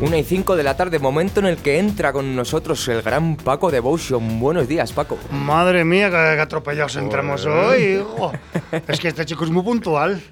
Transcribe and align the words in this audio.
Una 0.00 0.16
y 0.16 0.24
cinco 0.24 0.56
de 0.56 0.62
la 0.62 0.76
tarde, 0.78 0.98
momento 0.98 1.40
en 1.40 1.46
el 1.46 1.58
que 1.58 1.78
entra 1.78 2.10
con 2.12 2.34
nosotros 2.34 2.88
el 2.88 3.02
gran 3.02 3.36
Paco 3.36 3.70
Devotion. 3.70 4.40
Buenos 4.40 4.66
días, 4.66 4.94
Paco. 4.94 5.18
Madre 5.30 5.84
mía, 5.84 6.06
qué, 6.08 6.36
qué 6.36 6.40
atropellados 6.40 6.96
entramos 6.96 7.44
hoy. 7.44 7.98
hijo. 8.00 8.32
Es 8.88 8.98
que 8.98 9.08
este 9.08 9.26
chico 9.26 9.44
es 9.44 9.50
muy 9.50 9.62
puntual. 9.62 10.22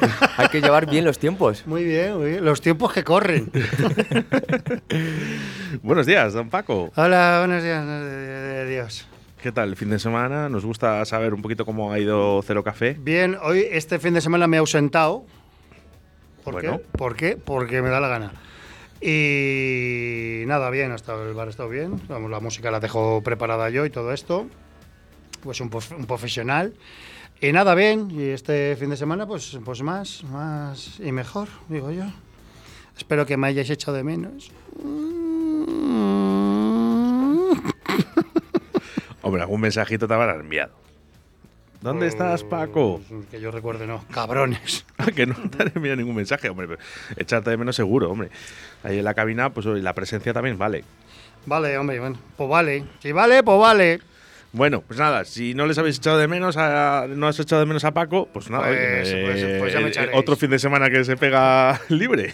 Hay 0.36 0.46
que 0.48 0.60
llevar 0.60 0.86
bien 0.88 1.04
los 1.04 1.18
tiempos. 1.18 1.64
Muy 1.66 1.82
bien, 1.82 2.18
muy 2.18 2.30
bien. 2.30 2.44
Los 2.44 2.60
tiempos 2.60 2.92
que 2.92 3.02
corren. 3.02 3.50
Buenos 5.82 6.06
días, 6.06 6.32
don 6.32 6.48
Paco. 6.48 6.92
Hola, 6.94 7.38
buenos 7.44 7.64
días. 7.64 8.68
Dios. 8.68 9.08
¿Qué 9.42 9.50
tal 9.50 9.70
el 9.70 9.76
fin 9.76 9.90
de 9.90 9.98
semana? 9.98 10.48
Nos 10.48 10.64
gusta 10.64 11.04
saber 11.04 11.34
un 11.34 11.42
poquito 11.42 11.66
cómo 11.66 11.90
ha 11.92 11.98
ido 11.98 12.40
Cero 12.46 12.62
Café. 12.62 12.96
Bien, 13.00 13.36
hoy 13.42 13.66
este 13.72 13.98
fin 13.98 14.14
de 14.14 14.20
semana 14.20 14.46
me 14.46 14.56
he 14.56 14.60
ausentado. 14.60 15.24
¿Por 16.44 16.54
Bueno. 16.54 16.78
qué? 16.78 16.84
¿Por 16.96 17.16
qué? 17.16 17.36
Porque 17.36 17.82
me 17.82 17.88
da 17.88 17.98
la 17.98 18.06
gana. 18.06 18.32
Y 19.00 20.44
nada, 20.46 20.70
bien, 20.70 20.92
hasta 20.92 21.14
el 21.22 21.34
bar 21.34 21.48
ha 21.48 21.50
estado 21.50 21.68
bien. 21.68 22.00
Vamos, 22.08 22.30
la 22.30 22.40
música 22.40 22.70
la 22.70 22.80
dejo 22.80 23.22
preparada 23.22 23.68
yo 23.70 23.84
y 23.84 23.90
todo 23.90 24.12
esto. 24.12 24.46
Pues 25.42 25.60
un, 25.60 25.70
un 25.96 26.06
profesional. 26.06 26.74
Y 27.40 27.52
nada, 27.52 27.74
bien. 27.74 28.10
Y 28.10 28.28
este 28.30 28.76
fin 28.76 28.90
de 28.90 28.96
semana, 28.96 29.26
pues, 29.26 29.58
pues 29.64 29.82
más, 29.82 30.24
más 30.24 30.98
y 31.00 31.12
mejor, 31.12 31.48
digo 31.68 31.90
yo. 31.90 32.04
Espero 32.96 33.26
que 33.26 33.36
me 33.36 33.48
hayáis 33.48 33.68
echado 33.68 33.96
de 33.96 34.04
menos. 34.04 34.50
Hombre, 39.22 39.42
algún 39.42 39.60
mensajito 39.60 40.08
te 40.08 40.14
habrán 40.14 40.40
enviado. 40.40 40.85
¿Dónde 41.80 42.06
estás, 42.08 42.42
Paco? 42.42 43.00
Que 43.30 43.40
yo 43.40 43.50
recuerde, 43.50 43.86
no. 43.86 44.04
Cabrones. 44.12 44.84
que 45.14 45.26
no 45.26 45.34
te 45.50 45.62
han 45.62 45.72
enviado 45.74 45.96
ningún 45.96 46.16
mensaje, 46.16 46.48
hombre. 46.48 46.66
pero 46.66 46.80
Echarte 47.16 47.50
de 47.50 47.56
menos 47.56 47.76
seguro, 47.76 48.10
hombre. 48.10 48.30
Ahí 48.82 48.98
en 48.98 49.04
la 49.04 49.14
cabina, 49.14 49.50
pues 49.50 49.66
la 49.66 49.92
presencia 49.94 50.32
también 50.32 50.58
vale. 50.58 50.84
Vale, 51.44 51.78
hombre, 51.78 52.00
bueno. 52.00 52.18
Pues 52.36 52.48
vale. 52.50 52.84
Si 53.00 53.12
vale, 53.12 53.42
pues 53.42 53.58
vale. 53.58 54.00
Bueno, 54.52 54.80
pues 54.80 54.98
nada, 54.98 55.24
si 55.26 55.52
no 55.54 55.66
les 55.66 55.76
habéis 55.76 55.98
echado 55.98 56.16
de 56.18 56.28
menos, 56.28 56.56
a, 56.56 57.06
no 57.08 57.26
has 57.28 57.38
echado 57.38 57.60
de 57.60 57.66
menos 57.66 57.84
a 57.84 57.92
Paco, 57.92 58.26
pues 58.32 58.48
nada, 58.48 58.68
Pues- 58.68 59.12
pues- 59.12 59.58
pues 59.58 59.72
ya 59.74 59.80
me 59.80 59.88
echaréis. 59.88 60.16
otro 60.18 60.34
fin 60.34 60.48
de 60.48 60.58
semana 60.58 60.88
que 60.88 61.04
se 61.04 61.16
pega 61.16 61.78
libre. 61.90 62.32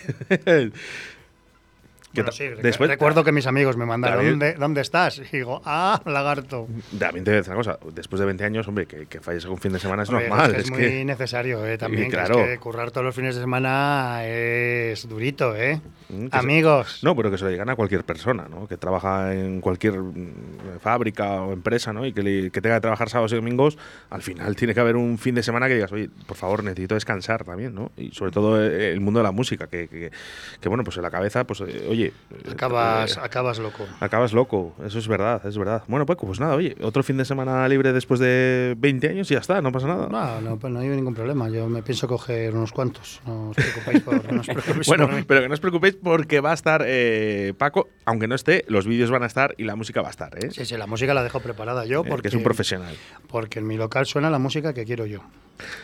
Recuerdo 2.14 3.24
que 3.24 3.32
mis 3.32 3.46
amigos 3.46 3.76
me 3.76 3.86
mandaron. 3.86 4.24
¿dónde, 4.28 4.54
¿dónde 4.54 4.80
estás? 4.80 5.18
Y 5.18 5.36
digo, 5.36 5.62
ah, 5.64 6.00
lagarto. 6.04 6.68
También 6.98 7.24
te 7.24 7.30
voy 7.30 7.36
a 7.36 7.40
decir 7.40 7.52
una 7.54 7.56
cosa, 7.58 7.78
después 7.94 8.20
de 8.20 8.26
20 8.26 8.44
años, 8.44 8.68
hombre, 8.68 8.86
que, 8.86 9.06
que 9.06 9.20
falles 9.20 9.44
un 9.44 9.58
fin 9.58 9.72
de 9.72 9.78
semana 9.78 10.02
es 10.02 10.08
Hombre, 10.10 10.28
normal. 10.28 10.50
Es, 10.50 10.54
que 10.54 10.60
es 10.60 10.64
es 10.66 10.70
muy 10.70 10.80
que- 10.80 11.04
necesario, 11.04 11.66
¿eh? 11.66 11.78
También. 11.78 12.04
que 12.04 12.10
claro. 12.16 12.40
es 12.40 12.48
que 12.48 12.58
currar 12.58 12.90
todos 12.90 13.04
los 13.04 13.14
fines 13.14 13.34
de 13.34 13.40
semana 13.40 14.20
es 14.26 15.08
durito, 15.08 15.56
¿eh? 15.56 15.80
Mm, 16.08 16.26
se- 16.28 16.36
Amigos. 16.36 17.00
No, 17.02 17.16
pero 17.16 17.30
que 17.30 17.38
se 17.38 17.44
lo 17.44 17.50
digan 17.50 17.68
a 17.70 17.76
cualquier 17.76 18.04
persona, 18.04 18.46
¿no? 18.50 18.66
Que 18.68 18.76
trabaja 18.76 19.34
en 19.34 19.60
cualquier 19.60 19.94
mm, 19.98 20.78
fábrica 20.80 21.42
o 21.42 21.52
empresa, 21.52 21.92
¿no? 21.92 22.04
Y 22.06 22.12
que, 22.12 22.22
le- 22.22 22.50
que 22.50 22.60
tenga 22.60 22.76
que 22.76 22.82
trabajar 22.82 23.08
sábados 23.08 23.32
y 23.32 23.36
domingos, 23.36 23.78
al 24.10 24.22
final 24.22 24.54
tiene 24.56 24.74
que 24.74 24.80
haber 24.80 24.96
un 24.96 25.18
fin 25.18 25.34
de 25.34 25.42
semana 25.42 25.68
que 25.68 25.74
digas, 25.74 25.92
oye, 25.92 26.10
por 26.26 26.36
favor, 26.36 26.62
necesito 26.64 26.94
descansar 26.94 27.44
también, 27.44 27.74
¿no? 27.74 27.92
Y 27.96 28.10
sobre 28.12 28.30
todo 28.32 28.62
eh, 28.62 28.92
el 28.92 29.00
mundo 29.00 29.20
de 29.20 29.24
la 29.24 29.32
música, 29.32 29.66
que, 29.66 29.88
que- 29.88 30.68
bueno, 30.68 30.84
pues 30.84 30.96
en 30.96 31.02
la 31.02 31.10
cabeza, 31.10 31.44
pues, 31.44 31.60
eh, 31.62 31.88
oye... 32.02 32.12
eh, 32.44 32.50
Acabas, 32.52 33.16
eh, 33.16 33.20
acabas 33.22 33.58
loco. 33.58 33.84
Acabas 34.00 34.32
loco, 34.32 34.74
eso 34.84 34.98
es 34.98 35.08
verdad, 35.08 35.44
es 35.46 35.56
verdad. 35.58 35.82
Bueno, 35.88 36.06
Paco, 36.06 36.26
pues 36.26 36.40
nada, 36.40 36.54
oye, 36.54 36.76
otro 36.82 37.02
fin 37.02 37.16
de 37.16 37.24
semana 37.24 37.66
libre 37.68 37.92
después 37.92 38.20
de 38.20 38.74
20 38.78 39.08
años 39.08 39.30
y 39.30 39.34
ya 39.34 39.40
está, 39.40 39.60
no 39.62 39.72
pasa 39.72 39.86
nada. 39.86 40.08
No, 40.08 40.41
no, 40.41 40.58
pues 40.58 40.72
no 40.72 40.80
hay 40.80 40.88
ningún 40.88 41.14
problema. 41.14 41.48
Yo 41.48 41.68
me 41.68 41.82
pienso 41.82 42.06
coger 42.08 42.54
unos 42.54 42.72
cuantos. 42.72 43.20
No 43.26 43.50
os 43.50 43.56
preocupéis 43.56 44.02
por, 44.02 44.32
no 44.32 44.41
os 44.41 44.46
preocupéis 44.48 44.86
Bueno, 44.86 45.08
por 45.08 45.26
pero 45.26 45.41
que 45.42 45.48
no 45.48 45.54
os 45.54 45.60
preocupéis 45.60 45.96
porque 45.96 46.41
va 46.41 46.50
a 46.50 46.54
estar 46.54 46.82
eh, 46.86 47.54
Paco, 47.58 47.88
aunque 48.04 48.28
no 48.28 48.34
esté, 48.34 48.64
los 48.68 48.86
vídeos 48.86 49.10
van 49.10 49.22
a 49.22 49.26
estar 49.26 49.54
y 49.58 49.64
la 49.64 49.76
música 49.76 50.02
va 50.02 50.08
a 50.08 50.10
estar, 50.12 50.36
¿eh? 50.44 50.50
Sí, 50.50 50.64
sí, 50.64 50.76
la 50.76 50.86
música 50.86 51.14
la 51.14 51.22
dejo 51.22 51.41
preparada 51.41 51.84
yo 51.86 52.04
porque 52.04 52.22
que 52.22 52.28
es 52.28 52.34
un 52.34 52.42
profesional. 52.42 52.94
Porque 53.28 53.58
en 53.58 53.66
mi 53.66 53.76
local 53.76 54.06
suena 54.06 54.30
la 54.30 54.38
música 54.38 54.72
que 54.74 54.84
quiero 54.84 55.06
yo. 55.06 55.20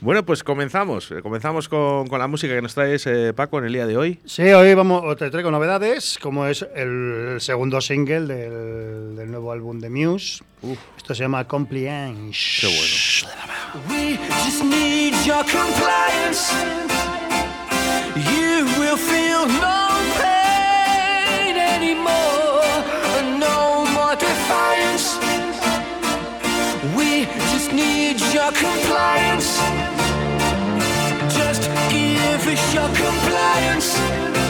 Bueno, 0.00 0.24
pues 0.24 0.44
comenzamos. 0.44 1.12
Comenzamos 1.22 1.68
con, 1.68 2.06
con 2.06 2.18
la 2.18 2.26
música 2.26 2.54
que 2.54 2.62
nos 2.62 2.74
traes, 2.74 3.08
Paco, 3.34 3.58
en 3.58 3.64
el 3.64 3.72
día 3.72 3.86
de 3.86 3.96
hoy. 3.96 4.20
Sí, 4.24 4.42
hoy 4.42 4.74
vamos, 4.74 4.83
te 5.16 5.30
traigo 5.30 5.50
novedades, 5.50 6.18
como 6.20 6.46
es 6.46 6.66
el 6.74 7.36
segundo 7.40 7.80
single 7.80 8.26
del, 8.26 9.16
del 9.16 9.30
nuevo 9.30 9.50
álbum 9.52 9.80
de 9.80 9.88
Muse. 9.88 10.44
Esto 10.96 11.14
se 11.14 11.22
llama 11.22 11.44
Compliance. 11.46 12.60
Qué 12.60 12.66
bueno. 12.66 13.84
We 13.88 14.18
just 14.44 14.62
need 14.62 15.14
your 15.24 15.42
compliance. 15.44 16.52
You 18.14 18.66
will 18.78 18.96
feel 18.96 19.46
no 19.60 19.88
pain 20.20 21.56
anymore, 21.56 22.62
no 23.38 23.86
more 23.94 24.16
defiance. 24.16 25.18
We 26.94 27.26
just 27.52 27.72
need 27.72 28.20
your 28.32 28.52
compliance. 28.52 29.58
Just 31.34 31.70
give 31.90 32.46
us 32.46 32.74
your 32.74 32.88
compliance. 32.88 34.43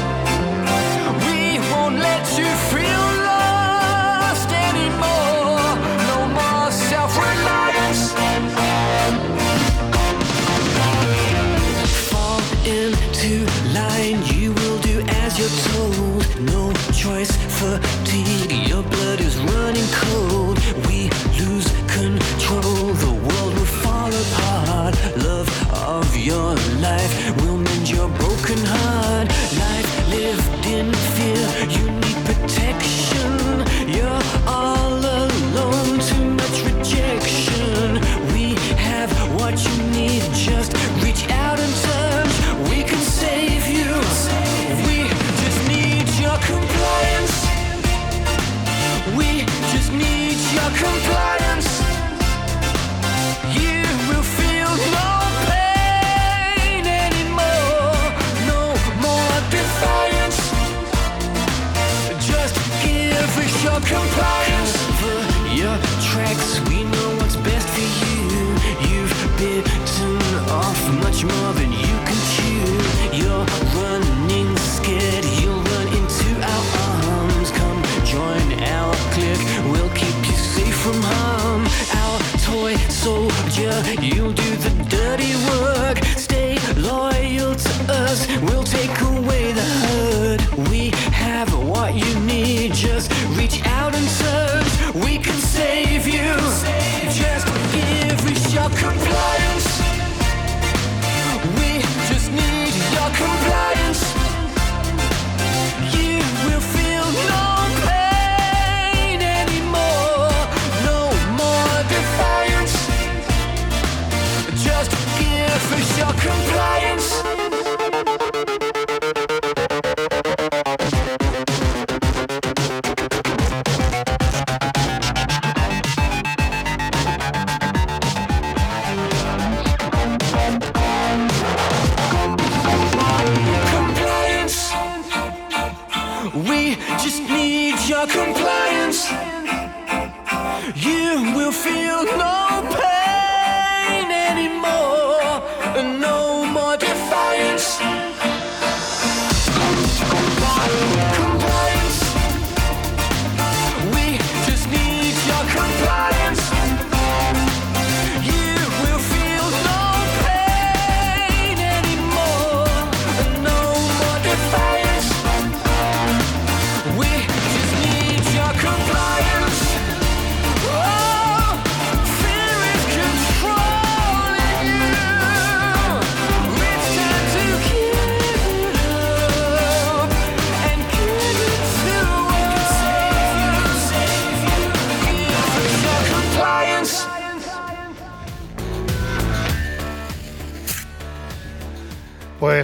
No 16.47 16.72
choice, 16.93 17.31
fatigue. 17.59 18.69
Your 18.69 18.82
blood 18.82 19.21
is 19.21 19.37
running 19.38 19.88
cold. 19.93 20.44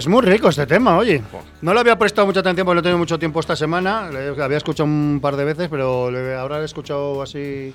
Pues 0.01 0.07
muy 0.07 0.23
rico 0.23 0.49
este 0.49 0.65
tema, 0.65 0.97
oye. 0.97 1.21
No 1.61 1.75
le 1.75 1.79
había 1.79 1.95
prestado 1.95 2.25
mucha 2.25 2.39
atención 2.39 2.65
porque 2.65 2.73
no 2.73 2.79
he 2.79 2.81
tenido 2.81 2.97
mucho 2.97 3.19
tiempo 3.19 3.39
esta 3.39 3.55
semana. 3.55 4.09
Le 4.09 4.29
había 4.41 4.57
escuchado 4.57 4.89
un 4.89 5.19
par 5.21 5.35
de 5.35 5.45
veces, 5.45 5.67
pero 5.69 6.05
ahora 6.39 6.55
lo 6.55 6.63
he 6.63 6.65
escuchado 6.65 7.21
así. 7.21 7.71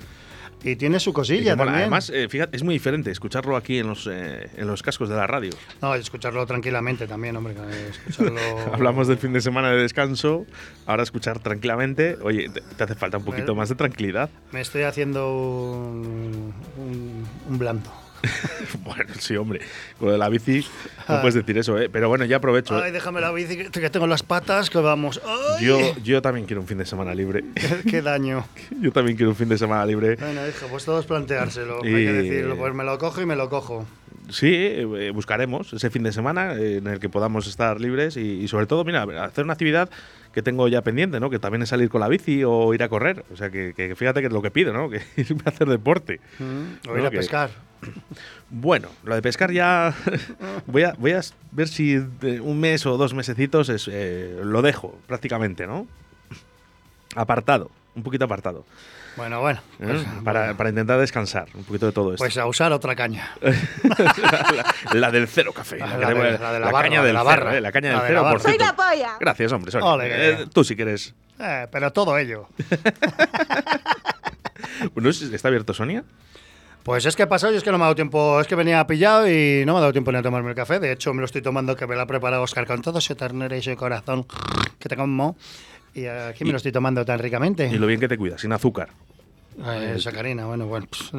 Y 0.61 0.75
tiene 0.75 0.99
su 0.99 1.13
cosilla 1.13 1.55
también. 1.55 1.77
Además, 1.77 2.09
eh, 2.13 2.27
fíjate, 2.27 2.57
es 2.57 2.63
muy 2.63 2.73
diferente 2.73 3.11
escucharlo 3.11 3.55
aquí 3.55 3.79
en 3.79 3.87
los, 3.87 4.09
eh, 4.11 4.49
en 4.57 4.67
los 4.67 4.83
cascos 4.83 5.07
de 5.07 5.15
la 5.15 5.25
radio. 5.25 5.51
No, 5.81 5.95
escucharlo 5.95 6.45
tranquilamente 6.45 7.07
también, 7.07 7.37
hombre. 7.37 7.55
Escucharlo... 7.91 8.41
Hablamos 8.73 9.07
del 9.07 9.19
fin 9.19 9.31
de 9.31 9.39
semana 9.39 9.71
de 9.71 9.77
descanso, 9.77 10.45
ahora 10.85 11.03
escuchar 11.03 11.39
tranquilamente. 11.39 12.17
Oye, 12.23 12.49
te, 12.49 12.59
te 12.59 12.83
hace 12.83 12.95
falta 12.95 13.19
un 13.19 13.23
poquito 13.23 13.55
más 13.55 13.69
de 13.69 13.75
tranquilidad. 13.75 14.29
Me 14.51 14.59
estoy 14.59 14.83
haciendo 14.83 15.33
un, 15.33 16.53
un, 16.77 17.25
un 17.47 17.57
blando. 17.57 17.89
bueno, 18.83 19.13
sí, 19.19 19.35
hombre, 19.35 19.61
con 19.97 20.07
lo 20.07 20.11
de 20.13 20.17
la 20.17 20.29
bici 20.29 20.65
no 21.07 21.21
puedes 21.21 21.35
decir 21.35 21.57
eso, 21.57 21.77
¿eh? 21.79 21.89
Pero 21.89 22.09
bueno, 22.09 22.25
ya 22.25 22.37
aprovecho. 22.37 22.75
Ay, 22.81 22.91
déjame 22.91 23.21
la 23.21 23.31
bici 23.31 23.57
que, 23.57 23.89
tengo 23.89 24.07
las 24.07 24.23
patas, 24.23 24.69
que 24.69 24.79
vamos. 24.79 25.21
Ay, 25.25 25.65
Yo, 25.65 25.79
yo 26.03 26.21
también 26.21 26.45
quiero 26.45 26.61
un 26.61 26.67
fin 26.67 26.77
de 26.77 26.85
semana 26.85 27.13
libre. 27.13 27.43
qué, 27.55 27.81
qué 27.89 28.01
daño. 28.01 28.45
Yo 28.81 28.91
también 28.91 29.15
quiero 29.17 29.29
un 29.31 29.35
fin 29.35 29.49
de 29.49 29.57
semana 29.57 29.85
libre. 29.85 30.15
Bueno, 30.15 30.47
hijo, 30.47 30.67
pues 30.67 30.85
todos 30.85 31.05
planteárselo. 31.05 31.79
Y- 31.83 31.87
Hay 31.93 32.05
que 32.05 32.13
decirlo, 32.13 32.57
pues 32.57 32.73
me 32.73 32.83
lo 32.83 32.97
cojo 32.97 33.21
y 33.21 33.25
me 33.25 33.35
lo 33.35 33.49
cojo. 33.49 33.85
Sí, 34.29 34.51
eh, 34.53 35.11
buscaremos 35.13 35.71
ese 35.71 35.89
fin 35.89 36.03
de 36.03 36.11
semana 36.11 36.53
eh, 36.55 36.77
en 36.77 36.87
el 36.87 36.99
que 36.99 37.07
podamos 37.07 37.47
estar 37.47 37.79
libres 37.79 38.17
y, 38.17 38.41
y 38.41 38.47
sobre 38.49 38.65
todo, 38.65 38.83
mira, 38.83 39.03
hacer 39.23 39.45
una 39.45 39.53
actividad 39.53 39.89
que 40.33 40.41
tengo 40.41 40.67
ya 40.67 40.81
pendiente, 40.81 41.19
¿no? 41.19 41.29
Que 41.29 41.39
también 41.39 41.61
es 41.63 41.69
salir 41.69 41.89
con 41.89 42.01
la 42.01 42.07
bici 42.07 42.43
o 42.43 42.73
ir 42.73 42.83
a 42.83 42.89
correr. 42.89 43.25
O 43.33 43.35
sea, 43.37 43.49
que, 43.49 43.73
que 43.75 43.95
fíjate 43.95 44.21
que 44.21 44.27
es 44.27 44.33
lo 44.33 44.41
que 44.41 44.51
pido, 44.51 44.73
¿no? 44.73 44.89
Que 44.91 45.01
irme 45.17 45.41
a 45.45 45.49
hacer 45.49 45.67
deporte. 45.67 46.19
Mm, 46.39 46.87
o 46.89 46.93
No, 46.93 46.99
ir 46.99 47.05
a 47.05 47.09
que- 47.09 47.17
pescar. 47.17 47.49
Bueno, 48.49 48.87
lo 49.03 49.13
de 49.15 49.21
pescar 49.21 49.51
ya 49.51 49.93
voy 50.67 50.83
a, 50.83 50.93
voy 50.97 51.11
a 51.11 51.21
ver 51.51 51.67
si 51.67 51.97
un 51.97 52.59
mes 52.59 52.85
o 52.85 52.97
dos 52.97 53.13
mesecitos 53.13 53.67
es, 53.69 53.89
eh, 53.91 54.39
lo 54.43 54.61
dejo 54.61 54.97
prácticamente, 55.05 55.67
¿no? 55.67 55.85
Apartado, 57.15 57.69
un 57.95 58.03
poquito 58.03 58.25
apartado, 58.25 58.65
Bueno, 59.17 59.41
bueno. 59.41 59.59
¿eh? 59.79 59.85
pues, 59.85 60.03
para, 60.23 60.39
bueno. 60.41 60.57
para 60.57 60.69
intentar 60.69 60.99
descansar 60.99 61.47
un 61.55 61.63
poquito 61.63 61.87
de 61.87 61.91
todo 61.91 62.13
esto. 62.13 62.23
Pues 62.23 62.37
a 62.37 62.45
usar 62.45 62.71
otra 62.71 62.95
caña. 62.95 63.31
la, 63.41 64.65
la 64.93 65.11
del 65.11 65.27
cero 65.27 65.51
café. 65.53 65.79
La 65.79 65.87
que 65.97 66.05
de- 66.13 66.37
la 66.39 66.53
de 66.53 66.59
la 66.59 66.71
barra, 66.71 66.83
caña 66.83 66.97
la 66.97 67.01
de 67.01 67.07
del 67.07 67.13
la 67.15 67.19
cero, 67.21 67.29
barra. 67.45 67.57
¿eh? 67.57 67.61
La 67.61 67.71
caña 67.71 67.87
La 67.89 67.93
del 67.95 68.01
de 68.03 68.07
cero, 68.09 68.23
la 68.23 68.29
por 68.31 68.41
cierto. 68.41 68.59
¡Soy 68.59 68.67
la 68.67 68.75
polla! 68.75 69.17
Gracias, 69.19 69.51
hombre. 69.51 69.71
Sonia. 69.71 69.87
Ole, 69.87 70.41
Eh, 70.43 70.45
tú 70.53 70.63
si 70.63 70.75
quieres. 70.75 71.15
Eh, 71.39 71.67
pero 71.71 71.91
todo 71.91 72.17
ello. 72.17 72.47
¿No 74.95 75.09
es- 75.09 75.21
¿Está 75.21 75.47
abierto 75.47 75.73
Sonia? 75.73 76.03
Pues 76.83 77.05
es 77.05 77.15
que 77.17 77.23
ha 77.23 77.29
pasado 77.29 77.53
y 77.53 77.57
es 77.57 77.63
que 77.63 77.71
no 77.71 77.77
me 77.77 77.83
ha 77.83 77.87
dado 77.87 77.95
tiempo. 77.95 78.39
Es 78.39 78.47
que 78.47 78.55
venía 78.55 78.85
pillado 78.87 79.27
y 79.29 79.63
no 79.65 79.73
me 79.73 79.79
ha 79.79 79.81
dado 79.81 79.91
tiempo 79.91 80.09
ni 80.11 80.19
a 80.19 80.23
tomarme 80.23 80.49
el 80.51 80.55
café. 80.55 80.79
De 80.79 80.91
hecho, 80.93 81.13
me 81.13 81.19
lo 81.19 81.25
estoy 81.25 81.41
tomando 81.41 81.75
que 81.75 81.85
me 81.85 81.95
lo 81.95 82.01
ha 82.01 82.05
preparado 82.05 82.43
Oscar 82.43 82.65
con 82.65 82.81
todo 82.81 83.01
su 83.01 83.13
ternura 83.15 83.57
y 83.57 83.61
su 83.61 83.75
corazón 83.75 84.25
que 84.79 84.87
te 84.87 84.95
como. 84.95 85.35
Y 85.93 86.05
aquí 86.05 86.43
me 86.43 86.49
Y- 86.49 86.51
lo 86.51 86.57
estoy 86.57 86.71
tomando 86.71 87.03
tan 87.05 87.19
ricamente. 87.19 87.67
Y 87.67 87.77
lo 87.77 87.87
bien 87.87 87.99
que 87.99 88.07
te 88.07 88.17
cuidas, 88.17 88.41
sin 88.41 88.51
azúcar. 88.53 88.89
Eh, 89.59 89.97
sacarina, 89.99 90.45
bueno, 90.45 90.67
bueno, 90.67 90.85
pues, 90.87 91.09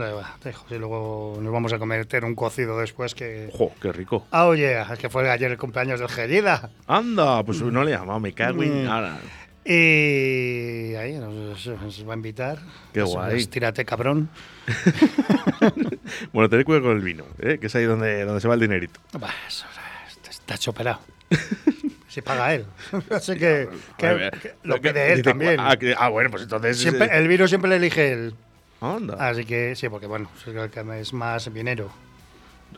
dejo. 0.45 0.65
Si 0.69 0.79
luego 0.79 1.39
nos 1.43 1.53
vamos 1.53 1.73
a 1.73 1.79
cometer 1.81 2.25
un 2.25 2.37
cocido 2.37 2.79
después 2.79 3.15
que. 3.17 3.51
¡Jo, 3.53 3.73
qué 3.83 3.91
rico! 3.93 4.27
Ah, 4.31 4.47
oye, 4.47 4.81
es 4.81 4.99
que 5.01 5.09
fue 5.09 5.29
ayer 5.29 5.51
el 5.51 5.59
cumpleaños 5.59 5.99
del 5.99 6.09
Gerida. 6.09 6.71
Anda, 6.87 7.43
pues 7.43 7.61
no 7.63 7.83
le 7.83 7.91
he 7.91 7.95
llamado, 7.95 8.21
me 8.21 8.33
cago 8.33 8.63
en... 8.63 8.85
Mm. 8.85 8.89
Ahora. 8.89 9.19
Y 9.65 10.95
ahí 10.95 11.15
nos, 11.19 11.67
nos 11.67 12.09
va 12.09 12.13
a 12.13 12.17
invitar. 12.17 12.59
Qué 12.95 13.03
guay. 13.03 13.39
Estírate, 13.39 13.85
cabrón. 13.85 14.29
Bueno, 16.33 16.49
tened 16.49 16.65
cuidado 16.65 16.85
con 16.87 16.97
el 16.97 17.03
vino, 17.03 17.25
¿eh? 17.39 17.59
que 17.61 17.67
es 17.67 17.75
ahí 17.75 17.85
donde, 17.85 18.25
donde 18.25 18.41
se 18.41 18.49
va 18.49 18.55
el 18.55 18.61
dinerito. 18.61 18.99
Bah, 19.19 19.29
eso, 19.47 19.67
está- 20.09 20.31
está 20.31 20.57
choperado. 20.59 21.01
si 22.09 22.23
paga 22.23 22.55
él. 22.55 22.67
Así 23.11 23.33
que, 23.35 23.69
que- 23.97 24.31
que 24.43 24.55
lo 24.65 24.81
que- 24.81 24.91
pide 24.91 25.13
él 25.13 25.23
también. 25.23 25.61
Ah, 25.61 25.77
ah, 25.99 26.09
bueno, 26.09 26.31
pues 26.31 26.43
entonces... 26.45 26.79
Siempre, 26.79 27.07
eh, 27.07 27.19
el 27.19 27.29
vino 27.29 27.47
siempre 27.47 27.71
le 27.71 27.77
elige 27.77 28.13
él. 28.13 28.35
Anda. 28.81 29.15
Así 29.29 29.45
que 29.45 29.75
sí, 29.77 29.89
porque 29.89 30.07
bueno, 30.07 30.31
es 30.41 30.47
el 30.47 30.71
que 30.71 31.01
es 31.01 31.13
más 31.13 31.53
vinero. 31.53 31.91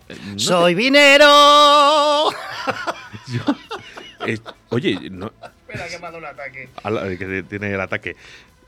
Eh, 0.08 0.16
no 0.32 0.38
¡Soy 0.38 0.74
vinero! 0.74 2.28
te- 4.24 4.32
eh, 4.32 4.38
oye, 4.70 5.10
no, 5.10 5.32
Espera, 5.68 5.86
que 5.88 5.98
me 5.98 6.06
ha 6.06 6.10
dado 6.10 6.18
un 6.18 6.24
ataque. 6.26 6.68
ala, 6.82 7.16
que 7.16 7.42
tiene 7.48 7.72
el 7.74 7.80
ataque. 7.80 8.16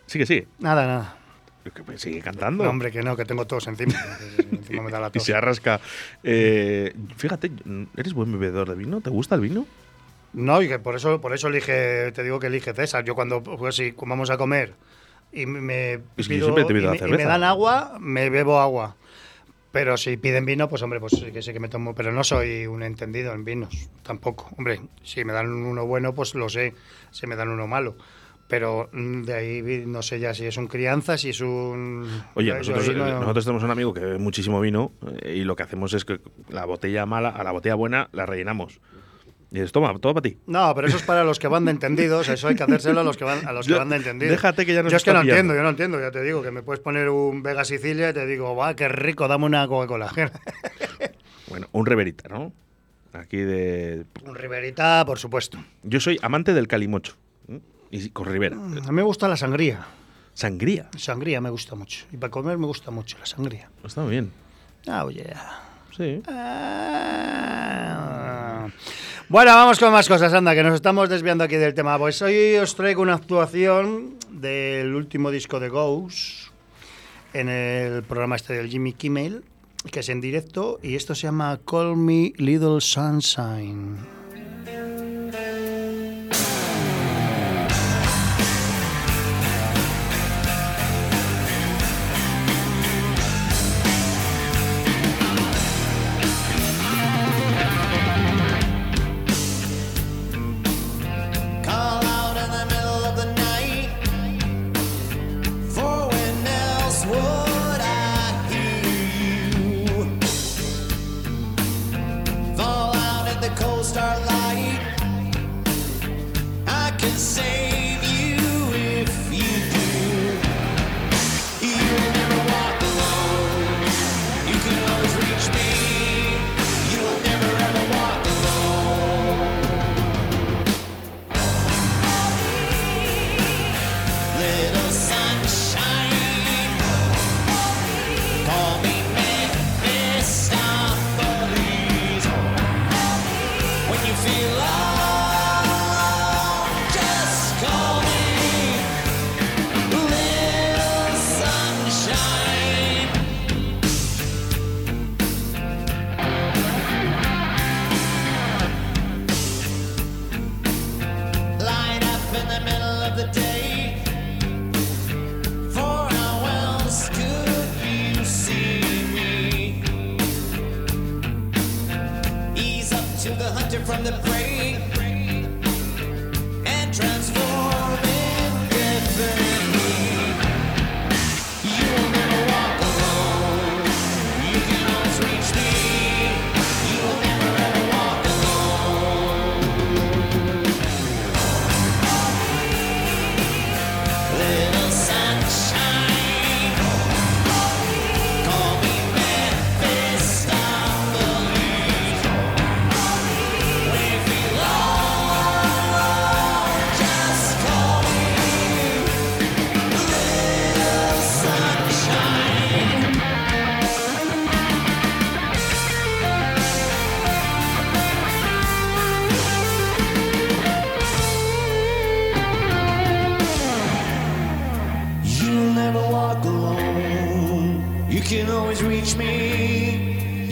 Sigue, 0.07 0.27
sigue. 0.27 0.47
Nada, 0.59 0.87
nada. 0.87 1.17
Que 1.63 1.99
Sigue 1.99 2.21
cantando. 2.21 2.65
No, 2.65 2.71
hombre, 2.71 2.91
que 2.91 3.03
no, 3.03 3.17
que 3.17 3.25
tengo 3.25 3.47
tos 3.47 3.67
encima. 3.69 3.95
encima 4.53 4.83
me 4.83 4.91
da 4.91 4.99
la 5.01 5.09
y 5.09 5.11
tos. 5.13 5.25
se 5.25 5.35
arrasca. 5.35 5.81
Eh, 6.25 6.93
fíjate, 7.17 7.51
¿eres 7.97 8.13
buen 8.15 8.33
bebedor 8.33 8.69
de 8.69 8.75
vino? 8.75 9.01
¿Te 9.01 9.11
gusta 9.11 9.37
el 9.37 9.41
vino? 9.43 9.67
No, 10.33 10.63
y 10.63 10.69
que 10.69 10.79
por 10.79 10.95
eso, 10.97 11.21
por 11.21 11.33
eso 11.35 11.49
elige, 11.49 12.11
te 12.13 12.23
digo 12.23 12.39
que 12.41 12.47
elige 12.47 12.73
César. 12.73 13.05
Yo 13.05 13.15
cuando 13.15 13.43
pues, 13.43 13.77
si 13.77 13.95
vamos 14.07 14.31
a 14.31 14.37
comer 14.39 14.75
y 15.33 15.47
me, 15.47 16.01
Es 16.17 16.29
que 16.29 16.39
yo 16.39 16.45
siempre 16.45 16.65
te 16.65 16.73
y, 16.73 16.87
me, 16.87 16.97
y 16.97 17.11
me 17.13 17.25
dan 17.25 17.45
agua, 17.45 17.97
me 18.01 18.31
bebo 18.31 18.59
agua. 18.61 18.97
Pero 19.73 19.97
si 19.97 20.17
piden 20.19 20.45
vino, 20.45 20.69
pues 20.69 20.83
hombre, 20.83 21.01
pues 21.01 21.15
sí 21.15 21.33
que 21.33 21.41
sí 21.41 21.53
que 21.53 21.61
me 21.61 21.69
tomo. 21.69 21.95
Pero 21.95 22.13
no 22.13 22.23
soy 22.25 22.67
un 22.67 22.83
entendido 22.83 23.33
en 23.33 23.45
vinos, 23.45 23.89
tampoco. 24.03 24.49
Hombre, 24.59 24.81
si 25.03 25.25
me 25.25 25.33
dan 25.33 25.51
uno 25.51 25.87
bueno, 25.87 26.15
pues 26.15 26.35
lo 26.35 26.49
sé. 26.51 26.75
Si 27.11 27.27
me 27.27 27.37
dan 27.37 27.49
uno 27.49 27.67
malo. 27.67 27.97
Pero 28.49 28.91
de 28.93 29.33
ahí 29.35 29.85
no 29.87 30.03
sé 30.03 30.21
ya 30.21 30.35
si 30.35 30.45
es 30.45 30.59
un 30.59 30.67
crianza, 30.67 31.17
si 31.17 31.31
es 31.31 31.41
un. 31.41 32.23
Oye, 32.35 32.53
nosotros, 32.53 32.87
no- 32.95 33.21
nosotros 33.21 33.45
tenemos 33.47 33.63
un 33.65 33.71
amigo 33.71 33.95
que 33.95 34.01
bebe 34.01 34.19
muchísimo 34.19 34.61
vino 34.61 34.93
eh, 35.23 35.37
y 35.37 35.45
lo 35.45 35.57
que 35.57 35.63
hacemos 35.63 35.95
es 35.95 36.05
que 36.05 36.21
la 36.51 36.67
botella 36.67 37.07
mala 37.07 37.31
a 37.31 37.43
la 37.43 37.53
botella 37.53 37.75
buena 37.77 38.11
la 38.13 38.27
rellenamos. 38.27 38.79
Y 39.53 39.57
dices, 39.57 39.71
toma, 39.71 39.93
todo 39.99 40.15
para 40.15 40.23
ti. 40.23 40.39
No, 40.47 40.75
pero 40.75 40.89
eso 40.89 40.97
es 40.97 41.03
para 41.03 41.25
los 41.25 41.39
que 41.39 41.47
van 41.47 41.67
de 41.67 41.73
entendidos, 41.73 42.27
eso 42.29 42.49
hay 42.49 42.55
que 42.55 42.63
hacérselo 42.63 43.01
a 43.01 43.05
los 43.05 43.19
que 43.19 43.25
van, 43.25 43.47
a 43.47 43.53
los 43.53 43.67
que 43.67 43.73
Yo- 43.73 43.79
van 43.79 43.91
de 43.91 43.97
entendidos. 43.97 44.31
déjate 44.33 44.65
que 44.65 44.73
ya 44.73 44.83
nos 44.83 44.91
Yo 44.91 44.97
es 44.97 45.05
que 45.05 45.13
no 45.13 45.21
pillando. 45.21 45.35
entiendo, 45.41 45.55
yo 45.55 45.63
no 45.63 45.69
entiendo, 45.69 46.01
ya 46.01 46.11
te 46.11 46.23
digo, 46.23 46.43
que 46.43 46.51
me 46.51 46.63
puedes 46.63 46.81
poner 46.81 47.11
un 47.11 47.43
Vega 47.43 47.63
Sicilia 47.65 48.09
y 48.11 48.13
te 48.15 48.25
digo, 48.27 48.57
va, 48.57 48.75
qué 48.75 48.89
rico, 48.89 49.29
dame 49.29 49.45
una 49.45 49.69
Coca-Cola. 49.69 50.11
Bueno, 51.49 51.67
un 51.73 51.85
reverita, 51.85 52.31
¿no? 52.31 52.51
Aquí 53.13 53.37
de. 53.37 54.07
un 54.25 54.35
Riverita, 54.35 55.05
por 55.05 55.19
supuesto. 55.19 55.63
Yo 55.83 56.01
soy 56.01 56.19
amante 56.23 56.55
del 56.55 56.67
calimocho. 56.67 57.15
¿eh? 57.49 57.61
Y 57.91 58.09
con 58.09 58.25
Rivera. 58.25 58.57
A 58.57 58.59
mí 58.61 58.81
me 58.93 59.03
gusta 59.03 59.29
la 59.29 59.37
sangría. 59.37 59.85
Sangría. 60.33 60.89
Sangría 60.97 61.43
me 61.43 61.51
gusta 61.51 61.75
mucho. 61.75 62.07
Y 62.11 62.17
para 62.17 62.31
comer 62.31 62.57
me 62.57 62.65
gusta 62.65 62.91
mucho 62.91 63.19
la 63.19 63.27
sangría. 63.27 63.69
Está 63.85 64.01
muy 64.01 64.13
bien. 64.13 64.33
Ah, 64.89 65.05
oye. 65.05 65.27
Sí. 65.95 66.23
Bueno, 69.29 69.53
vamos 69.53 69.79
con 69.79 69.93
más 69.93 70.09
cosas, 70.09 70.33
anda, 70.35 70.55
que 70.55 70.63
nos 70.63 70.75
estamos 70.75 71.09
desviando 71.09 71.45
aquí 71.45 71.57
del 71.57 71.75
tema. 71.75 71.99
Pues 71.99 72.21
hoy 72.23 72.57
os 72.57 72.75
traigo 72.75 73.03
una 73.03 73.15
actuación 73.15 74.17
del 74.31 74.95
último 74.95 75.31
disco 75.31 75.59
de 75.61 75.69
Ghost 75.69 76.51
en 77.33 77.49
el 77.49 78.03
programa 78.03 78.37
este 78.37 78.55
del 78.55 78.69
Jimmy 78.69 78.93
Kimmel, 78.93 79.45
que 79.91 80.01
es 80.01 80.09
en 80.09 80.21
directo, 80.21 80.79
y 80.83 80.97
esto 80.97 81.15
se 81.15 81.23
llama 81.23 81.61
Call 81.65 81.97
Me 81.97 82.33
Little 82.37 82.81
Sunshine. 82.81 84.22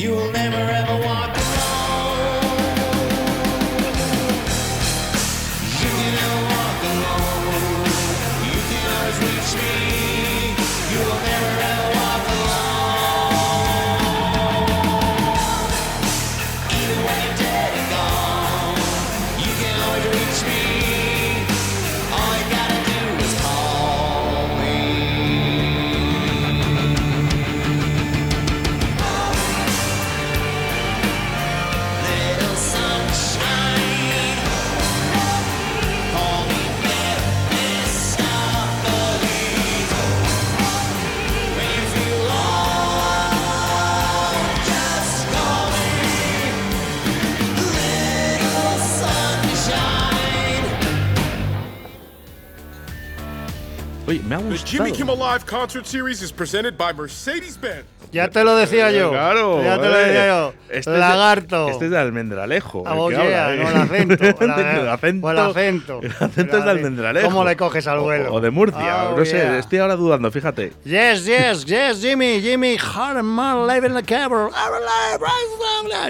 Me. 0.01 0.07
You 0.07 0.15
will 0.15 0.33
never 0.33 0.57
ever 0.57 1.10
me 54.31 54.37
ha 54.37 54.39
The 54.39 54.45
gustado. 54.45 54.71
Jimmy 54.85 54.93
Kimmel 54.93 55.19
Live 55.19 55.45
concert 55.45 55.85
series 55.87 56.23
is 56.23 56.31
presented 56.33 56.77
by 56.79 56.93
Mercedes-Benz. 56.95 57.85
Ya 58.13 58.29
te 58.29 58.43
lo 58.43 58.57
decía 58.57 58.91
yo. 58.91 59.11
Claro. 59.11 59.63
Ya 59.63 59.79
te 59.81 59.89
lo 59.89 59.95
decía 59.97 60.27
yo. 60.27 60.55
Este 60.69 60.79
es 60.79 60.87
de- 60.87 60.99
Lagarto. 60.99 61.69
este 61.69 61.85
es 61.85 61.91
de 61.93 61.99
almendralejo. 61.99 62.83
Ah, 62.87 62.95
el 62.95 62.99
oh, 62.99 63.09
que 63.09 63.15
yeah, 63.15 63.47
habla, 63.47 63.55
¿eh? 63.55 63.59
no, 63.65 63.71
el 63.71 63.77
acento, 63.83 64.15
el 64.15 64.21
el 64.21 64.89
acento. 64.89 65.31
el 65.31 65.39
acento. 65.39 66.01
El 66.03 66.11
acento 66.13 66.59
es 66.59 66.65
de 66.65 66.71
almendralejo. 66.71 67.29
¿Cómo 67.29 67.45
le 67.45 67.57
coges 67.57 67.87
al 67.87 67.99
O- 67.99 68.03
vuelo? 68.03 68.33
O, 68.35 68.41
de 68.41 68.51
Murcia. 68.51 69.11
Oh, 69.11 69.17
no 69.17 69.25
sé, 69.25 69.59
estoy 69.59 69.79
ahora 69.79 69.95
dudando, 69.97 70.31
fíjate. 70.31 70.73
Yes, 70.85 71.25
yes, 71.25 71.65
yes, 71.67 72.01
Jimmy, 72.01 72.41
Jimmy, 72.41 72.77
Harman, 72.79 73.67
live 73.69 73.87
in 73.87 73.95
the 73.95 74.03
cable. 74.03 74.49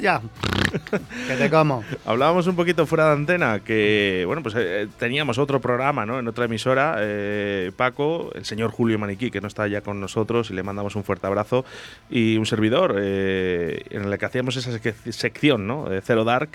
Ya. 0.01 0.23
Que 1.29 1.37
te 1.37 1.51
como. 1.51 1.83
Hablábamos 2.05 2.47
un 2.47 2.57
poquito 2.57 2.87
fuera 2.87 3.07
de 3.07 3.13
antena 3.13 3.61
que, 3.61 4.25
bueno, 4.27 4.43
pues 4.43 4.55
eh, 4.59 4.89
teníamos 4.99 5.39
otro 5.39 5.61
programa, 5.61 6.07
¿no? 6.07 6.19
En 6.19 6.29
otra 6.29 6.45
emisora, 6.47 6.97
eh, 6.99 7.73
Paco, 7.77 8.31
el 8.35 8.45
señor 8.45 8.71
Julio 8.71 8.99
Maniquí, 8.99 9.31
que 9.31 9.41
no 9.41 9.49
está 9.49 9.67
ya 9.69 9.81
con 9.81 10.01
nosotros 10.01 10.51
y 10.51 10.55
le 10.55 10.63
mandamos 10.63 10.97
un 10.97 11.05
fuerte 11.05 11.27
abrazo, 11.27 11.65
y 12.09 12.37
un 12.37 12.47
servidor, 12.47 12.97
eh, 12.99 13.83
en 13.91 14.05
el 14.05 14.19
que 14.19 14.27
hacíamos 14.27 14.57
esa 14.57 14.71
sec- 14.71 15.13
sección, 15.13 15.67
¿no? 15.67 15.89
De 15.89 16.01
Zero 16.01 16.25
Dark, 16.25 16.51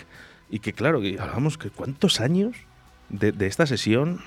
y 0.50 0.60
que, 0.60 0.74
claro, 0.74 1.02
que 1.02 1.18
hablábamos 1.20 1.58
que 1.58 1.70
cuántos 1.70 2.22
años 2.22 2.56
de, 3.10 3.32
de 3.32 3.48
esta 3.48 3.66
sesión, 3.66 4.22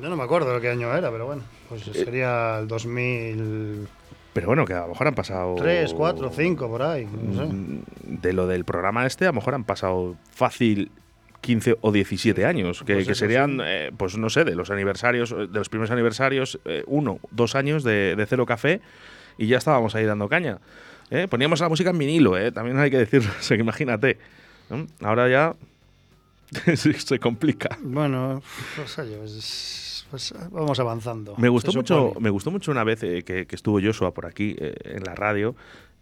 Yo 0.00 0.08
no 0.08 0.16
me 0.16 0.22
acuerdo 0.22 0.54
de 0.54 0.60
qué 0.60 0.70
año 0.70 0.94
era, 0.94 1.10
pero 1.10 1.26
bueno, 1.26 1.42
pues 1.68 1.82
sería 1.82 2.58
el 2.60 2.68
2003, 2.68 3.88
pero 4.32 4.46
bueno, 4.46 4.64
que 4.64 4.74
a 4.74 4.82
lo 4.82 4.88
mejor 4.88 5.08
han 5.08 5.14
pasado... 5.14 5.56
4, 5.94 6.30
5, 6.30 6.68
por 6.68 6.82
ahí. 6.82 7.06
No 7.06 7.46
sé. 7.46 7.52
Mm, 7.52 7.82
De 8.20 8.32
lo 8.32 8.46
del 8.46 8.64
programa 8.64 9.06
este, 9.06 9.24
a 9.24 9.28
lo 9.28 9.34
mejor 9.34 9.54
han 9.54 9.64
pasado 9.64 10.16
fácil 10.30 10.90
15 11.40 11.78
o 11.80 11.92
17 11.92 12.44
años, 12.44 12.82
que, 12.84 12.94
Pues 12.94 13.06
que 13.06 13.14
serían, 13.14 13.60
eh, 13.64 13.90
pues 13.96 14.16
no 14.18 14.28
sé, 14.28 14.44
de 14.44 14.54
los 14.54 14.70
aniversarios, 14.70 15.32
eh, 15.32 15.46
de 15.46 15.58
los 15.58 15.68
primeros 15.68 15.90
aniversarios, 15.90 16.58
eh, 16.64 16.82
uno, 16.86 17.20
dos 17.30 17.54
años 17.54 17.84
de, 17.84 18.16
de 18.16 18.26
Cero 18.26 18.44
Café, 18.44 18.80
y 19.38 19.46
ya 19.46 19.58
estábamos 19.58 19.94
ahí 19.94 20.04
dando 20.04 20.28
caña. 20.28 20.58
¿eh? 21.10 21.28
Poníamos 21.28 21.60
la 21.60 21.68
música 21.68 21.90
en 21.90 21.98
vinilo, 21.98 22.36
¿eh? 22.36 22.52
también 22.52 22.78
hay 22.78 22.90
que 22.90 22.98
decirlo, 22.98 23.30
o 23.38 23.42
sea, 23.42 23.56
que 23.56 23.62
imagínate. 23.62 24.18
¿no? 24.70 24.86
Ahora 25.00 25.28
ya 25.28 25.54
sí, 26.76 26.92
se 26.92 27.18
complica. 27.18 27.78
Bueno, 27.82 28.42
pues, 28.76 28.98
pues, 30.10 30.34
pues, 30.36 30.50
vamos 30.50 30.78
avanzando. 30.80 31.34
Me 31.36 31.48
gustó 31.48 31.72
mucho, 31.72 32.12
me 32.20 32.30
gustó 32.30 32.50
mucho 32.50 32.70
una 32.70 32.84
vez 32.84 33.02
eh, 33.02 33.22
que, 33.22 33.46
que 33.46 33.56
estuvo 33.56 33.80
Joshua 33.80 34.12
por 34.12 34.26
aquí 34.26 34.56
eh, 34.58 34.74
en 34.84 35.04
la 35.04 35.14
radio 35.14 35.54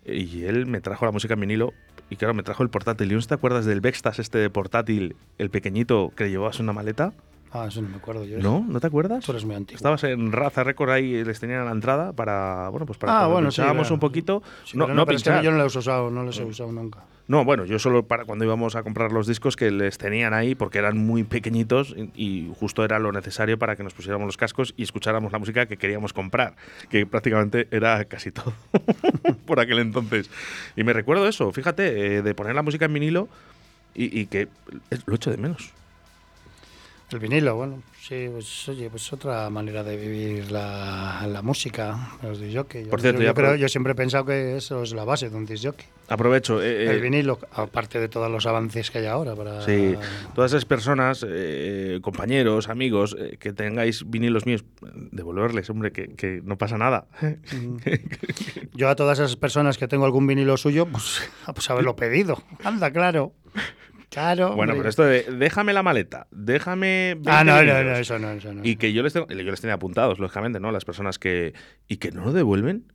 eh, 0.05 0.17
y 0.17 0.45
él 0.45 0.67
me 0.67 0.81
trajo 0.81 1.05
la 1.05 1.13
música 1.13 1.35
en 1.35 1.41
vinilo 1.41 1.73
y 2.09 2.17
claro, 2.17 2.35
me 2.35 2.43
trajo 2.43 2.63
el 2.63 2.71
portátil. 2.71 3.11
¿Y 3.11 3.15
no 3.15 3.23
te 3.23 3.35
acuerdas 3.35 3.65
del 3.65 3.81
Vextas 3.81 4.19
este 4.19 4.39
de 4.39 4.51
portátil, 4.51 5.17
el 5.39 5.51
pequeñito 5.51 6.13
que 6.17 6.31
llevabas 6.31 6.59
en 6.61 6.67
una 6.67 6.73
maleta? 6.73 7.13
Ah, 7.53 7.67
eso 7.69 7.81
no 7.81 7.89
me 7.89 7.97
acuerdo 7.97 8.25
yo. 8.25 8.39
¿No? 8.39 8.65
¿No 8.69 8.81
te 8.81 8.87
acuerdas? 8.87 9.25
Tú 9.25 9.33
eres 9.33 9.45
muy 9.45 9.55
antiguo. 9.55 9.77
Estabas 9.77 10.05
en 10.05 10.33
Raza 10.33 10.63
Record 10.63 10.91
ahí, 10.91 11.25
les 11.25 11.41
tenían 11.41 11.61
a 11.61 11.65
la 11.65 11.71
entrada 11.71 12.13
para, 12.13 12.69
bueno, 12.69 12.87
pues 12.87 12.99
para 12.99 13.25
Ah, 13.25 13.27
bueno, 13.29 13.51
sí, 13.51 13.57
pinchábamos 13.61 13.91
un 13.91 13.99
poquito. 13.99 14.43
Sí, 14.65 14.77
no, 14.77 14.85
pero 14.85 14.95
no 14.95 15.07
pero 15.07 15.17
es 15.17 15.23
que 15.23 15.31
pinchar. 15.31 15.45
yo 15.45 15.53
no 15.53 15.59
los 15.59 15.75
he 15.75 15.79
usado, 15.79 16.11
no 16.11 16.23
los 16.23 16.39
he 16.39 16.45
usado 16.45 16.71
nunca. 16.73 17.05
No, 17.29 17.45
bueno, 17.45 17.65
yo 17.65 17.81
solo 17.81 18.07
para 18.07 18.25
cuando 18.25 18.45
íbamos 18.45 18.77
a 18.77 18.85
comprar 18.85 19.11
los 19.11 19.27
discos 19.27 19.57
que 19.57 19.73
les 19.73 19.99
tenían 19.99 20.33
ahí 20.33 20.55
porque 20.55 20.79
eran 20.79 20.97
muy 20.97 21.25
pequeñitos 21.25 21.95
y, 22.15 22.53
justo 22.61 22.85
era 22.85 23.01
lo 23.01 23.11
necesario 23.11 23.59
para 23.59 23.75
que 23.75 23.83
nos 23.83 23.95
pusiéramos 23.95 24.27
los 24.27 24.37
cascos 24.37 24.75
y 24.77 24.85
escucháramos 24.85 25.33
la 25.33 25.41
música 25.41 25.67
que 25.67 25.77
queríamos 25.77 26.13
comprar, 26.13 26.55
que 26.89 27.05
prácticamente 27.05 27.67
era 27.73 28.05
casi 28.05 28.31
todo 28.31 28.53
por 29.47 29.59
aquel 29.59 29.81
entonces. 29.81 30.31
Y 30.77 30.85
me 30.85 30.93
recuerdo 30.93 31.27
eso, 31.27 31.51
fíjate, 31.53 32.17
eh, 32.19 32.23
de 32.23 32.35
poner 32.35 32.55
la 32.55 32.63
música 32.63 32.85
en 32.85 32.93
vinilo 32.93 33.29
y, 33.93 34.21
y 34.21 34.27
que 34.27 34.47
lo 35.07 35.17
echo 35.17 35.33
de 35.33 35.37
menos. 35.37 35.73
El 37.11 37.19
vinilo, 37.19 37.57
bueno, 37.57 37.83
sí, 38.09 38.29
pues 38.31 38.69
oye, 38.69 38.89
pues 38.91 39.13
otra 39.13 39.49
manera 39.51 39.83
de 39.83 39.97
vivir 39.97 40.51
la, 40.53 41.27
la 41.29 41.43
música, 41.43 42.13
los 42.23 42.39
disc 42.41 42.53
Yo, 42.55 42.65
Por 42.91 43.01
cierto, 43.01 43.23
yo, 43.23 43.35
creo- 43.35 43.57
yo 43.57 43.69
siempre 43.69 43.93
he 43.93 43.97
pensado 43.97 44.25
que 44.25 44.57
eso 44.57 44.83
es 44.83 44.93
la 44.93 45.05
base 45.05 45.29
de 45.31 45.37
un 45.37 45.45
disc 45.47 45.65
jockey. 45.65 45.87
Aprovecho. 46.09 46.63
eh, 46.63 46.85
El 46.91 46.99
eh, 46.99 47.01
vinilo, 47.01 47.39
aparte 47.53 47.99
de 47.99 48.09
todos 48.09 48.31
los 48.31 48.47
avances 48.47 48.91
que 48.91 48.99
hay 48.99 49.07
ahora 49.07 49.35
para... 49.35 49.61
Sí, 49.63 49.95
todas 50.35 50.53
esas 50.53 50.65
personas, 50.65 51.25
eh, 51.29 51.99
compañeros, 52.03 52.69
amigos, 52.69 53.17
eh, 53.19 53.37
que 53.41 53.53
tengáis 53.53 54.09
vinilos 54.09 54.47
míos, 54.47 54.65
devolverles, 55.11 55.69
hombre, 55.71 55.91
que, 55.93 56.15
que 56.15 56.41
no 56.45 56.57
pasa 56.59 56.79
nada. 56.79 57.07
Yo 58.75 58.89
a 58.89 58.95
todas 58.97 59.19
esas 59.19 59.37
personas 59.37 59.79
que 59.79 59.89
tengo 59.89 60.05
algún 60.05 60.27
vinilo 60.27 60.57
suyo, 60.57 60.87
pues, 60.87 61.23
pues 61.55 61.71
haberlo 61.71 61.97
pedido. 61.97 62.43
Anda, 62.63 62.91
claro. 62.93 63.33
Claro. 64.17 64.57
Bueno, 64.57 64.73
hombre. 64.73 64.77
pero 64.79 64.89
esto 64.89 65.03
de 65.05 65.27
déjame 65.31 65.75
la 65.75 65.83
maleta, 65.83 66.27
déjame. 66.31 67.19
Ah, 67.27 67.45
20 67.45 67.45
no, 67.45 67.45
no, 67.45 67.61
vinilos". 67.61 67.85
no, 67.85 67.97
eso 67.97 68.19
no, 68.19 68.31
eso 68.31 68.55
no. 68.55 68.63
Y 68.65 68.77
que 68.77 68.95
yo 68.95 69.03
les, 69.03 69.13
tengo, 69.13 69.27
yo 69.29 69.51
les 69.51 69.61
tenía 69.61 69.75
apuntados, 69.75 70.19
lógicamente, 70.19 70.59
¿no? 70.59 70.73
Las 70.73 70.87
personas 70.87 71.19
que. 71.19 71.53
Y 71.87 71.99
que 71.99 72.13
no 72.13 72.25
lo 72.25 72.33
devuelven. 72.33 72.91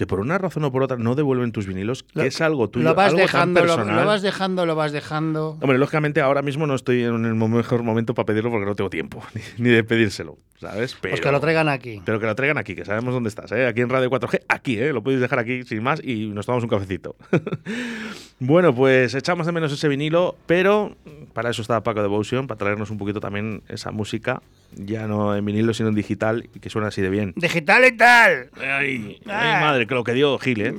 Que 0.00 0.06
por 0.06 0.18
una 0.20 0.38
razón 0.38 0.64
o 0.64 0.72
por 0.72 0.82
otra 0.82 0.96
no 0.96 1.14
devuelven 1.14 1.52
tus 1.52 1.66
vinilos, 1.66 2.04
que 2.04 2.26
es 2.26 2.40
algo 2.40 2.70
tuyo, 2.70 2.88
lo 2.88 2.94
vas 2.94 3.08
algo 3.08 3.18
tan 3.18 3.26
dejando, 3.26 3.60
lo, 3.60 3.66
personal. 3.66 3.96
lo 3.96 4.06
vas 4.06 4.22
dejando, 4.22 4.64
lo 4.64 4.74
vas 4.74 4.92
dejando. 4.92 5.58
Hombre, 5.60 5.76
lógicamente 5.76 6.22
ahora 6.22 6.40
mismo 6.40 6.66
no 6.66 6.74
estoy 6.74 7.02
en 7.02 7.26
el 7.26 7.34
mejor 7.34 7.82
momento 7.82 8.14
para 8.14 8.24
pedirlo 8.24 8.50
porque 8.50 8.64
no 8.64 8.74
tengo 8.74 8.88
tiempo, 8.88 9.22
ni, 9.34 9.42
ni 9.58 9.68
de 9.68 9.84
pedírselo, 9.84 10.38
¿sabes? 10.58 10.96
Pero, 10.98 11.12
Pues 11.12 11.20
que 11.20 11.30
lo 11.30 11.38
traigan 11.38 11.68
aquí. 11.68 12.00
Pero 12.02 12.18
que 12.18 12.24
lo 12.24 12.34
traigan 12.34 12.56
aquí, 12.56 12.74
que 12.74 12.86
sabemos 12.86 13.12
dónde 13.12 13.28
estás, 13.28 13.52
¿eh? 13.52 13.66
Aquí 13.66 13.82
en 13.82 13.90
Radio 13.90 14.08
4G, 14.08 14.40
aquí, 14.48 14.78
¿eh? 14.78 14.90
Lo 14.94 15.02
podéis 15.02 15.20
dejar 15.20 15.38
aquí 15.38 15.64
sin 15.64 15.82
más 15.82 16.02
y 16.02 16.28
nos 16.28 16.46
tomamos 16.46 16.64
un 16.64 16.70
cafecito. 16.70 17.14
bueno, 18.40 18.74
pues 18.74 19.14
echamos 19.14 19.44
de 19.44 19.52
menos 19.52 19.70
ese 19.70 19.86
vinilo, 19.86 20.34
pero 20.46 20.96
para 21.34 21.50
eso 21.50 21.60
está 21.60 21.82
Paco 21.82 22.00
Devotion, 22.00 22.46
para 22.46 22.56
traernos 22.56 22.88
un 22.88 22.96
poquito 22.96 23.20
también 23.20 23.62
esa 23.68 23.90
música, 23.90 24.40
ya 24.74 25.06
no 25.06 25.34
en 25.36 25.44
vinilo, 25.44 25.74
sino 25.74 25.88
en 25.88 25.94
digital, 25.94 26.48
y 26.54 26.60
que 26.60 26.70
suena 26.70 26.88
así 26.88 27.00
de 27.02 27.10
bien. 27.10 27.32
Digital 27.36 27.84
y 27.84 27.96
tal. 27.96 28.50
Ay, 28.60 29.20
Ah. 29.26 29.56
ay, 29.56 29.62
madre, 29.64 29.86
que 29.86 29.94
lo 29.94 30.04
que 30.04 30.12
dio 30.14 30.38
Gil, 30.38 30.60
¿eh? 30.60 30.74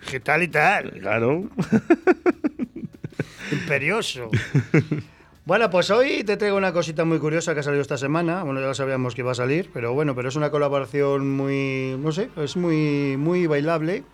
Digital 0.00 0.42
y 0.42 0.48
tal. 0.48 0.90
claro. 1.00 1.48
Imperioso. 3.50 4.30
Bueno, 5.44 5.68
pues 5.70 5.90
hoy 5.90 6.22
te 6.24 6.36
traigo 6.36 6.56
una 6.56 6.72
cosita 6.72 7.04
muy 7.04 7.18
curiosa 7.18 7.52
que 7.52 7.60
ha 7.60 7.62
salido 7.64 7.82
esta 7.82 7.98
semana. 7.98 8.44
Bueno, 8.44 8.60
ya 8.60 8.66
lo 8.68 8.74
sabíamos 8.74 9.14
que 9.14 9.22
iba 9.22 9.32
a 9.32 9.34
salir, 9.34 9.70
pero 9.74 9.92
bueno, 9.92 10.14
pero 10.14 10.28
es 10.28 10.36
una 10.36 10.50
colaboración 10.50 11.28
muy, 11.28 11.96
no 11.98 12.12
sé, 12.12 12.28
es 12.36 12.56
muy, 12.56 13.16
muy 13.18 13.46
bailable. 13.48 14.04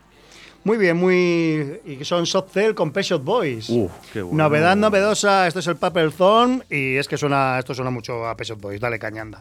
Muy 0.69 0.77
bien, 0.77 0.99
muy. 0.99 1.81
Y 1.87 1.97
que 1.97 2.05
son 2.05 2.27
Soft 2.27 2.53
Cell 2.53 2.75
con 2.75 2.93
Pet 2.93 3.03
Shop 3.03 3.25
Boys. 3.25 3.69
Qué 4.13 4.21
bueno. 4.21 4.45
Novedad 4.45 4.77
novedosa, 4.77 5.47
esto 5.47 5.61
es 5.61 5.67
el 5.67 5.77
Paper 5.77 6.13
Thorn 6.13 6.63
y 6.69 6.97
es 6.97 7.09
que 7.09 7.17
suena, 7.17 7.59
esto 7.59 7.73
suena 7.73 7.91
mucho 7.91 8.27
a 8.27 8.37
Pet 8.37 8.49
Shop 8.49 8.61
Boys. 8.61 8.79
Dale 8.79 8.99
cañanda. 8.99 9.41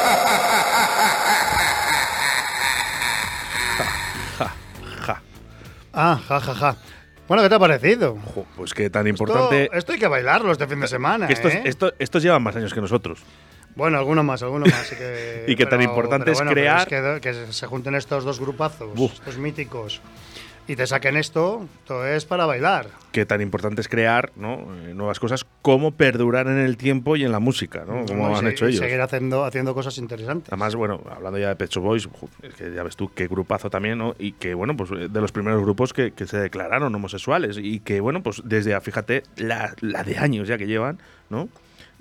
Ah, 6.03 6.19
ja, 6.27 6.39
ja, 6.39 6.55
ja. 6.55 6.75
Bueno, 7.27 7.43
¿qué 7.43 7.49
te 7.49 7.55
ha 7.55 7.59
parecido? 7.59 8.17
Jo, 8.33 8.45
pues 8.57 8.73
que 8.73 8.89
tan 8.89 9.05
importante. 9.07 9.63
Esto, 9.65 9.75
esto 9.77 9.91
hay 9.93 9.99
que 9.99 10.07
bailarlo 10.07 10.51
este 10.51 10.65
fin 10.67 10.79
de 10.79 10.87
semana. 10.87 11.27
que 11.27 11.33
estos, 11.33 11.53
¿eh? 11.53 11.61
esto- 11.65 11.93
estos 11.99 12.23
llevan 12.23 12.41
más 12.41 12.55
años 12.55 12.73
que 12.73 12.81
nosotros. 12.81 13.19
Bueno, 13.75 13.99
alguno 13.99 14.23
más, 14.23 14.41
alguno 14.41 14.65
más. 14.65 14.89
que- 14.89 15.45
Y 15.47 15.55
que 15.55 15.65
tan 15.67 15.81
importante 15.81 16.31
es 16.31 16.37
bueno, 16.39 16.51
crear- 16.51 16.87
que, 16.87 17.19
que 17.21 17.53
se 17.53 17.67
junten 17.67 17.93
estos 17.95 18.23
dos 18.23 18.39
grupazos, 18.39 18.93
Buf. 18.95 19.13
estos 19.13 19.37
míticos, 19.37 20.01
y 20.71 20.75
te 20.77 20.87
saquen 20.87 21.17
esto, 21.17 21.67
esto 21.81 22.07
es 22.07 22.23
para 22.23 22.45
bailar. 22.45 22.87
Que 23.11 23.25
tan 23.25 23.41
importante 23.41 23.81
es 23.81 23.89
crear 23.89 24.31
¿no? 24.37 24.73
Eh, 24.85 24.93
nuevas 24.93 25.19
cosas, 25.19 25.45
como 25.61 25.91
perdurar 25.91 26.47
en 26.47 26.59
el 26.59 26.77
tiempo 26.77 27.17
y 27.17 27.25
en 27.25 27.33
la 27.33 27.39
música, 27.39 27.83
¿no? 27.85 28.05
Como 28.05 28.37
han 28.37 28.47
hecho 28.47 28.67
ellos. 28.67 28.79
seguir 28.79 29.01
haciendo, 29.01 29.43
haciendo 29.43 29.73
cosas 29.73 29.97
interesantes. 29.97 30.47
Además, 30.47 30.75
bueno, 30.75 31.01
hablando 31.13 31.37
ya 31.37 31.49
de 31.49 31.57
Pet 31.57 31.69
Shop 31.69 31.83
Boys, 31.83 32.07
que 32.57 32.73
ya 32.73 32.83
ves 32.83 32.95
tú 32.95 33.11
qué 33.13 33.27
grupazo 33.27 33.69
también, 33.69 33.97
¿no? 33.97 34.15
Y 34.17 34.31
que, 34.31 34.53
bueno, 34.53 34.77
pues 34.77 34.91
eh, 34.91 35.09
de 35.09 35.21
los 35.21 35.33
primeros 35.33 35.61
grupos 35.61 35.91
que, 35.91 36.11
que 36.11 36.25
se 36.25 36.37
declararon 36.37 36.95
homosexuales 36.95 37.57
y 37.61 37.81
que, 37.81 37.99
bueno, 37.99 38.23
pues 38.23 38.41
desde, 38.45 38.79
fíjate, 38.79 39.23
la, 39.35 39.75
la 39.81 40.05
de 40.05 40.19
años 40.19 40.47
ya 40.47 40.57
que 40.57 40.67
llevan, 40.67 40.99
¿no? 41.29 41.49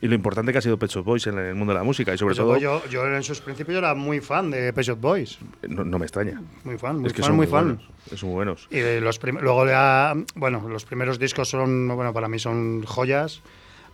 Y 0.03 0.09
lo 0.09 0.15
importante 0.15 0.51
que 0.53 0.59
ha 0.59 0.63
sido 0.63 0.79
Pet 0.79 0.91
Shop 0.91 1.05
Boys 1.05 1.27
en 1.27 1.39
el 1.39 1.55
mundo 1.55 1.75
de 1.75 1.79
la 1.79 1.85
música 1.85 2.15
y 2.15 2.19
sobre 2.19 2.35
todo, 2.35 2.57
yo, 2.57 2.83
yo 2.89 3.07
en 3.07 3.23
sus 3.23 3.41
principios 3.41 3.79
era 3.79 3.95
muy 3.95 4.21
fan 4.21 4.51
de 4.51 4.73
Pet 4.73 4.85
Shop 4.85 4.99
Boys. 4.99 5.39
no, 5.69 5.85
no 5.85 5.99
me 5.99 6.07
extraña. 6.07 6.41
Muy 6.65 6.79
fan, 6.79 6.99
muy 7.01 7.09
es 7.09 7.13
que 7.13 7.21
fan, 7.21 7.29
son 7.29 7.37
muy 7.37 7.47
muy 7.47 7.53
fan. 7.53 7.65
buenos. 7.77 8.19
Son 8.19 8.29
muy 8.31 8.35
buenos. 8.37 8.67
Y 8.71 8.79
de 8.79 9.01
los 9.03 9.21
luego 9.23 9.67
ya, 9.67 10.15
bueno, 10.37 10.67
los 10.69 10.87
primeros 10.87 11.19
discos 11.19 11.51
son, 11.51 11.87
bueno, 11.89 12.13
para 12.15 12.29
mí 12.29 12.39
son 12.39 12.83
joyas. 12.85 13.43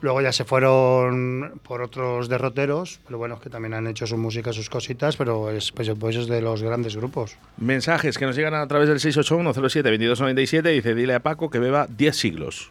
Luego 0.02 0.20
ya 0.20 0.30
se 0.30 0.44
fueron 0.44 1.58
por 1.62 1.80
otros 1.80 2.28
derroteros, 2.28 3.00
pero 3.06 3.16
bueno, 3.16 3.40
que 3.40 3.48
también 3.48 3.72
han 3.72 3.86
hecho 3.86 4.06
su 4.06 4.18
música, 4.18 4.52
sus 4.52 4.68
cositas, 4.68 5.16
pero 5.16 5.50
es 5.50 5.72
Pet 5.72 5.86
Shop 5.86 5.98
Boys 5.98 6.16
es 6.16 6.26
de 6.28 6.42
los 6.42 6.62
grandes 6.62 6.94
grupos. 6.96 7.36
Mensajes 7.56 8.18
que 8.18 8.26
nos 8.26 8.36
llegan 8.36 8.54
a 8.54 8.68
través 8.68 8.88
del 8.90 8.98
681-07-2297. 9.00 10.62
Dice, 10.70 10.94
dile 10.94 11.14
a 11.14 11.20
Paco 11.20 11.48
que 11.50 11.58
beba 11.58 11.86
10 11.88 12.14
siglos. 12.16 12.70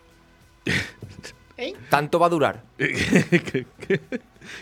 Tanto 1.89 2.19
va 2.19 2.27
a 2.27 2.29
durar. 2.29 2.63
que, 2.77 3.65
que- 3.87 3.99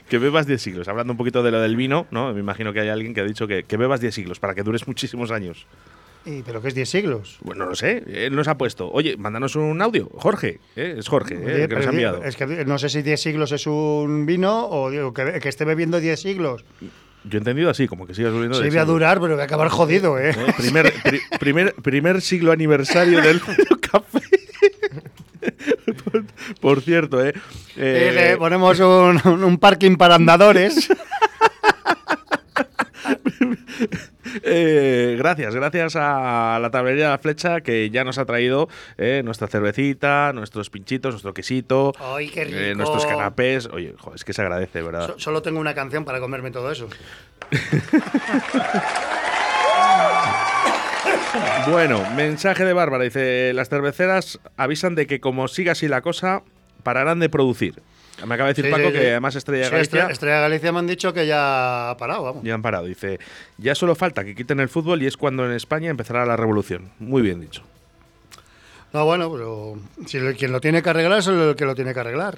que 0.08 0.18
bebas 0.18 0.48
10 0.48 0.62
siglos. 0.62 0.88
Hablando 0.88 1.12
un 1.14 1.18
poquito 1.18 1.44
de 1.44 1.52
lo 1.52 1.60
del 1.60 1.76
vino, 1.76 2.08
¿no? 2.12 2.34
Me 2.34 2.40
imagino 2.40 2.72
que 2.72 2.80
hay 2.80 2.90
alguien 2.90 3.14
que 3.14 3.22
ha 3.22 3.26
dicho 3.26 3.48
que, 3.48 3.64
que 3.64 3.76
bebas 3.78 4.00
10 4.00 4.14
siglos 4.16 4.40
para 4.40 4.56
que 4.56 4.64
dures 4.64 4.88
muchísimos 4.88 5.30
años. 5.32 5.66
¿Y 6.26 6.42
pero 6.44 6.62
qué 6.62 6.70
es 6.70 6.76
10 6.76 6.90
siglos? 6.90 7.38
Bueno, 7.42 7.66
no 7.66 7.72
lo 7.72 7.76
sé. 7.76 8.02
Él 8.08 8.34
nos 8.34 8.48
ha 8.48 8.58
puesto. 8.58 8.90
Oye, 8.90 9.18
mándanos 9.18 9.58
un 9.58 9.82
audio. 9.82 10.10
Jorge. 10.16 10.62
¿eh? 10.78 10.96
Es 11.00 11.10
Jorge, 11.10 11.36
¿eh? 11.36 11.64
El 11.64 11.68
que 11.70 11.76
nos 11.76 11.86
ha 11.88 11.90
enviado. 11.90 12.24
Es 12.24 12.38
que 12.38 12.46
no 12.66 12.78
sé 12.78 12.88
si 12.88 13.02
10 13.02 13.20
siglos 13.20 13.52
es 13.52 13.68
un 13.68 14.26
vino 14.26 14.68
o 14.70 14.90
digo 14.90 15.14
que, 15.14 15.40
que 15.42 15.50
esté 15.50 15.66
bebiendo 15.66 16.00
10 16.00 16.18
siglos. 16.22 16.64
Yo 17.26 17.38
he 17.38 17.40
entendido 17.40 17.70
así, 17.70 17.88
como 17.90 18.08
que 18.08 18.14
sigas 18.14 18.32
bebiendo 18.32 18.62
Sí, 18.62 18.70
voy 18.70 18.78
a 18.78 18.86
durar, 18.86 19.20
pero 19.20 19.34
voy 19.34 19.42
a 19.42 19.46
acabar 19.46 19.68
jodido, 19.68 20.18
¿eh? 20.18 20.30
¿Eh? 20.32 20.54
Primer, 20.58 20.94
pri- 21.04 21.22
primer, 21.40 21.74
primer 21.76 22.22
siglo 22.22 22.54
aniversario 22.54 23.22
del 23.22 23.42
café. 23.92 24.20
Por, 26.04 26.24
por 26.62 26.82
cierto, 26.82 27.24
¿eh? 27.26 27.34
Eh, 27.78 28.32
Eh, 28.34 28.38
ponemos 28.38 28.80
un, 28.80 29.58
parking 29.60 29.96
para 29.96 30.16
andadores. 30.16 30.90
Eh, 34.46 35.16
gracias, 35.18 35.54
gracias 35.54 35.96
a 35.96 36.58
la 36.60 36.72
tablería 36.72 37.06
de 37.06 37.10
la 37.12 37.18
flecha 37.20 37.62
que 37.62 37.90
ya 37.92 38.04
nos 38.04 38.18
ha 38.18 38.26
traído 38.26 38.68
eh, 38.98 39.22
nuestra 39.24 39.48
cervecita, 39.48 40.32
nuestros 40.34 40.70
pinchitos, 40.72 41.14
nuestro 41.14 41.34
quesito, 41.36 41.94
¡Ay, 42.00 42.30
qué 42.30 42.46
rico! 42.46 42.58
eh, 42.58 42.74
nuestros 42.76 43.06
canapés. 43.06 43.68
Oye, 43.68 43.94
joder, 43.98 44.16
es 44.16 44.24
que 44.24 44.34
se 44.34 44.42
agradece, 44.42 44.82
¿verdad? 44.82 45.08
So- 45.08 45.20
solo 45.20 45.42
tengo 45.44 45.60
una 45.60 45.76
canción 45.76 46.04
para 46.04 46.20
comerme 46.20 46.50
todo 46.52 46.72
eso. 46.72 46.88
Bueno, 51.70 52.04
mensaje 52.16 52.66
de 52.66 52.74
Bárbara. 52.74 53.04
Dice, 53.04 53.54
las 53.54 53.70
cerveceras 53.70 54.40
avisan 54.58 54.96
de 54.96 55.08
que 55.08 55.20
como 55.20 55.48
siga 55.48 55.72
así 55.72 55.88
la 55.88 56.02
cosa, 56.02 56.44
pararán 56.84 57.20
de 57.20 57.30
producir. 57.30 57.82
Me 58.28 58.36
acaba 58.36 58.50
de 58.50 58.54
decir 58.54 58.66
Sí, 58.66 58.72
Paco 58.72 58.88
sí, 58.90 58.94
que 58.94 59.10
además 59.12 59.36
Estrella 59.36 59.70
Galicia 59.70 60.08
Estrella, 60.08 60.40
Galicia 60.42 60.72
me 60.72 60.80
han 60.80 60.88
dicho 60.88 61.14
que 61.14 61.26
ya 61.26 61.90
ha 61.90 61.98
parado, 61.98 62.24
vamos. 62.24 62.44
ya 62.44 62.54
han 62.54 62.62
parado. 62.62 62.86
Dice, 62.86 63.20
ya 63.58 63.74
solo 63.76 63.96
falta 63.96 64.24
que 64.24 64.36
quiten 64.36 64.60
el 64.60 64.70
fútbol 64.70 65.02
y 65.02 65.08
es 65.08 65.18
cuando 65.18 65.46
en 65.46 65.52
España 65.54 65.90
empezará 65.90 66.26
la 66.26 66.38
revolución. 66.38 66.92
Muy 67.00 67.22
bien 67.22 67.42
dicho. 67.42 67.64
No, 68.94 69.06
bueno, 69.06 69.32
pero 69.32 69.76
si 70.06 70.20
quien 70.38 70.52
lo 70.52 70.62
tiene 70.62 70.84
que 70.84 70.90
arreglar 70.92 71.20
es 71.20 71.28
el 71.28 71.56
que 71.56 71.66
lo 71.66 71.74
tiene 71.74 71.94
que 71.94 72.00
arreglar. 72.00 72.38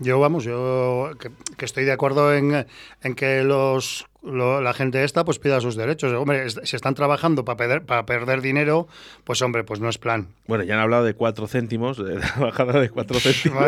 Yo, 0.00 0.20
vamos, 0.20 0.44
yo 0.44 1.10
que, 1.20 1.30
que 1.56 1.64
estoy 1.64 1.84
de 1.84 1.92
acuerdo 1.92 2.32
en, 2.34 2.66
en 3.02 3.14
que 3.14 3.42
los 3.42 4.06
lo- 4.22 4.60
la 4.60 4.72
gente 4.74 5.02
esta 5.04 5.24
pues 5.24 5.38
pida 5.38 5.60
sus 5.60 5.74
derechos. 5.76 6.12
Hombre, 6.12 6.46
es- 6.46 6.60
si 6.64 6.76
están 6.76 6.94
trabajando 6.94 7.44
para 7.44 7.56
perder, 7.56 7.82
para 7.82 8.04
perder 8.06 8.40
dinero, 8.40 8.86
pues 9.24 9.42
hombre, 9.42 9.64
pues 9.64 9.80
no 9.80 9.88
es 9.88 9.98
plan. 9.98 10.28
Bueno, 10.46 10.62
ya 10.64 10.74
han 10.74 10.80
hablado 10.80 11.04
de 11.04 11.14
cuatro 11.14 11.46
céntimos, 11.48 11.96
de 12.04 12.16
la 12.16 12.32
bajada 12.38 12.80
de 12.80 12.90
cuatro 12.90 13.18
céntimos. 13.18 13.64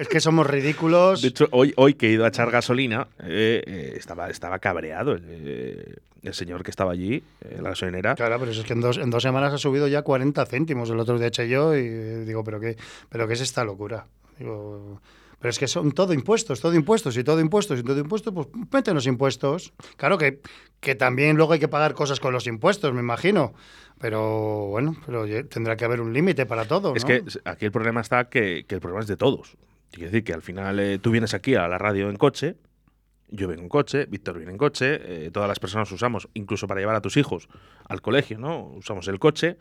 Es 0.00 0.08
que 0.08 0.20
somos 0.20 0.46
ridículos. 0.46 1.22
De 1.22 1.28
hecho, 1.28 1.48
hoy, 1.50 1.72
hoy 1.76 1.94
que 1.94 2.08
he 2.08 2.12
ido 2.12 2.24
a 2.24 2.28
echar 2.28 2.50
gasolina, 2.50 3.08
eh, 3.20 3.62
eh, 3.66 3.94
estaba, 3.96 4.30
estaba 4.30 4.58
cabreado 4.60 5.12
el, 5.12 5.22
eh, 5.28 5.94
el 6.22 6.34
señor 6.34 6.62
que 6.62 6.70
estaba 6.70 6.92
allí, 6.92 7.22
eh, 7.40 7.58
la 7.60 7.70
gasolinera. 7.70 8.14
Claro, 8.14 8.38
pero 8.38 8.52
es 8.52 8.60
que 8.60 8.72
en 8.72 8.80
dos, 8.80 8.98
en 8.98 9.10
dos 9.10 9.22
semanas 9.22 9.52
ha 9.54 9.58
subido 9.58 9.88
ya 9.88 10.02
40 10.02 10.44
céntimos. 10.46 10.90
El 10.90 11.00
otro 11.00 11.18
día 11.18 11.28
eché 11.28 11.48
yo 11.48 11.74
y 11.76 11.88
digo, 12.24 12.44
¿pero 12.44 12.60
qué, 12.60 12.76
pero 13.08 13.26
qué 13.26 13.34
es 13.34 13.40
esta 13.40 13.64
locura? 13.64 14.06
Digo, 14.38 15.00
pero 15.40 15.50
es 15.50 15.58
que 15.58 15.68
son 15.68 15.92
todo 15.92 16.12
impuestos, 16.12 16.60
todo 16.60 16.74
impuestos 16.74 17.16
y 17.16 17.24
todo 17.24 17.40
impuestos 17.40 17.78
y 17.78 17.82
todo 17.82 17.98
impuestos, 17.98 18.32
pues 18.34 18.48
métenos 18.72 19.06
impuestos. 19.06 19.72
Claro 19.96 20.18
que, 20.18 20.40
que 20.80 20.94
también 20.94 21.36
luego 21.36 21.52
hay 21.52 21.60
que 21.60 21.68
pagar 21.68 21.94
cosas 21.94 22.18
con 22.20 22.32
los 22.32 22.46
impuestos, 22.46 22.92
me 22.92 23.00
imagino. 23.00 23.54
Pero 24.00 24.66
bueno, 24.66 24.96
pero 25.06 25.24
tendrá 25.48 25.76
que 25.76 25.84
haber 25.84 26.00
un 26.00 26.12
límite 26.12 26.46
para 26.46 26.66
todo. 26.66 26.94
Es 26.94 27.04
que 27.04 27.22
aquí 27.44 27.64
el 27.64 27.72
problema 27.72 28.00
está 28.00 28.28
que, 28.28 28.64
que 28.68 28.74
el 28.76 28.80
problema 28.80 29.00
es 29.02 29.08
de 29.08 29.16
todos. 29.16 29.56
Quiere 29.90 30.06
decir 30.10 30.24
que 30.24 30.32
al 30.34 30.42
final 30.42 30.78
eh, 30.78 30.98
tú 30.98 31.10
vienes 31.10 31.34
aquí 31.34 31.54
a 31.54 31.66
la 31.66 31.78
radio 31.78 32.08
en 32.10 32.16
coche, 32.16 32.56
yo 33.30 33.48
vengo 33.48 33.62
en 33.62 33.68
coche, 33.68 34.06
Víctor 34.06 34.36
viene 34.38 34.52
en 34.52 34.58
coche, 34.58 35.26
eh, 35.26 35.30
todas 35.32 35.48
las 35.48 35.58
personas 35.58 35.90
usamos, 35.92 36.28
incluso 36.34 36.66
para 36.66 36.80
llevar 36.80 36.94
a 36.96 37.00
tus 37.00 37.16
hijos 37.16 37.48
al 37.88 38.00
colegio, 38.00 38.38
¿no? 38.38 38.64
Usamos 38.76 39.08
el 39.08 39.18
coche 39.18 39.56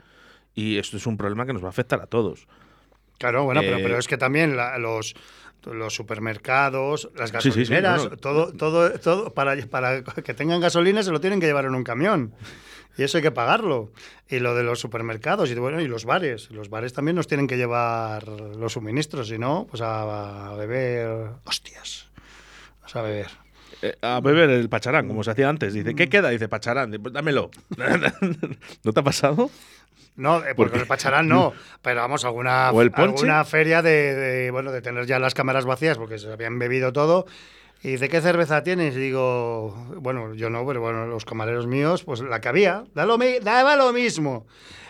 y 0.53 0.77
esto 0.77 0.97
es 0.97 1.07
un 1.07 1.17
problema 1.17 1.45
que 1.45 1.53
nos 1.53 1.63
va 1.63 1.67
a 1.67 1.69
afectar 1.69 1.99
a 2.01 2.07
todos. 2.07 2.47
Claro, 3.17 3.45
bueno, 3.45 3.61
pero, 3.61 3.77
Eh, 3.77 3.83
pero 3.83 3.97
es 3.97 4.07
que 4.07 4.17
también 4.17 4.55
la- 4.55 4.77
los, 4.77 5.15
los 5.65 5.93
supermercados, 5.93 7.09
las 7.15 7.31
Sí, 7.31 7.51
sí, 7.51 7.65
sí, 7.65 7.73
gasolineras, 7.73 8.09
todo, 8.21 8.53
todo, 8.53 8.91
todo 8.99 9.33
para, 9.33 9.55
para 9.67 10.01
que 10.03 10.33
tengan 10.33 10.61
gasolina 10.61 11.03
se 11.03 11.11
lo 11.11 11.19
tienen 11.19 11.39
que 11.39 11.45
llevar 11.45 11.65
en 11.65 11.75
un 11.75 11.83
camión. 11.83 12.33
Y 12.97 13.03
eso 13.03 13.17
hay 13.17 13.23
que 13.23 13.31
pagarlo. 13.31 13.91
Y 14.27 14.39
lo 14.39 14.55
de 14.55 14.63
los 14.63 14.79
supermercados 14.79 15.51
y, 15.51 15.55
bueno, 15.55 15.79
y 15.81 15.87
los 15.87 16.05
bares. 16.05 16.49
Los 16.49 16.69
bares 16.69 16.93
también 16.93 17.15
nos 17.15 17.27
tienen 17.27 17.45
que 17.47 17.55
llevar 17.55 18.27
los 18.27 18.73
suministros, 18.73 19.27
si 19.27 19.37
no, 19.37 19.67
pues 19.69 19.81
a, 19.81 20.49
a 20.49 20.55
beber 20.55 21.29
hostias. 21.45 22.07
Vas 22.81 22.95
a 22.95 23.01
beber. 23.03 23.27
Eh, 23.83 23.95
a 24.01 24.19
beber 24.21 24.49
el 24.49 24.69
pacharán, 24.69 25.07
como 25.07 25.23
se 25.23 25.29
hacía 25.29 25.47
antes. 25.47 25.73
Dice, 25.73 25.93
¿qué 25.93 26.09
queda? 26.09 26.29
Dice, 26.29 26.47
pacharán. 26.49 26.89
Dice, 26.89 26.99
Pues 26.99 27.13
dámelo. 27.13 27.51
¿No 28.83 28.93
te 28.93 28.99
ha 28.99 29.03
pasado? 29.03 29.51
No, 30.17 30.43
eh, 30.45 30.53
porque 30.55 30.73
qué? 30.73 30.79
el 30.81 30.87
Pacharán 30.87 31.27
no, 31.27 31.53
pero 31.81 32.01
vamos, 32.01 32.25
alguna, 32.25 32.71
¿O 32.71 32.81
el 32.81 32.91
ponche? 32.91 33.21
alguna 33.21 33.45
feria 33.45 33.81
de, 33.81 34.13
de, 34.15 34.51
bueno, 34.51 34.71
de 34.71 34.81
tener 34.81 35.05
ya 35.05 35.19
las 35.19 35.33
cámaras 35.33 35.65
vacías 35.65 35.97
porque 35.97 36.17
se 36.17 36.31
habían 36.31 36.59
bebido 36.59 36.91
todo. 36.91 37.25
Y 37.83 37.89
dice, 37.91 38.09
¿qué 38.09 38.21
cerveza 38.21 38.63
tienes? 38.63 38.95
Y 38.95 38.99
digo, 38.99 39.69
bueno, 40.01 40.33
yo 40.33 40.49
no, 40.49 40.65
pero 40.65 40.81
bueno, 40.81 41.05
los 41.05 41.25
camareros 41.25 41.67
míos, 41.67 42.03
pues 42.03 42.21
la 42.21 42.41
que 42.41 42.49
había, 42.49 42.83
da 42.95 43.05
lo 43.05 43.17
daba 43.41 43.75
lo 43.75 43.93
mismo. 43.93 44.47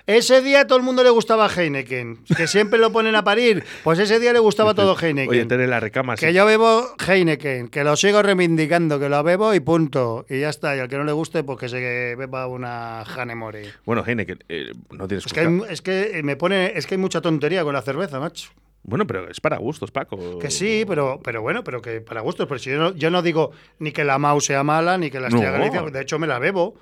Ese 0.07 0.41
día 0.41 0.61
a 0.61 0.67
todo 0.67 0.77
el 0.77 0.85
mundo 0.85 1.03
le 1.03 1.09
gustaba 1.09 1.49
Heineken, 1.49 2.23
que 2.37 2.47
siempre 2.47 2.79
lo 2.79 2.93
ponen 2.93 3.15
a 3.17 3.25
parir. 3.25 3.65
Pues 3.83 3.99
ese 3.99 4.21
día 4.21 4.31
le 4.31 4.39
gustaba 4.39 4.73
todo 4.73 4.95
Heineken. 4.97 5.29
Oye, 5.29 5.45
tener 5.45 5.67
la 5.67 5.81
recama. 5.81 6.15
Que 6.15 6.31
yo 6.33 6.45
bebo 6.45 6.95
Heineken, 7.05 7.67
que 7.67 7.83
lo 7.83 7.97
sigo 7.97 8.21
reivindicando, 8.21 9.01
que 9.01 9.09
lo 9.09 9.21
bebo 9.21 9.53
y 9.53 9.59
punto. 9.59 10.25
Y 10.29 10.39
ya 10.39 10.49
está. 10.49 10.77
Y 10.77 10.79
al 10.79 10.87
que 10.87 10.95
no 10.97 11.03
le 11.03 11.11
guste, 11.11 11.43
pues 11.43 11.59
que 11.59 11.67
se 11.67 12.15
beba 12.15 12.47
una 12.47 13.01
Hanemore. 13.01 13.73
Bueno, 13.85 14.01
Heineken, 14.07 14.45
eh, 14.47 14.71
no 14.91 15.09
tienes 15.09 15.25
Es 15.25 15.33
que, 15.33 15.41
hay, 15.41 15.61
es 15.69 15.81
que 15.81 16.21
me 16.23 16.37
pone, 16.37 16.71
es 16.77 16.87
que 16.87 16.95
hay 16.95 17.01
mucha 17.01 17.19
tontería 17.19 17.65
con 17.65 17.73
la 17.73 17.81
cerveza, 17.81 18.17
macho. 18.17 18.51
Bueno, 18.83 19.05
pero 19.05 19.29
es 19.29 19.41
para 19.41 19.57
gustos, 19.57 19.91
Paco. 19.91 20.39
Que 20.39 20.49
sí, 20.49 20.85
pero, 20.87 21.19
pero 21.21 21.41
bueno, 21.41 21.65
pero 21.65 21.81
que 21.81 21.99
para 21.99 22.21
gustos. 22.21 22.47
Pero 22.47 22.59
si 22.59 22.69
yo 22.69 22.77
no, 22.77 22.95
yo 22.95 23.09
no 23.09 23.21
digo 23.21 23.51
ni 23.79 23.91
que 23.91 24.05
la 24.05 24.17
Mau 24.19 24.39
sea 24.39 24.63
mala, 24.63 24.97
ni 24.97 25.11
que 25.11 25.19
la 25.19 25.27
Estrella 25.27 25.51
No. 25.51 25.57
Galicia, 25.57 25.81
de 25.81 26.01
hecho 26.01 26.17
me 26.17 26.27
la 26.27 26.39
bebo. 26.39 26.75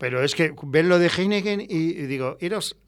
Pero 0.00 0.24
es 0.24 0.34
que 0.34 0.54
ven 0.62 0.88
lo 0.88 0.98
de 0.98 1.10
Heineken 1.10 1.60
y, 1.60 1.66
y 1.68 2.06
digo, 2.06 2.38
iros. 2.40 2.78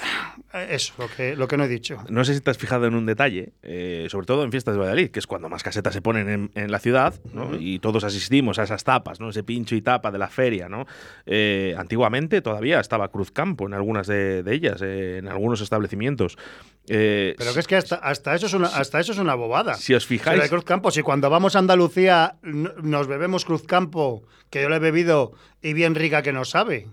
Eso, 0.70 0.94
lo 0.98 1.08
que, 1.08 1.36
lo 1.36 1.46
que 1.48 1.56
no 1.56 1.64
he 1.64 1.68
dicho. 1.68 1.98
No 2.08 2.24
sé 2.24 2.34
si 2.34 2.40
te 2.40 2.50
has 2.50 2.56
fijado 2.58 2.86
en 2.86 2.94
un 2.94 3.04
detalle, 3.04 3.52
eh, 3.62 4.06
sobre 4.10 4.26
todo 4.26 4.44
en 4.44 4.50
fiestas 4.50 4.74
de 4.74 4.78
Valladolid, 4.80 5.10
que 5.10 5.18
es 5.18 5.26
cuando 5.26 5.48
más 5.48 5.62
casetas 5.62 5.92
se 5.92 6.00
ponen 6.00 6.28
en, 6.28 6.50
en 6.54 6.70
la 6.70 6.78
ciudad, 6.78 7.14
¿no? 7.34 7.54
y 7.58 7.78
todos 7.80 8.02
asistimos 8.04 8.58
a 8.58 8.62
esas 8.62 8.82
tapas, 8.84 9.20
¿no? 9.20 9.28
ese 9.30 9.42
pincho 9.42 9.74
y 9.74 9.82
tapa 9.82 10.10
de 10.10 10.18
la 10.18 10.28
feria. 10.28 10.68
¿no? 10.68 10.86
Eh, 11.26 11.74
antiguamente 11.76 12.40
todavía 12.40 12.80
estaba 12.80 13.08
Cruzcampo 13.08 13.66
en 13.66 13.74
algunas 13.74 14.06
de, 14.06 14.42
de 14.42 14.54
ellas, 14.54 14.80
eh, 14.82 15.18
en 15.18 15.28
algunos 15.28 15.60
establecimientos. 15.60 16.38
Eh, 16.88 17.34
Pero 17.36 17.52
que 17.52 17.60
es 17.60 17.66
que 17.66 17.76
hasta, 17.76 17.96
hasta, 17.96 18.34
eso, 18.34 18.46
es 18.46 18.54
una, 18.54 18.68
hasta 18.68 19.00
eso 19.00 19.12
es 19.12 19.18
una 19.18 19.34
bobada. 19.34 19.74
Si 19.74 19.94
os 19.94 20.06
fijáis- 20.08 20.38
Lo 20.38 20.42
de 20.44 20.48
Cruzcampo, 20.48 20.90
si 20.90 21.02
cuando 21.02 21.28
vamos 21.28 21.56
a 21.56 21.58
Andalucía 21.58 22.36
nos 22.42 23.06
bebemos 23.06 23.44
Cruzcampo, 23.44 24.22
que 24.48 24.62
yo 24.62 24.68
le 24.70 24.76
he 24.76 24.80
bebido 24.80 25.32
y 25.60 25.74
bien 25.74 25.94
rica 25.94 26.22
que 26.22 26.32
no 26.32 26.44
sabe. 26.46 26.86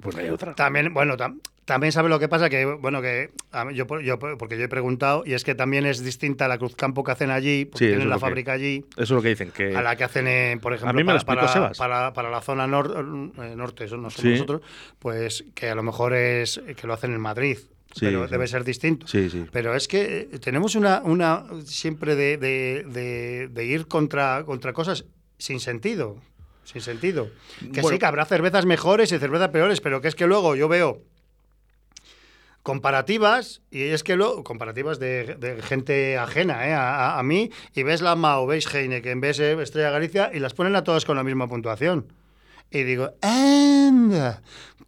Pues 0.00 0.16
no 0.16 0.22
hay 0.22 0.28
otra. 0.30 0.54
También, 0.54 0.92
bueno, 0.94 1.16
tam- 1.16 1.40
también 1.64 1.92
sabe 1.92 2.08
lo 2.08 2.18
que 2.18 2.28
pasa, 2.28 2.50
que, 2.50 2.64
bueno, 2.64 3.00
que 3.00 3.30
mí- 3.66 3.74
yo, 3.74 3.86
por- 3.86 4.02
yo, 4.02 4.18
por- 4.18 4.36
porque 4.36 4.58
yo 4.58 4.64
he 4.64 4.68
preguntado, 4.68 5.22
y 5.26 5.32
es 5.34 5.44
que 5.44 5.54
también 5.54 5.86
es 5.86 6.04
distinta 6.04 6.46
la 6.48 6.58
Cruzcampo 6.58 7.02
que 7.04 7.12
hacen 7.12 7.30
allí, 7.30 7.64
porque 7.64 7.86
Sí, 7.86 7.90
tienen 7.90 8.08
la 8.08 8.16
que- 8.16 8.20
fábrica 8.20 8.52
allí, 8.52 8.84
Eso 8.92 9.02
es 9.02 9.10
lo 9.10 9.22
que 9.22 9.28
dicen, 9.28 9.50
que 9.50 9.74
a 9.74 9.82
la 9.82 9.96
que 9.96 10.04
hacen, 10.04 10.26
en, 10.26 10.60
por 10.60 10.74
ejemplo, 10.74 10.92
mí 10.94 11.04
me 11.04 11.12
lo 11.14 11.20
para, 11.20 11.42
para, 11.42 11.52
Sebas. 11.52 11.78
para- 11.78 12.12
para 12.12 12.30
la 12.30 12.40
zona 12.42 12.66
nor- 12.66 13.32
eh, 13.42 13.56
norte, 13.56 13.84
eso 13.84 13.96
no 13.96 14.10
somos 14.10 14.20
Sí. 14.22 14.30
nosotros, 14.30 14.60
pues 14.98 15.44
que 15.54 15.70
a 15.70 15.74
lo 15.74 15.82
mejor 15.82 16.14
es 16.14 16.60
que 16.76 16.86
lo 16.86 16.92
hacen 16.94 17.12
en 17.14 17.20
Madrid, 17.20 17.58
Sí, 17.94 18.06
pero 18.06 18.26
debe 18.26 18.46
ser 18.48 18.64
distinto. 18.64 19.06
Pero 19.52 19.74
es 19.74 19.86
que 19.88 20.28
eh, 20.32 20.38
tenemos 20.40 20.74
una, 20.74 21.00
una 21.04 21.44
siempre 21.64 22.16
de, 22.16 22.36
de- 22.38 22.84
de- 22.88 23.48
de 23.48 23.64
ir 23.64 23.86
contra, 23.86 24.42
contra 24.44 24.72
cosas 24.72 25.04
sin 25.38 25.60
sentido. 25.60 26.16
Sin 26.64 26.80
sentido. 26.80 27.28
Que 27.60 27.82
Bueno. 27.82 27.88
sí, 27.90 27.98
que 27.98 28.06
habrá 28.06 28.24
cervezas 28.24 28.64
mejores 28.66 29.12
y 29.12 29.18
cervezas 29.18 29.50
peores, 29.50 29.80
pero 29.80 30.00
que 30.00 30.08
es 30.08 30.14
que 30.14 30.26
luego 30.26 30.56
yo 30.56 30.66
veo 30.66 31.02
comparativas, 32.64 33.60
y 33.70 33.82
es 33.82 34.02
que 34.02 34.16
luego, 34.16 34.42
comparativas 34.42 34.98
de, 34.98 35.60
gente 35.62 36.16
ajena 36.16 36.66
¿eh? 36.66 36.74
a, 36.74 37.22
mí, 37.22 37.50
y 37.74 37.82
ves 37.82 38.00
la 38.00 38.16
Mao, 38.16 38.46
ves 38.46 38.74
Heineken, 38.74 39.20
ves 39.20 39.38
eh, 39.38 39.52
Estrella 39.62 39.90
Galicia, 39.90 40.30
y 40.32 40.40
las 40.40 40.54
ponen 40.54 40.74
a 40.74 40.82
todas 40.82 41.04
con 41.04 41.14
la 41.16 41.22
misma 41.22 41.46
puntuación. 41.46 42.06
Y 42.70 42.82
digo. 42.82 43.12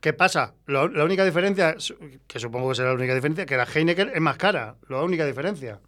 ¿Qué 0.01 0.13
pasa? 0.15 0.55
Lo- 0.65 0.89
la 0.89 1.05
única 1.05 1.25
diferencia, 1.25 1.77
que 2.27 2.39
supongo 2.41 2.71
que 2.71 2.77
será 2.77 2.89
la 2.89 2.95
única 2.95 3.15
diferencia, 3.15 3.45
que 3.45 3.57
la 3.59 3.65
Heineken 3.67 4.11
es 4.15 4.21
más 4.23 4.39
cara. 4.39 4.77
La 4.89 5.03
única 5.03 5.27
diferencia. 5.27 5.79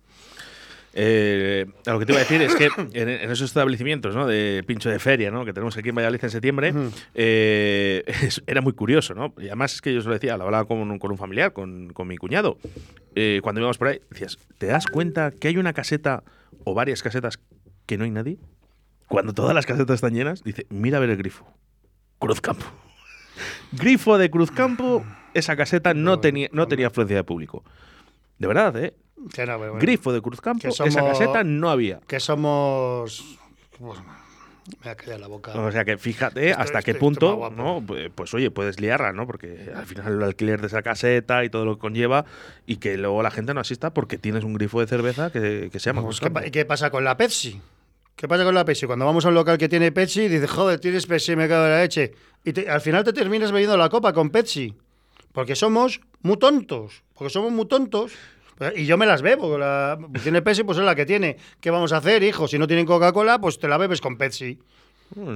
Eh, 0.95 1.67
lo 1.87 1.99
que 1.99 2.07
te 2.07 2.13
iba 2.13 2.21
a 2.21 2.25
decir 2.25 2.41
es 2.43 2.55
que 2.57 2.69
en, 2.93 3.09
en 3.09 3.31
esos 3.31 3.43
establecimientos 3.43 4.15
¿no? 4.17 4.27
de 4.27 4.65
pincho 4.67 4.89
de 4.91 4.99
feria 4.99 5.31
¿no? 5.31 5.45
que 5.45 5.53
tenemos 5.53 5.77
aquí 5.77 5.91
en 5.91 5.95
Valladolid 5.95 6.25
en 6.25 6.31
septiembre, 6.31 6.75
eh, 7.15 8.03
es- 8.23 8.43
era 8.47 8.61
muy 8.61 8.73
curioso. 8.73 9.15
¿no? 9.15 9.35
Y 9.39 9.47
además 9.47 9.75
es 9.75 9.81
que 9.83 9.93
yo 9.93 10.01
os 10.01 10.07
lo 10.07 10.13
decía, 10.13 10.37
lo 10.37 10.45
hablaba 10.45 10.65
con, 10.67 10.79
un- 10.79 10.99
con 10.99 11.11
un 11.11 11.19
familiar, 11.19 11.53
con, 11.53 11.91
con 11.93 12.09
mi 12.09 12.17
cuñado. 12.17 12.59
Eh, 13.15 13.41
cuando 13.43 13.61
íbamos 13.61 13.79
por 13.79 13.89
ahí, 13.89 14.01
decías, 14.11 14.39
¿te 14.59 14.67
das 14.67 14.87
cuenta 14.87 15.31
que 15.31 15.49
hay 15.49 15.57
una 15.57 15.73
caseta 15.73 16.23
o 16.65 16.75
varias 16.75 17.03
casetas 17.03 17.39
que 17.87 17.99
no 17.99 18.05
hay 18.05 18.11
nadie? 18.11 18.39
Cuando 19.09 19.33
todas 19.33 19.55
las 19.55 19.67
casetas 19.67 19.95
están 19.97 20.15
llenas, 20.15 20.43
dice, 20.45 20.67
mira 20.71 20.99
a 20.99 21.01
ver 21.01 21.11
el 21.11 21.17
grifo. 21.17 21.47
Cruzcampo. 22.19 22.67
grifo 23.73 24.19
de 24.19 24.31
Cruzcampo, 24.31 25.05
esa 25.35 25.57
caseta 25.57 25.95
no 25.95 26.21
tenía, 26.21 26.49
no 26.53 26.67
tenía 26.69 26.89
afluencia 26.89 27.17
de 27.17 27.25
público. 27.25 27.65
De 28.39 28.47
verdad, 28.47 28.77
¿eh? 28.77 28.95
Que 29.33 29.47
no, 29.47 29.59
pero 29.59 29.73
bueno, 29.73 29.79
Grifo 29.81 30.13
de 30.13 30.21
Cruzcampo, 30.23 30.63
Que 30.63 30.69
esa 30.69 30.85
somos- 30.91 31.19
caseta 31.19 31.45
no 31.45 31.71
había. 31.71 32.01
Que 32.07 32.21
somos. 32.21 33.39
Bueno, 33.79 34.03
me 34.03 34.77
voy 34.83 34.91
a 34.91 34.95
callar 34.97 35.21
la 35.21 35.27
boca. 35.29 35.53
O 35.59 35.71
sea 35.73 35.85
que 35.85 35.97
fíjate 35.99 36.53
hasta 36.53 36.83
qué 36.83 36.95
punto. 36.95 37.51
¿no? 37.57 37.83
Pues, 37.87 38.11
pues, 38.15 38.35
oye, 38.35 38.51
puedes 38.51 38.81
liarla, 38.81 39.13
¿no? 39.13 39.27
Porque 39.27 39.71
al 39.75 39.87
final 39.87 40.15
el 40.15 40.23
alquiler 40.23 40.61
de 40.61 40.67
esa 40.67 40.83
caseta 40.83 41.45
y 41.45 41.51
todo 41.51 41.65
lo 41.65 41.75
que 41.77 41.81
conlleva 41.81 42.25
y 42.67 42.77
que 42.77 42.97
luego 42.99 43.23
la 43.23 43.31
gente 43.31 43.55
no 43.55 43.61
asista 43.61 43.93
porque 43.95 44.19
tienes 44.19 44.45
un 44.45 44.55
grifo 44.55 44.81
de 44.81 44.87
cerveza 44.87 45.31
que, 45.31 45.69
que 45.73 45.79
se 45.81 45.91
llama 45.91 46.03
Pues, 46.03 46.17
¿qué, 46.17 46.21
Cruzcampo. 46.27 46.41
pa- 46.41 46.47
y 46.47 46.51
qué 46.51 46.65
pasa 46.65 46.91
con 46.91 47.05
la 47.05 47.17
Pepsi? 47.17 47.61
¿Qué 48.17 48.27
pasa 48.27 48.45
con 48.45 48.55
la 48.55 48.65
Pepsi? 48.65 48.87
Cuando 48.87 49.05
vamos 49.05 49.25
a 49.25 49.29
un 49.29 49.35
local 49.35 49.59
que 49.59 49.69
tiene 49.69 49.93
Pepsi, 49.93 50.27
dices, 50.29 50.51
joder, 50.51 50.81
tienes 50.81 51.07
Pepsi, 51.07 51.37
me 51.37 51.47
cago 51.49 51.65
en 51.67 51.71
la 51.71 51.81
leche. 51.83 52.13
Y 52.45 52.53
te- 52.53 52.69
al 52.69 52.81
final 52.81 53.05
te 53.05 53.13
terminas 53.13 53.53
bebiendo 53.53 53.77
la 53.77 53.89
copa 53.89 54.13
con 54.13 54.31
Pepsi. 54.31 54.75
Porque 55.33 55.55
somos 55.55 56.01
muy 56.23 56.37
tontos. 56.37 57.05
Porque 57.15 57.31
somos 57.33 57.53
muy 57.53 57.67
tontos. 57.67 58.13
Y 58.77 58.87
yo 58.87 58.97
me 58.97 59.07
las 59.07 59.23
bebo. 59.23 59.57
La, 59.59 59.99
tiene 60.23 60.43
Pepsi, 60.43 60.65
pues 60.65 60.79
es 60.79 60.85
la 60.85 60.95
que 60.95 61.07
tiene. 61.07 61.37
¿Qué 61.61 61.71
vamos 61.71 61.93
a 61.93 61.99
hacer, 61.99 62.23
hijo? 62.23 62.49
Si 62.49 62.59
no 62.59 62.67
tienen 62.67 62.87
Coca-Cola, 62.87 63.41
pues 63.41 63.59
te 63.59 63.69
la 63.69 63.77
bebes 63.79 64.01
con 64.01 64.17
Pepsi. 64.19 64.59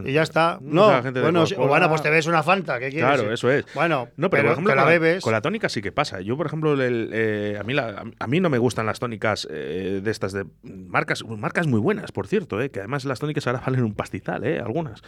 Y 0.04 0.12
ya 0.12 0.22
está. 0.22 0.58
No, 0.60 1.00
bueno, 1.22 1.44
o 1.56 1.66
bueno, 1.66 1.88
pues 1.88 2.02
te 2.02 2.10
ves 2.10 2.26
una 2.26 2.42
Fanta. 2.42 2.78
¿Qué 2.78 2.90
quieres? 2.90 3.08
Claro, 3.10 3.32
eso 3.32 3.50
es. 3.50 3.64
Bueno, 3.74 4.08
No, 4.18 4.28
pero, 4.28 4.42
pero, 4.42 4.42
por 4.42 4.52
ejemplo, 4.52 4.72
te 4.72 4.76
la 4.76 4.84
bebes. 4.84 5.24
con 5.24 5.32
la 5.32 5.40
tónica 5.40 5.70
sí 5.70 5.80
que 5.80 5.92
pasa. 5.92 6.20
Yo, 6.20 6.36
por 6.36 6.44
ejemplo, 6.46 6.74
el- 6.74 7.08
eh, 7.10 7.56
a, 7.58 7.62
mí 7.62 7.72
la- 7.72 8.04
a 8.18 8.26
mí 8.26 8.38
no 8.40 8.50
me 8.50 8.58
gustan 8.58 8.84
las 8.84 8.98
tónicas 8.98 9.48
eh, 9.50 10.00
de 10.04 10.10
estas 10.10 10.32
de 10.34 10.44
marcas, 10.62 11.24
marcas 11.26 11.66
muy 11.66 11.80
buenas, 11.80 12.12
por 12.12 12.26
cierto, 12.26 12.60
eh, 12.60 12.70
que 12.70 12.80
además 12.80 13.06
las 13.06 13.18
tónicas 13.18 13.46
ahora 13.46 13.62
valen 13.66 13.82
un 13.84 13.94
pastizal, 13.94 14.44
eh, 14.44 14.58
algunas. 14.58 15.00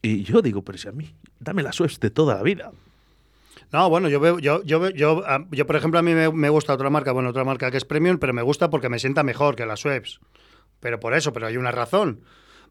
Y 0.00 0.22
yo 0.22 0.40
digo, 0.40 0.62
pero 0.62 0.78
si 0.78 0.88
a 0.88 0.92
mí, 0.92 1.14
dame 1.38 1.62
la 1.62 1.72
Suez 1.72 2.00
de 2.00 2.08
toda 2.10 2.34
la 2.36 2.42
vida. 2.42 2.70
No, 3.72 3.90
bueno, 3.90 4.08
yo 4.08 4.18
veo, 4.18 4.38
yo, 4.38 4.62
yo, 4.62 4.88
yo, 4.90 5.22
ah, 5.26 5.44
yo, 5.50 5.66
por 5.66 5.76
ejemplo, 5.76 5.98
a 5.98 6.02
mí 6.02 6.14
me, 6.14 6.48
gusta 6.48 6.72
otra 6.72 6.88
marca, 6.88 7.12
bueno, 7.12 7.30
otra 7.30 7.44
marca 7.44 7.70
que 7.70 7.76
es 7.76 7.84
premium, 7.84 8.18
pero 8.18 8.32
me 8.32 8.42
gusta 8.42 8.70
porque 8.70 8.88
me 8.88 8.98
sienta 8.98 9.22
mejor 9.22 9.56
que 9.56 9.66
las 9.66 9.80
Schweppes. 9.80 10.20
Pero 10.80 11.00
por 11.00 11.14
eso, 11.14 11.32
pero 11.32 11.46
hay 11.46 11.56
una 11.56 11.70
razón. 11.70 12.22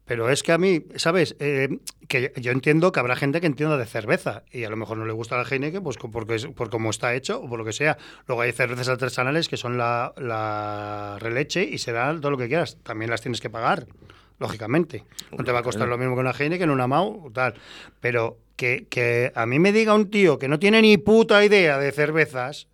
Pero 0.06 0.30
es 0.30 0.42
que 0.42 0.52
a 0.52 0.58
mí, 0.58 0.86
¿sabes? 0.96 1.36
Eh, 1.38 1.68
que 2.08 2.32
yo 2.36 2.50
entiendo 2.50 2.92
que 2.92 3.00
habrá 3.00 3.14
gente 3.14 3.42
que 3.42 3.46
entienda 3.46 3.76
de 3.76 3.84
cerveza 3.84 4.42
y 4.50 4.64
a 4.64 4.70
lo 4.70 4.76
mejor 4.76 4.96
no 4.96 5.04
le 5.04 5.12
gusta 5.12 5.36
la 5.36 5.42
Heineken 5.42 5.82
pues 5.82 5.98
porque 5.98 6.36
es, 6.36 6.46
por 6.46 6.70
cómo 6.70 6.88
está 6.88 7.14
hecho 7.14 7.42
o 7.42 7.48
por 7.48 7.58
lo 7.58 7.64
que 7.66 7.74
sea. 7.74 7.98
Luego 8.26 8.40
hay 8.40 8.52
cervezas 8.52 8.88
artesanales 8.88 9.48
que 9.48 9.58
son 9.58 9.76
la, 9.76 10.14
la 10.16 11.18
releche 11.20 11.62
y 11.62 11.76
serán 11.76 12.22
todo 12.22 12.30
lo 12.30 12.38
que 12.38 12.48
quieras. 12.48 12.78
También 12.82 13.10
las 13.10 13.20
tienes 13.20 13.42
que 13.42 13.50
pagar, 13.50 13.86
lógicamente. 14.38 15.04
No 15.36 15.44
te 15.44 15.52
va 15.52 15.60
a 15.60 15.62
costar 15.62 15.88
lo 15.88 15.98
mismo 15.98 16.14
que 16.14 16.20
una 16.20 16.32
Heineken, 16.32 16.70
una 16.70 16.86
Mau 16.86 17.26
o 17.26 17.30
tal. 17.30 17.54
Pero 18.00 18.38
que, 18.56 18.86
que 18.88 19.32
a 19.34 19.46
mí 19.46 19.58
me 19.58 19.72
diga 19.72 19.94
un 19.94 20.10
tío 20.10 20.38
que 20.38 20.48
no 20.48 20.58
tiene 20.58 20.82
ni 20.82 20.96
puta 20.98 21.44
idea 21.44 21.78
de 21.78 21.92
cervezas, 21.92 22.66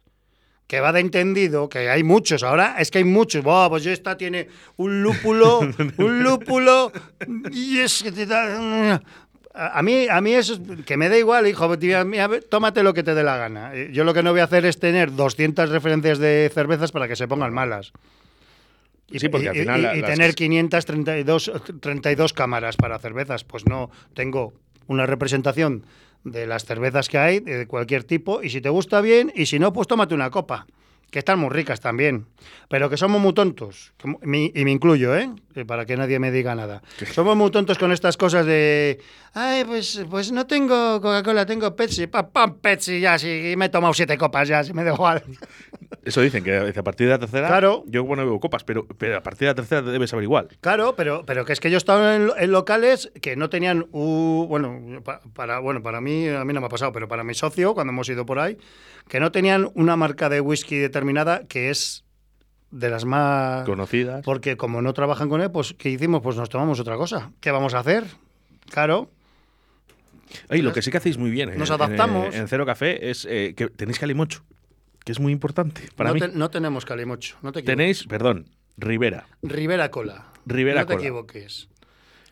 que 0.66 0.80
va 0.80 0.92
de 0.92 1.00
entendido, 1.00 1.68
que 1.68 1.90
hay 1.90 2.02
muchos, 2.02 2.42
ahora 2.42 2.76
es 2.78 2.90
que 2.90 2.98
hay 2.98 3.04
muchos. 3.04 3.42
Buah, 3.44 3.68
pues 3.68 3.84
esta 3.86 4.16
tiene 4.16 4.48
un 4.76 5.02
lúpulo, 5.02 5.60
un 5.98 6.22
lúpulo, 6.22 6.90
y 7.52 7.78
es 7.80 8.02
que 8.02 8.12
te 8.12 8.26
da... 8.26 9.02
A 9.56 9.82
mí, 9.82 10.08
a 10.10 10.20
mí 10.20 10.32
eso, 10.34 10.54
es- 10.54 10.84
que 10.84 10.96
me 10.96 11.08
da 11.08 11.16
igual, 11.16 11.46
hijo, 11.46 11.68
mira, 12.04 12.26
ve, 12.26 12.40
tómate 12.40 12.82
lo 12.82 12.92
que 12.92 13.04
te 13.04 13.14
dé 13.14 13.22
la 13.22 13.36
gana. 13.36 13.72
Yo 13.92 14.02
lo 14.02 14.12
que 14.12 14.22
no 14.22 14.32
voy 14.32 14.40
a 14.40 14.44
hacer 14.44 14.64
es 14.66 14.80
tener 14.80 15.14
200 15.14 15.68
referencias 15.70 16.18
de 16.18 16.50
cervezas 16.52 16.90
para 16.90 17.06
que 17.06 17.14
se 17.14 17.28
pongan 17.28 17.52
malas. 17.52 17.92
Y, 19.10 19.18
Sí, 19.18 19.28
porque 19.28 19.48
al 19.50 19.56
y- 19.56 19.60
final 19.60 19.80
y- 19.80 19.82
la- 19.82 19.96
y 19.96 20.00
las- 20.00 20.10
tener 20.10 20.34
532 20.34 21.52
32 21.80 22.32
cámaras 22.32 22.76
para 22.76 22.98
cervezas, 22.98 23.44
pues 23.44 23.66
no, 23.66 23.90
tengo 24.14 24.54
una 24.86 25.06
representación 25.06 25.84
de 26.24 26.46
las 26.46 26.64
cervezas 26.64 27.08
que 27.08 27.18
hay, 27.18 27.40
de 27.40 27.66
cualquier 27.66 28.04
tipo, 28.04 28.42
y 28.42 28.48
si 28.50 28.60
te 28.60 28.70
gusta 28.70 29.00
bien, 29.02 29.30
y 29.34 29.46
si 29.46 29.58
no, 29.58 29.72
pues 29.72 29.86
tómate 29.88 30.14
una 30.14 30.30
copa, 30.30 30.66
que 31.14 31.20
están 31.20 31.38
muy 31.38 31.48
ricas 31.50 31.78
también, 31.80 32.26
pero 32.68 32.90
que 32.90 32.96
somos 32.96 33.20
muy 33.20 33.32
tontos, 33.34 33.92
que 33.96 34.08
y 34.52 34.64
me 34.64 34.70
incluyo, 34.72 35.14
¿eh? 35.16 35.30
Para 35.64 35.86
que 35.86 35.96
nadie 35.96 36.18
me 36.18 36.32
diga 36.32 36.56
nada. 36.56 36.82
Somos 37.12 37.36
muy 37.36 37.52
tontos 37.52 37.78
con 37.78 37.92
estas 37.92 38.16
cosas 38.16 38.44
de, 38.44 38.98
ay, 39.32 39.62
pues, 39.64 40.02
pues 40.10 40.32
no 40.32 40.44
tengo 40.48 41.00
Coca-Cola, 41.00 41.46
tengo 41.46 41.76
Pepsi, 41.76 42.08
pa, 42.08 42.28
pam, 42.30 42.58
Pepsi, 42.58 42.98
ya, 42.98 43.16
sí, 43.16 43.54
me 43.56 43.66
he 43.66 43.68
tomado 43.68 43.94
siete 43.94 44.18
copas, 44.18 44.48
ya, 44.48 44.64
si 44.64 44.72
me 44.72 44.82
da 44.82 44.92
igual. 44.92 45.22
Eso 46.04 46.20
dicen, 46.20 46.42
que 46.42 46.56
a 46.76 46.82
partir 46.82 47.06
de 47.06 47.12
la 47.12 47.18
tercera. 47.20 47.46
Claro. 47.46 47.84
Yo, 47.86 48.02
bueno, 48.04 48.24
bebo 48.24 48.40
copas, 48.40 48.64
pero, 48.64 48.84
pero 48.98 49.16
a 49.16 49.22
partir 49.22 49.46
de 49.46 49.52
la 49.52 49.54
tercera 49.54 49.80
debes 49.82 50.10
saber 50.10 50.24
igual. 50.24 50.48
Claro, 50.60 50.94
pero, 50.96 51.22
pero 51.24 51.44
que 51.46 51.52
es 51.54 51.60
que 51.60 51.70
yo 51.70 51.78
estaba 51.78 52.16
en, 52.16 52.28
en 52.36 52.50
locales 52.50 53.10
que 53.22 53.36
no 53.36 53.48
tenían, 53.48 53.86
u- 53.92 54.46
bueno, 54.48 55.00
pa- 55.04 55.20
para, 55.32 55.60
bueno, 55.60 55.80
para 55.82 56.00
mí, 56.00 56.28
a 56.28 56.44
mí 56.44 56.52
no 56.52 56.60
me 56.60 56.66
ha 56.66 56.70
pasado, 56.70 56.90
pero 56.92 57.06
para 57.08 57.22
mi 57.24 57.34
socio, 57.34 57.72
cuando 57.72 57.92
hemos 57.92 58.08
ido 58.08 58.26
por 58.26 58.38
ahí, 58.40 58.58
que 59.08 59.20
no 59.20 59.30
tenían 59.32 59.70
una 59.74 59.96
marca 59.96 60.28
de 60.28 60.40
whisky 60.40 60.76
determinada 60.76 61.46
que 61.46 61.70
es 61.70 62.04
de 62.70 62.90
las 62.90 63.04
más... 63.04 63.64
Conocidas. 63.66 64.22
Porque 64.24 64.56
como 64.56 64.82
no 64.82 64.92
trabajan 64.94 65.28
con 65.28 65.40
él, 65.40 65.50
pues 65.50 65.74
¿qué 65.78 65.90
hicimos? 65.90 66.22
Pues 66.22 66.36
nos 66.36 66.48
tomamos 66.48 66.80
otra 66.80 66.96
cosa. 66.96 67.30
¿Qué 67.40 67.50
vamos 67.50 67.74
a 67.74 67.78
hacer? 67.80 68.04
Claro. 68.70 69.10
Ay, 70.48 70.62
lo 70.62 70.72
que 70.72 70.82
sí 70.82 70.90
que 70.90 70.96
hacéis 70.96 71.18
muy 71.18 71.30
bien 71.30 71.50
en- 71.50 71.58
Nos 71.58 71.68
en, 71.68 71.74
adaptamos. 71.74 72.34
En, 72.34 72.48
Cero 72.48 72.66
Café 72.66 73.10
es 73.10 73.26
eh, 73.30 73.54
que 73.56 73.68
tenéis 73.68 73.98
calimocho, 74.00 74.42
que 75.04 75.12
es 75.12 75.20
muy 75.20 75.32
importante 75.32 75.82
para 75.94 76.10
no, 76.10 76.14
mí. 76.14 76.20
te- 76.20 76.28
no 76.28 76.50
tenemos 76.50 76.84
calimocho, 76.84 77.36
no 77.42 77.52
te 77.52 77.60
equivoques. 77.60 77.76
Tenéis, 77.76 78.04
perdón, 78.06 78.48
Rivera. 78.76 79.26
Rivera 79.42 79.90
Cola. 79.90 80.24
Ribera 80.46 80.80
no 80.80 80.86
te 80.86 80.94
Cola. 80.94 81.04
equivoques. 81.06 81.68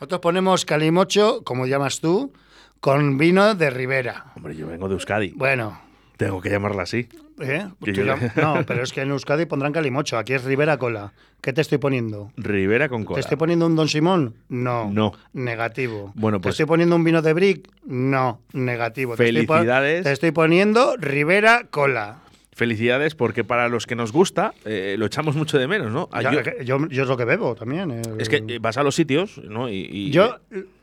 Nosotros 0.00 0.20
ponemos 0.20 0.64
calimocho, 0.64 1.42
como 1.44 1.66
llamas 1.66 2.00
tú, 2.00 2.32
con 2.80 3.18
vino 3.18 3.54
de 3.54 3.70
Ribera. 3.70 4.32
Hombre, 4.34 4.56
yo 4.56 4.66
vengo 4.66 4.88
de 4.88 4.94
Euskadi. 4.94 5.28
Bueno, 5.36 5.80
Tengo 6.16 6.40
que 6.40 6.50
llamarla 6.50 6.82
así. 6.82 7.08
¿Eh? 7.40 7.66
Yo- 7.80 8.04
No, 8.36 8.62
pero 8.66 8.82
es 8.82 8.92
que 8.92 9.00
en 9.02 9.10
Euskadi 9.10 9.46
pondrán 9.46 9.72
calimocho. 9.72 10.18
Aquí 10.18 10.32
es 10.34 10.44
Rivera 10.44 10.76
Cola. 10.76 11.12
¿Qué 11.40 11.52
te 11.52 11.60
estoy 11.60 11.78
poniendo? 11.78 12.30
Rivera 12.36 12.88
con 12.88 13.04
cola. 13.04 13.16
¿Te 13.16 13.20
estoy 13.22 13.36
poniendo 13.36 13.66
un 13.66 13.74
Don 13.74 13.88
Simón? 13.88 14.34
No. 14.48 14.90
No. 14.92 15.12
Negativo. 15.32 16.12
Bueno, 16.14 16.38
¿Te 16.38 16.42
pues- 16.44 16.52
estoy 16.54 16.66
poniendo 16.66 16.94
un 16.94 17.02
vino 17.04 17.20
de 17.22 17.32
Brick? 17.32 17.68
No. 17.84 18.40
Negativo. 18.52 19.16
Te 19.16 19.28
estoy 19.28 19.46
pon- 19.46 19.56
Felicidades. 19.58 20.04
Te 20.04 20.12
estoy 20.12 20.30
poniendo 20.30 20.96
Rivera 20.98 21.66
Cola. 21.70 22.18
Felicidades, 22.54 23.14
porque 23.14 23.44
para 23.44 23.68
los 23.68 23.86
que 23.86 23.96
nos 23.96 24.12
gusta, 24.12 24.52
eh, 24.66 24.94
lo 24.98 25.06
echamos 25.06 25.34
mucho 25.34 25.58
de 25.58 25.66
menos, 25.66 25.90
¿no? 25.90 26.08
Ya, 26.20 26.30
yo- 26.32 26.42
yo, 26.62 26.86
yo 26.88 27.02
es 27.04 27.08
lo 27.08 27.16
que 27.16 27.24
bebo 27.24 27.54
también. 27.54 27.90
el- 27.90 28.20
es 28.20 28.28
que 28.28 28.44
eh, 28.46 28.58
vas 28.60 28.76
a 28.76 28.82
los 28.82 28.94
sitios, 28.94 29.38
¿no? 29.38 29.68
Y, 29.70 29.88
y- 29.90 30.10
Yo, 30.10 30.36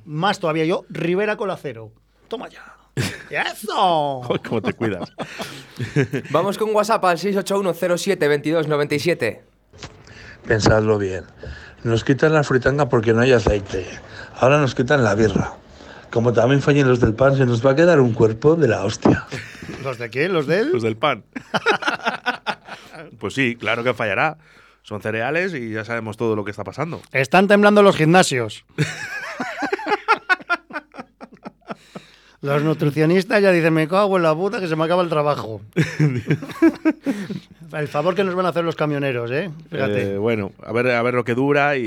más 0.04 0.40
todavía, 0.40 0.66
yo, 0.66 0.84
Rivera 0.90 1.38
Cola 1.38 1.56
cero. 1.62 1.92
Toma 2.28 2.50
ya. 2.50 2.76
¡Y 3.30 3.36
¡Eso! 3.36 4.22
¿Cómo 4.48 4.62
te 4.62 4.72
cuidas? 4.74 5.12
Vamos 6.32 6.58
con 6.58 6.74
WhatsApp 6.76 7.06
al 7.06 7.18
681072297. 7.18 9.40
Pensadlo 10.48 10.98
bien. 10.98 11.26
Nos 11.84 12.04
quitan 12.04 12.34
la 12.34 12.44
fritanga 12.44 12.90
porque 12.90 13.14
no 13.14 13.22
hay 13.22 13.34
aceite. 13.34 13.86
Ahora 14.36 14.60
nos 14.60 14.74
quitan 14.76 15.04
la 15.04 15.16
birra. 15.16 15.54
Como 16.12 16.34
también 16.34 16.62
fallen 16.62 16.88
los 16.88 17.00
del 17.00 17.14
pan, 17.14 17.38
se 17.38 17.46
nos 17.46 17.66
va 17.66 17.72
a 17.72 17.76
quedar 17.76 18.00
un 18.00 18.14
cuerpo 18.14 18.56
de 18.56 18.68
la 18.68 18.84
hostia. 18.84 19.26
¿Los 19.84 20.00
de 20.00 20.10
qué? 20.10 20.28
¿Los 20.28 20.48
de 20.48 20.62
él? 20.62 20.72
Los 20.72 20.82
del 20.82 20.98
pan. 20.98 21.24
pues 23.20 23.36
sí, 23.36 23.56
claro 23.56 23.84
que 23.84 23.94
fallará. 23.94 24.38
Son 24.82 25.02
cereales 25.02 25.54
y 25.54 25.72
ya 25.72 25.86
sabemos 25.86 26.18
todo 26.18 26.36
lo 26.36 26.44
que 26.44 26.52
está 26.52 26.64
pasando. 26.64 27.02
Están 27.12 27.48
temblando 27.48 27.84
los 27.84 27.96
gimnasios. 27.96 28.66
Los 32.42 32.64
nutricionistas 32.64 33.42
ya 33.42 33.52
dicen, 33.52 33.74
me 33.74 33.88
cago 33.88 34.16
en 34.18 34.24
la 34.24 34.34
puta 34.34 34.60
que 34.62 34.68
se 34.68 34.76
me 34.78 34.86
acaba 34.86 35.04
el 35.04 35.10
trabajo. 35.10 35.62
el 37.74 37.88
favor 37.88 38.16
que 38.16 38.24
nos 38.24 38.34
van 38.36 38.46
a 38.46 38.50
hacer 38.50 38.64
los 38.64 38.76
camioneros, 38.76 39.30
¿eh? 39.32 39.52
Fíjate. 39.70 40.14
Eh, 40.14 40.18
bueno, 40.18 40.52
a 40.66 40.72
ver, 40.72 40.90
a 40.92 41.02
ver 41.04 41.14
lo 41.14 41.24
que 41.24 41.36
dura 41.36 41.76
y, 41.78 41.82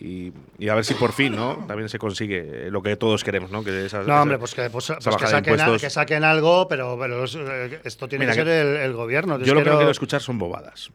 y- 0.00 0.32
y 0.58 0.68
a 0.68 0.74
ver 0.74 0.84
si 0.84 0.94
por 0.94 1.12
fin, 1.12 1.36
¿no? 1.36 1.64
También 1.68 1.88
se 1.88 1.98
consigue 1.98 2.70
lo 2.70 2.82
que 2.82 2.96
todos 2.96 3.22
queremos, 3.22 3.50
¿no? 3.50 3.62
Que 3.62 3.86
esas- 3.86 4.06
no, 4.06 4.20
hombre, 4.22 4.38
pues 4.38 4.54
que, 4.54 4.70
pues- 4.70 4.92
pues 5.02 5.16
que 5.16 5.26
saquen, 5.26 5.60
a- 5.60 5.64
impuestos- 5.64 5.80
que 5.80 5.90
saquen 5.90 6.24
algo, 6.24 6.66
pero, 6.68 6.96
pero 6.98 7.24
eh, 7.24 7.80
esto 7.84 8.08
tiene 8.08 8.24
Mira, 8.24 8.34
que 8.34 8.40
ser 8.40 8.48
el, 8.48 8.76
el 8.76 8.92
gobierno. 8.94 9.38
Yo 9.40 9.54
lo 9.54 9.62
que 9.62 9.70
no 9.70 9.76
quiero 9.76 9.90
escuchar 9.90 10.20
son 10.22 10.38
bobadas. 10.38 10.90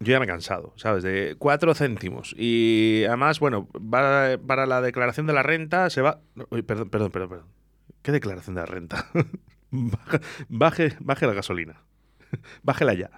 Yo 0.00 0.10
ya 0.12 0.18
me 0.18 0.24
he 0.24 0.28
cansado, 0.28 0.72
¿sabes? 0.76 1.04
De 1.04 1.36
cuatro 1.38 1.72
céntimos. 1.74 2.34
Y 2.36 3.04
además, 3.06 3.38
bueno, 3.38 3.68
va- 3.76 4.36
para 4.44 4.66
la 4.66 4.80
declaración 4.80 5.26
de 5.26 5.32
la 5.34 5.42
renta 5.44 5.88
se 5.88 6.02
va. 6.02 6.18
Uy, 6.50 6.62
perdón, 6.62 6.90
perdón, 6.90 7.10
perdón, 7.12 7.28
perdón. 7.28 7.46
¿Qué 8.04 8.12
declaración 8.12 8.54
de 8.54 8.64
renta? 8.66 9.06
Baje, 10.48 10.94
baje 11.00 11.26
la 11.26 11.32
gasolina. 11.32 11.82
Bájela 12.62 12.94
ya. 12.94 13.10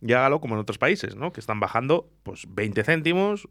Y 0.00 0.12
hágalo 0.12 0.40
como 0.40 0.54
en 0.54 0.60
otros 0.60 0.78
países, 0.78 1.16
¿no? 1.16 1.32
Que 1.32 1.40
están 1.40 1.60
bajando, 1.60 2.08
pues, 2.22 2.46
20 2.48 2.84
céntimos, 2.84 3.48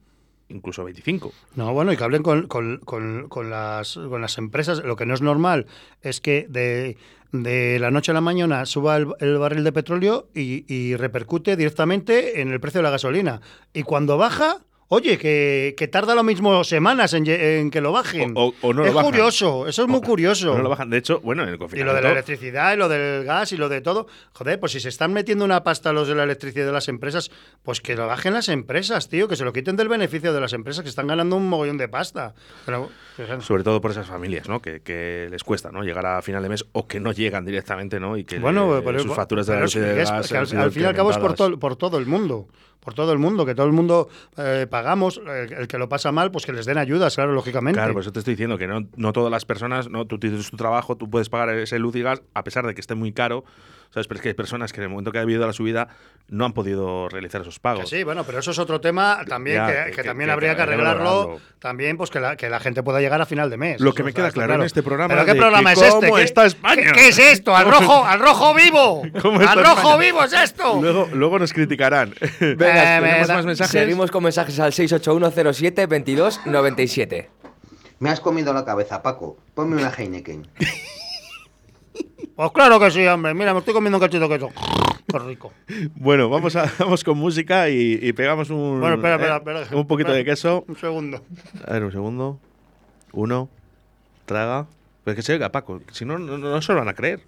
incluso 0.49 0.83
25. 0.83 1.33
No, 1.55 1.73
bueno, 1.73 1.91
y 1.91 1.97
que 1.97 2.03
hablen 2.03 2.21
con, 2.21 2.47
con- 2.47 2.77
con- 2.77 3.49
las, 3.49 3.95
con 3.95 4.21
las 4.21 4.37
empresas. 4.37 4.83
Lo 4.83 4.95
que 4.95 5.05
no 5.07 5.13
es 5.15 5.21
normal 5.21 5.65
es 6.01 6.21
que 6.21 6.45
de, 6.47 6.95
de 7.31 7.79
la 7.79 7.89
noche 7.91 8.11
a 8.11 8.13
la 8.13 8.21
mañana 8.21 8.65
suba 8.67 8.95
el, 8.97 9.07
el 9.19 9.37
barril 9.39 9.63
de 9.63 9.71
petróleo 9.71 10.29
y 10.35 10.95
repercute 10.95 11.57
directamente 11.57 12.39
en 12.41 12.51
el 12.53 12.59
precio 12.59 12.79
de 12.79 12.83
la 12.83 12.91
gasolina. 12.91 13.41
Y 13.73 13.81
cuando 13.83 14.17
baja, 14.17 14.57
oye, 14.93 15.17
que, 15.17 15.73
que 15.77 15.87
tarda 15.87 16.15
lo 16.15 16.23
mismo 16.23 16.63
semanas 16.63 17.13
en, 17.13 17.23
que 17.71 17.81
lo 17.81 17.91
bajen. 17.91 18.33
O- 18.35 18.47
o- 18.47 18.53
o 18.61 18.73
no 18.73 18.81
lo 18.83 18.87
es 18.87 18.93
bajan. 18.93 19.11
curioso, 19.11 19.67
eso 19.67 19.81
es 19.83 19.87
muy 19.87 20.01
curioso. 20.01 20.55
No 20.55 20.63
lo 20.63 20.69
bajan. 20.69 20.89
De 20.89 20.97
hecho, 20.97 21.19
bueno, 21.21 21.43
en 21.43 21.49
el 21.49 21.55
Y 21.55 21.57
lo 21.57 21.59
confinamiento. 21.59 21.95
de 21.95 22.01
la 22.03 22.11
electricidad 22.11 22.73
y 22.73 22.77
lo 22.77 22.89
del 22.89 23.23
gas 23.25 23.51
y 23.51 23.57
lo 23.57 23.69
de 23.69 23.81
todo. 23.81 24.07
Joder, 24.33 24.59
pues 24.59 24.71
si 24.73 24.79
se 24.79 24.89
están 24.89 25.13
metiendo 25.13 25.43
una 25.45 25.63
pasta 25.63 25.93
los 25.93 26.07
de 26.07 26.15
la 26.15 26.23
electricidad 26.23 26.65
de 26.65 26.71
las 26.71 26.87
empresas, 26.87 27.31
pues 27.63 27.81
que 27.81 27.95
lo 27.95 28.07
bajen 28.07 28.33
las 28.33 28.49
empresas, 28.49 29.09
tío, 29.09 29.27
que 29.27 29.35
se 29.35 29.43
lo 29.43 29.53
quiten 29.53 29.75
del 29.75 29.87
beneficio 29.89 30.33
de 30.33 30.41
las 30.41 30.53
empresas 30.53 30.83
que 30.83 30.89
están 30.89 31.07
ganando 31.07 31.35
un 31.35 31.47
mogollón 31.49 31.77
de 31.77 31.87
pasta. 31.87 32.33
Pero, 32.65 32.89
fíjate. 33.17 33.41
Sobre 33.41 33.63
todo 33.63 33.81
por 33.81 33.91
esas 33.91 34.07
familias, 34.07 34.47
¿no? 34.47 34.61
Que, 34.61 34.81
que 34.81 35.27
les 35.29 35.43
cuesta, 35.43 35.71
¿no? 35.71 35.83
Llegar 35.83 36.05
a 36.05 36.21
final 36.21 36.43
de 36.43 36.49
mes 36.49 36.65
o 36.71 36.87
que 36.87 36.99
no 36.99 37.11
llegan 37.11 37.45
directamente, 37.45 37.99
¿no? 37.99 38.17
Y 38.17 38.23
que 38.23 38.39
bueno, 38.39 38.75
le- 38.75 38.81
pero, 38.81 38.99
sus 38.99 39.13
facturas 39.15 39.47
de 39.47 39.53
la 39.53 39.59
han 39.59 39.63
al, 39.63 40.57
al 40.61 40.71
fin 40.71 40.83
y 40.83 40.85
al 40.85 40.95
cabo 40.95 41.11
es 41.11 41.17
por, 41.17 41.33
todo 41.33 41.57
por 41.59 41.75
todo 41.75 41.97
el 41.97 42.05
mundo. 42.05 42.47
Por 42.83 42.93
todo 42.93 43.13
el 43.13 43.19
mundo, 43.19 43.45
que 43.45 43.55
todo 43.55 43.65
el 43.65 43.71
mundo 43.71 44.09
eh, 44.37 44.67
pagamos, 44.69 45.21
el, 45.25 45.67
que 45.67 45.77
lo 45.77 45.87
pasa 45.87 46.11
mal, 46.11 46.31
pues 46.31 46.45
que 46.45 46.53
les 46.53 46.65
den 46.65 46.77
ayudas, 46.77 47.15
claro, 47.15 47.33
lógicamente. 47.33 47.77
Claro, 47.77 47.93
por 47.93 48.01
eso 48.01 48.11
te 48.11 48.19
estoy 48.19 48.33
diciendo 48.33 48.57
que 48.57 48.67
no, 48.67 48.87
no 48.95 49.13
todas 49.13 49.31
las 49.31 49.45
personas, 49.45 49.89
no, 49.89 50.05
tú 50.05 50.19
tienes 50.19 50.49
tu 50.49 50.57
trabajo, 50.57 50.97
tú 50.97 51.09
puedes 51.09 51.29
pagar 51.29 51.49
ese 51.55 51.79
luz 51.79 51.95
y 51.95 52.01
gas, 52.01 52.21
a 52.33 52.43
pesar 52.43 52.67
de 52.67 52.73
que 52.73 52.81
esté 52.81 52.95
muy 52.95 53.13
caro, 53.13 53.45
¿sabes? 53.93 54.07
Pero 54.07 54.17
es 54.17 54.21
que 54.23 54.29
hay 54.29 54.33
personas 54.33 54.73
que 54.73 54.79
en 54.81 54.85
el 54.85 54.89
momento 54.89 55.11
que 55.11 55.19
ha 55.19 55.21
habido 55.21 55.45
la 55.45 55.53
subida 55.53 55.87
no 56.29 56.45
han 56.45 56.53
podido 56.53 57.09
realizar 57.09 57.41
esos 57.41 57.55
Que 57.55 57.61
pagos. 57.61 57.89
sí, 57.89 58.03
bueno, 58.03 58.23
pero 58.23 58.39
eso 58.39 58.51
es 58.51 58.59
otro 58.59 58.79
tema 58.81 59.19
también 59.27 59.57
Ya, 59.57 59.67
que, 59.67 59.73
que- 59.73 59.83
que 59.91 59.95
que- 59.97 60.03
también 60.07 60.27
que- 60.29 60.33
habría 60.33 60.49
que, 60.51 60.55
que 60.55 60.63
que 60.65 60.73
arreglarlo. 60.73 61.39
También, 61.59 61.97
pues 61.97 62.09
que 62.09 62.19
la, 62.19 62.35
que 62.35 62.49
la 62.49 62.59
gente 62.59 62.81
pueda 62.83 62.99
llegar 63.01 63.21
a 63.21 63.25
final 63.25 63.49
de 63.49 63.57
mes. 63.57 63.79
Lo 63.81 63.89
Eso 63.89 63.95
que 63.95 64.03
me 64.03 64.09
está- 64.09 64.21
queda 64.21 64.27
está 64.29 64.39
claro 64.45 64.55
en 64.55 64.61
este 64.65 64.81
programa 64.83 65.07
¿Pero 65.09 65.21
es 65.21 65.25
qué 65.27 65.33
de 65.33 65.39
programa 65.39 65.73
que 65.73 65.79
es 65.79 65.85
este? 65.87 66.05
cómo 66.07 66.15
¿Qué- 66.17 66.23
está 66.23 66.45
España? 66.45 66.83
¿Qué, 66.83 66.91
qué 66.91 67.07
es 67.09 67.19
esto? 67.19 67.55
¿Al 67.55 67.69
rojo, 67.71 68.05
al 68.05 68.19
rojo 68.19 68.53
vivo? 68.55 69.03
¿Cómo 69.21 69.39
está 69.39 69.51
¡Al 69.53 69.59
rojo 69.63 69.77
España? 69.77 69.97
vivo 69.97 70.23
es 70.23 70.33
esto! 70.33 70.79
Luego, 70.81 71.09
luego 71.13 71.39
nos 71.39 71.53
criticarán. 71.53 72.13
Venga, 72.39 72.97
Eh, 72.97 73.01
me 73.01 73.07
¿tenemos 73.09 73.29
más 73.29 73.45
mensajes? 73.45 73.71
Seguimos 73.71 74.11
con 74.11 74.23
mensajes 74.23 74.59
al 74.59 74.71
681072297. 74.73 77.27
Me 77.99 78.09
has 78.09 78.19
comido 78.19 78.51
la 78.53 78.65
cabeza, 78.65 79.01
Paco. 79.01 79.37
Ponme 79.53 79.77
una 79.77 79.89
Heineken. 79.91 80.47
Pues 82.35 82.51
claro 82.51 82.79
que 82.79 82.89
sí, 82.91 83.05
hombre. 83.05 83.33
Mira, 83.33 83.53
me 83.53 83.59
estoy 83.59 83.73
comiendo 83.73 83.97
un 83.97 84.01
cachito 84.03 84.27
de 84.27 84.39
queso. 84.39 84.49
Qué 85.07 85.19
rico. 85.19 85.51
Bueno, 85.95 86.29
vamos, 86.29 86.55
a, 86.55 86.71
vamos 86.79 87.03
con 87.03 87.17
música 87.17 87.69
y, 87.69 87.99
y 88.01 88.13
pegamos 88.13 88.49
un, 88.49 88.79
Bueno, 88.79 88.95
espera, 88.95 89.15
eh, 89.15 89.35
espera, 89.37 89.61
espera. 89.61 89.79
un 89.79 89.87
poquito 89.87 90.11
de 90.11 90.25
queso. 90.25 90.65
Un 90.67 90.75
segundo. 90.77 91.21
A 91.67 91.73
ver, 91.73 91.83
un 91.83 91.91
segundo. 91.91 92.39
Uno. 93.11 93.49
Traga. 94.25 94.65
Pero 95.03 95.15
que 95.15 95.21
se 95.21 95.33
oiga, 95.33 95.51
Paco. 95.51 95.81
Si 95.91 96.05
no, 96.05 96.17
no, 96.17 96.37
no 96.37 96.61
se 96.61 96.73
lo 96.73 96.79
van 96.79 96.87
a 96.87 96.93
creer. 96.93 97.21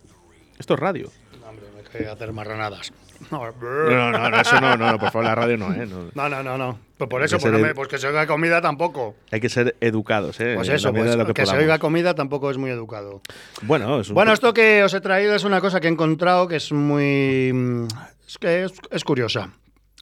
Esto 0.57 0.73
es 0.75 0.79
radio. 0.79 1.11
Hombre, 1.47 1.65
me 1.75 1.81
hay 1.81 2.05
que 2.05 2.09
hacer 2.09 2.31
marranadas. 2.33 2.91
No, 3.31 3.39
No, 3.39 4.11
no, 4.11 4.29
no, 4.29 4.39
eso 4.41 4.59
no, 4.59 4.75
no, 4.75 4.91
no, 4.91 4.99
por 4.99 5.09
favor, 5.11 5.25
la 5.25 5.35
radio 5.35 5.57
no, 5.57 5.73
¿eh? 5.73 5.85
No. 5.85 6.09
no, 6.13 6.29
no, 6.29 6.43
no. 6.43 6.57
no. 6.57 6.79
Pues 6.97 7.09
por 7.09 7.23
eso, 7.23 7.37
pues, 7.39 7.51
no 7.51 7.59
me- 7.59 7.75
pues 7.75 7.89
que 7.89 7.97
se 7.97 8.07
oiga 8.07 8.25
comida 8.25 8.61
tampoco. 8.61 9.15
Hay 9.31 9.41
que 9.41 9.49
ser 9.49 9.75
educados, 9.81 10.39
¿eh? 10.39 10.53
Pues 10.55 10.69
eso, 10.69 10.93
pues, 10.93 11.15
que, 11.15 11.33
que 11.33 11.45
se 11.45 11.57
oiga 11.57 11.77
comida 11.77 12.13
tampoco 12.15 12.49
es 12.49 12.57
muy 12.57 12.69
educado. 12.71 13.21
Bueno, 13.63 13.99
es 13.99 14.07
un 14.09 14.15
Bueno, 14.15 14.31
esto 14.31 14.53
que 14.53 14.81
os 14.83 14.93
he 14.93 15.01
traído 15.01 15.35
es 15.35 15.43
una 15.43 15.59
cosa 15.59 15.81
que 15.81 15.87
he 15.87 15.91
encontrado 15.91 16.47
que 16.47 16.55
es 16.55 16.71
muy. 16.71 17.51
mm, 17.53 17.87
Es 18.27 18.37
que 18.37 18.63
es, 18.63 18.73
es 18.91 19.03
curiosa. 19.03 19.51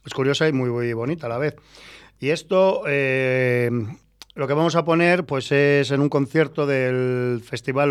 Es 0.06 0.14
curiosa 0.14 0.46
y 0.48 0.52
muy, 0.52 0.70
muy 0.70 0.92
bonita 0.92 1.26
a 1.26 1.30
la 1.30 1.38
vez. 1.38 1.56
Y 2.20 2.30
esto, 2.30 2.82
eh, 2.86 3.70
lo 4.36 4.46
que 4.46 4.54
vamos 4.54 4.76
a 4.76 4.84
poner, 4.84 5.24
pues 5.24 5.50
es 5.50 5.90
en 5.90 6.00
un 6.00 6.08
concierto 6.08 6.64
del 6.66 7.40
Festival 7.44 7.90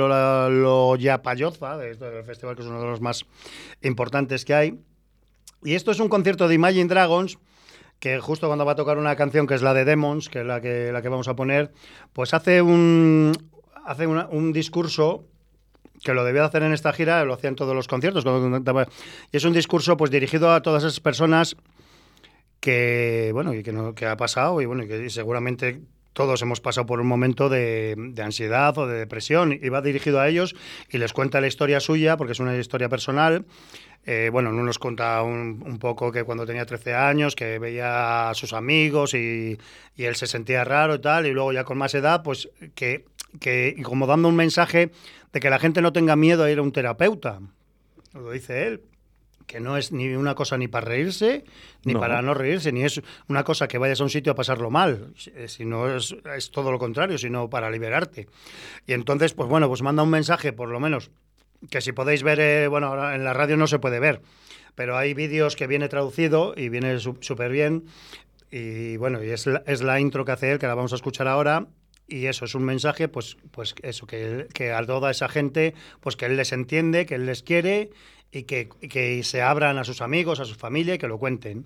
esto 1.91 2.09
del 2.09 2.23
festival 2.23 2.55
que 2.55 2.61
es 2.61 2.67
uno 2.67 2.79
de 2.79 2.87
los 2.87 3.01
más 3.01 3.25
importantes 3.81 4.45
que 4.45 4.53
hay. 4.53 4.79
Y 5.63 5.75
esto 5.75 5.91
es 5.91 5.99
un 5.99 6.07
concierto 6.09 6.47
de 6.47 6.55
Imagine 6.55 6.87
Dragons 6.87 7.37
que 8.03 8.19
justo 8.19 8.47
cuando 8.47 8.65
va 8.65 8.73
a 8.73 8.75
tocar 8.75 8.97
una 8.97 9.15
canción 9.15 9.47
que 9.47 9.53
es 9.53 9.61
la 9.61 9.73
de 9.73 9.85
Demons, 9.85 10.27
que 10.27 10.41
es 10.41 10.45
la 10.45 10.59
que, 10.59 10.91
la 10.91 11.01
que 11.01 11.07
vamos 11.07 11.29
a 11.29 11.37
poner, 11.37 11.71
pues 12.11 12.33
hace 12.33 12.61
un, 12.61 13.31
hace 13.85 14.07
un 14.07 14.51
discurso 14.51 15.23
que 16.03 16.13
lo 16.13 16.25
debía 16.25 16.43
hacer 16.43 16.63
en 16.63 16.73
esta 16.73 16.91
gira, 16.91 17.23
lo 17.23 17.33
hacía 17.33 17.47
en 17.47 17.55
todos 17.55 17.73
los 17.73 17.87
conciertos. 17.87 18.25
Y 19.31 19.37
es 19.37 19.45
un 19.45 19.53
discurso 19.53 19.95
pues 19.95 20.11
dirigido 20.11 20.51
a 20.51 20.61
todas 20.61 20.83
esas 20.83 20.99
personas 20.99 21.55
que, 22.59 23.29
bueno, 23.31 23.53
y 23.53 23.63
que, 23.63 23.71
no, 23.71 23.95
que 23.95 24.05
ha 24.05 24.17
pasado 24.17 24.59
y 24.59 24.65
bueno, 24.65 24.83
y 24.83 24.89
que 24.89 25.09
seguramente 25.09 25.79
todos 26.11 26.41
hemos 26.41 26.59
pasado 26.59 26.85
por 26.85 26.99
un 26.99 27.07
momento 27.07 27.47
de 27.47 27.95
ansiedad 28.21 28.77
o 28.77 28.85
de 28.85 28.99
depresión 28.99 29.53
y 29.53 29.69
va 29.69 29.81
dirigido 29.81 30.19
a 30.19 30.27
ellos 30.27 30.55
y 30.89 30.97
les 30.97 31.13
cuenta 31.13 31.39
la 31.39 31.47
historia 31.47 31.79
suya 31.79 32.17
porque 32.17 32.33
es 32.33 32.41
una 32.41 32.57
historia 32.57 32.89
personal. 32.89 33.45
Eh, 34.05 34.29
bueno, 34.31 34.49
uno 34.49 34.63
nos 34.63 34.79
cuenta 34.79 35.21
un, 35.23 35.63
un 35.65 35.79
poco 35.79 36.11
que 36.11 36.23
cuando 36.25 36.45
tenía 36.45 36.65
13 36.65 36.93
años, 36.93 37.35
que 37.35 37.57
veía 37.59 38.29
a 38.29 38.33
sus 38.33 38.51
amigos 38.53 39.13
y, 39.13 39.57
y 39.95 40.03
él 40.03 40.15
se 40.15 40.27
sentía 40.27 40.63
raro 40.65 40.95
y 40.95 40.99
tal, 40.99 41.25
y 41.25 41.31
luego 41.31 41.53
ya 41.53 41.63
con 41.63 41.77
más 41.77 41.93
edad, 41.95 42.21
pues 42.21 42.49
que, 42.75 43.05
que 43.39 43.73
y 43.77 43.81
como 43.81 44.05
dando 44.05 44.27
un 44.27 44.35
mensaje 44.35 44.91
de 45.31 45.39
que 45.39 45.49
la 45.49 45.57
gente 45.59 45.81
no 45.81 45.93
tenga 45.93 46.15
miedo 46.17 46.43
a 46.43 46.51
ir 46.51 46.59
a 46.59 46.61
un 46.63 46.71
terapeuta. 46.73 47.39
Lo 48.13 48.31
dice 48.31 48.67
él 48.67 48.81
que 49.47 49.59
no 49.59 49.75
es 49.75 49.91
ni 49.91 50.07
una 50.15 50.35
cosa 50.35 50.57
ni 50.57 50.69
para 50.69 50.85
reírse, 50.87 51.43
ni 51.83 51.93
No. 51.93 51.99
para 51.99 52.21
no 52.21 52.33
reírse, 52.33 52.71
ni 52.71 52.83
es 52.83 53.01
una 53.27 53.43
cosa 53.43 53.67
que 53.67 53.77
vayas 53.77 53.99
a 53.99 54.03
un 54.05 54.09
sitio 54.09 54.31
a 54.31 54.35
pasarlo 54.35 54.69
mal, 54.69 55.11
si- 55.17 55.31
sino 55.47 55.93
es, 55.93 56.15
es 56.37 56.49
todo 56.49 56.71
lo 56.71 56.79
contrario, 56.79 57.17
sino 57.17 57.49
para 57.49 57.69
liberarte. 57.69 58.27
Y 58.87 58.93
entonces, 58.93 59.33
pues 59.33 59.49
bueno, 59.49 59.67
pues 59.67 59.81
manda 59.81 60.01
un 60.01 60.09
mensaje, 60.09 60.53
por 60.53 60.69
lo 60.69 60.79
menos, 60.79 61.11
que 61.69 61.81
si 61.81 61.91
podéis 61.91 62.23
ver, 62.23 62.39
eh, 62.39 62.67
bueno, 62.67 63.13
en 63.13 63.23
la 63.23 63.33
radio 63.33 63.57
no 63.57 63.67
se 63.67 63.79
puede 63.79 63.99
ver, 63.99 64.21
pero 64.75 64.97
hay 64.97 65.13
vídeos 65.13 65.55
que 65.55 65.67
viene 65.67 65.89
traducido 65.89 66.53
y 66.55 66.69
viene 66.69 66.99
súper 66.99 67.51
bien. 67.51 67.85
Y 68.51 68.97
bueno, 68.97 69.23
y 69.23 69.29
es 69.29 69.47
la, 69.47 69.63
es 69.65 69.81
la 69.81 69.99
intro 69.99 70.25
que 70.25 70.31
hace 70.31 70.51
él, 70.51 70.59
que 70.59 70.67
la 70.67 70.75
vamos 70.75 70.93
a 70.93 70.95
escuchar 70.95 71.27
ahora. 71.27 71.67
Y 72.07 72.25
eso 72.25 72.45
es 72.45 72.53
un 72.53 72.63
mensaje, 72.63 73.07
pues, 73.07 73.37
pues 73.51 73.73
eso, 73.81 74.05
que, 74.05 74.47
que 74.53 74.73
a 74.73 74.85
toda 74.85 75.09
esa 75.09 75.29
gente, 75.29 75.73
pues 76.01 76.15
que 76.15 76.25
él 76.25 76.35
les 76.35 76.51
entiende, 76.51 77.05
que 77.05 77.15
él 77.15 77.25
les 77.25 77.43
quiere 77.43 77.91
y 78.31 78.43
que, 78.43 78.67
que 78.89 79.23
se 79.23 79.41
abran 79.41 79.77
a 79.77 79.83
sus 79.83 80.01
amigos, 80.01 80.39
a 80.39 80.45
su 80.45 80.55
familia 80.55 80.95
y 80.95 80.97
que 80.97 81.07
lo 81.07 81.17
cuenten. 81.17 81.65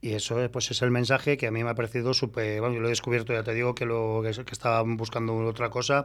Y 0.00 0.12
eso 0.12 0.42
eh, 0.42 0.50
pues 0.50 0.70
es 0.70 0.82
el 0.82 0.90
mensaje 0.90 1.38
que 1.38 1.46
a 1.46 1.50
mí 1.50 1.64
me 1.64 1.70
ha 1.70 1.74
parecido 1.74 2.12
súper... 2.12 2.60
Bueno, 2.60 2.74
yo 2.74 2.82
lo 2.82 2.88
he 2.88 2.90
descubierto, 2.90 3.32
ya 3.32 3.42
te 3.42 3.54
digo, 3.54 3.74
que, 3.74 3.86
lo, 3.86 4.22
que, 4.22 4.44
que 4.44 4.52
estaba 4.52 4.82
buscando 4.82 5.34
otra 5.34 5.70
cosa 5.70 6.04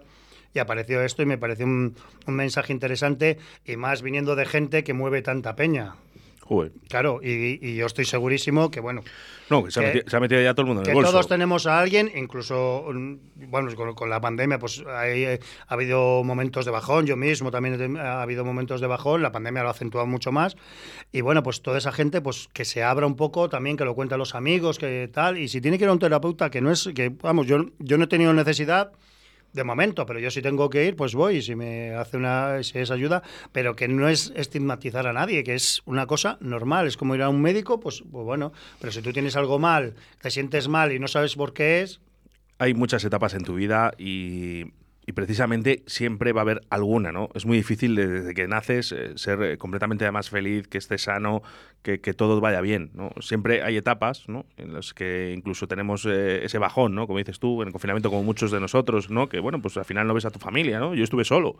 y 0.54 0.60
apareció 0.60 1.02
esto 1.02 1.22
y 1.22 1.26
me 1.26 1.38
pareció 1.38 1.66
un, 1.66 1.96
un 2.28 2.34
mensaje 2.36 2.74
interesante 2.74 3.38
y 3.66 3.76
más 3.78 4.02
viniendo 4.02 4.36
de 4.36 4.46
gente 4.46 4.84
que 4.84 4.94
mueve 4.94 5.22
tanta 5.22 5.56
peña. 5.56 5.96
Joder. 6.42 6.72
Claro, 6.88 7.20
y, 7.22 7.60
y 7.62 7.76
yo 7.76 7.86
estoy 7.86 8.06
segurísimo 8.06 8.72
que, 8.72 8.80
bueno, 8.80 9.04
No, 9.52 9.64
que 9.64 9.70
se, 9.70 9.80
ha 9.80 9.84
Que- 9.84 9.88
metido, 9.90 10.10
se 10.10 10.18
ha 10.18 10.20
metido 10.20 10.42
ya 10.42 10.56
todo 10.56 10.64
el 10.64 10.68
mundo 10.70 10.82
en 10.82 10.86
que 10.86 10.90
el 10.90 10.96
bolso. 10.96 11.12
todos 11.12 11.28
tenemos 11.28 11.68
a 11.68 11.80
alguien, 11.80 12.10
incluso, 12.16 12.88
mm, 12.92 13.16
bueno, 13.52 13.70
con, 13.76 13.94
con 13.94 14.10
la 14.10 14.20
pandemia, 14.20 14.58
pues 14.58 14.84
hay, 14.88 15.26
eh, 15.26 15.40
ha 15.68 15.74
habido 15.76 16.24
momentos 16.24 16.66
de 16.66 16.72
bajón, 16.72 17.06
yo 17.06 17.16
mismo 17.16 17.52
también 17.52 17.80
he- 17.96 18.00
ha 18.00 18.24
habido 18.24 18.44
momentos 18.44 18.82
de 18.82 18.88
bajón, 18.88 19.22
la 19.22 19.32
pandemia 19.32 19.62
lo 19.62 19.68
ha 19.68 19.74
acentuado 19.74 20.08
mucho 20.08 20.32
más, 20.32 20.58
y 21.12 21.22
bueno, 21.22 21.44
pues 21.44 21.62
toda 21.62 21.78
esa 21.78 21.92
gente, 21.92 22.20
pues 22.20 22.48
que 22.52 22.66
se 22.66 22.82
abra 22.82 23.06
un 23.06 23.16
poco 23.16 23.48
también, 23.48 23.78
que 23.78 23.86
lo 23.86 23.94
cuente 23.94 24.16
a 24.16 24.18
los 24.18 24.34
amigos, 24.34 24.80
que 24.80 25.08
tal, 25.14 25.38
y 25.38 25.50
si 25.50 25.62
tiene 25.62 25.78
que 25.78 25.84
ir 25.84 25.90
a 25.92 25.94
un 25.94 26.00
terapeuta, 26.00 26.50
que 26.50 26.62
no 26.62 26.72
es, 26.72 26.90
que 26.96 27.10
vamos, 27.10 27.46
yo, 27.46 27.64
yo 27.78 28.00
no 28.00 28.06
he 28.06 28.08
tenido 28.08 28.34
necesidad, 28.34 28.92
de 29.54 29.64
momento, 29.64 30.06
pero 30.06 30.20
yo 30.20 30.32
si 30.32 30.42
tengo 30.42 30.70
que 30.70 30.86
ir, 30.86 30.96
pues 30.96 31.16
voy, 31.16 31.42
si 31.42 31.56
me 31.56 31.96
hace 31.96 32.18
una, 32.18 32.62
si 32.64 32.78
es 32.80 32.92
ayuda, 32.92 33.24
pero 33.52 33.76
que 33.76 33.88
no 33.88 34.08
es 34.08 34.32
estigmatizar 34.36 35.08
a 35.08 35.14
nadie, 35.14 35.44
que 35.44 35.56
es 35.56 35.82
una 35.86 36.06
cosa 36.06 36.38
normal, 36.42 36.88
es 36.88 36.98
como 36.98 37.16
ir 37.16 37.22
a 37.22 37.30
un 37.30 37.42
médico, 37.42 37.80
pues, 37.80 38.04
pues 38.12 38.26
bueno, 38.26 38.52
pero 38.80 38.92
si 38.92 39.02
tú 39.02 39.12
tienes 39.12 39.36
algo 39.36 39.60
mal, 39.60 39.96
te 40.22 40.32
sientes 40.32 40.68
mal 40.68 40.92
y 40.92 41.00
no 41.00 41.08
sabes 41.08 41.36
por 41.36 41.54
qué 41.54 41.82
es, 41.82 42.00
hay 42.58 42.74
muchas 42.74 43.04
etapas 43.04 43.34
en 43.34 43.44
tu 43.44 43.56
vida 43.56 43.94
y, 43.98 44.66
y 45.10 45.12
precisamente 45.12 45.82
siempre 45.88 46.34
va 46.34 46.42
a 46.42 46.44
haber 46.44 46.62
alguna, 46.70 47.12
¿no? 47.12 47.30
Es 47.34 47.44
muy 47.48 47.58
difícil 47.58 47.96
de- 47.96 48.06
desde 48.08 48.34
que 48.36 48.48
naces 48.48 48.92
eh, 48.92 49.14
ser 49.18 49.42
eh, 49.42 49.58
completamente 49.58 50.10
más 50.12 50.30
feliz, 50.30 50.68
que 50.68 50.78
estés 50.78 51.02
sano, 51.02 51.42
que, 51.82 52.00
que 52.00 52.14
todo 52.14 52.40
vaya 52.40 52.62
bien, 52.62 52.92
¿no? 52.94 53.10
Siempre 53.20 53.64
hay 53.64 53.76
etapas, 53.76 54.30
¿no? 54.30 54.46
En 54.56 54.72
las 54.72 54.94
que 54.94 55.34
incluso 55.36 55.68
tenemos 55.68 56.06
eh, 56.06 56.42
ese 56.46 56.60
bajón, 56.60 56.94
¿no? 56.94 57.08
Como 57.08 57.18
dices 57.18 57.40
tú, 57.40 57.64
en 57.64 57.70
el 57.70 57.72
confinamiento 57.74 58.12
como 58.12 58.22
muchos 58.22 58.52
de 58.52 58.60
nosotros, 58.60 59.10
¿no? 59.10 59.30
Que 59.30 59.40
bueno, 59.40 59.60
pues 59.64 59.78
al 59.78 59.86
final 59.86 60.06
no 60.06 60.14
ves 60.14 60.26
a 60.26 60.30
tu 60.30 60.38
familia, 60.38 60.78
¿no? 60.80 60.94
Yo 60.94 61.04
estuve 61.04 61.26
solo, 61.26 61.58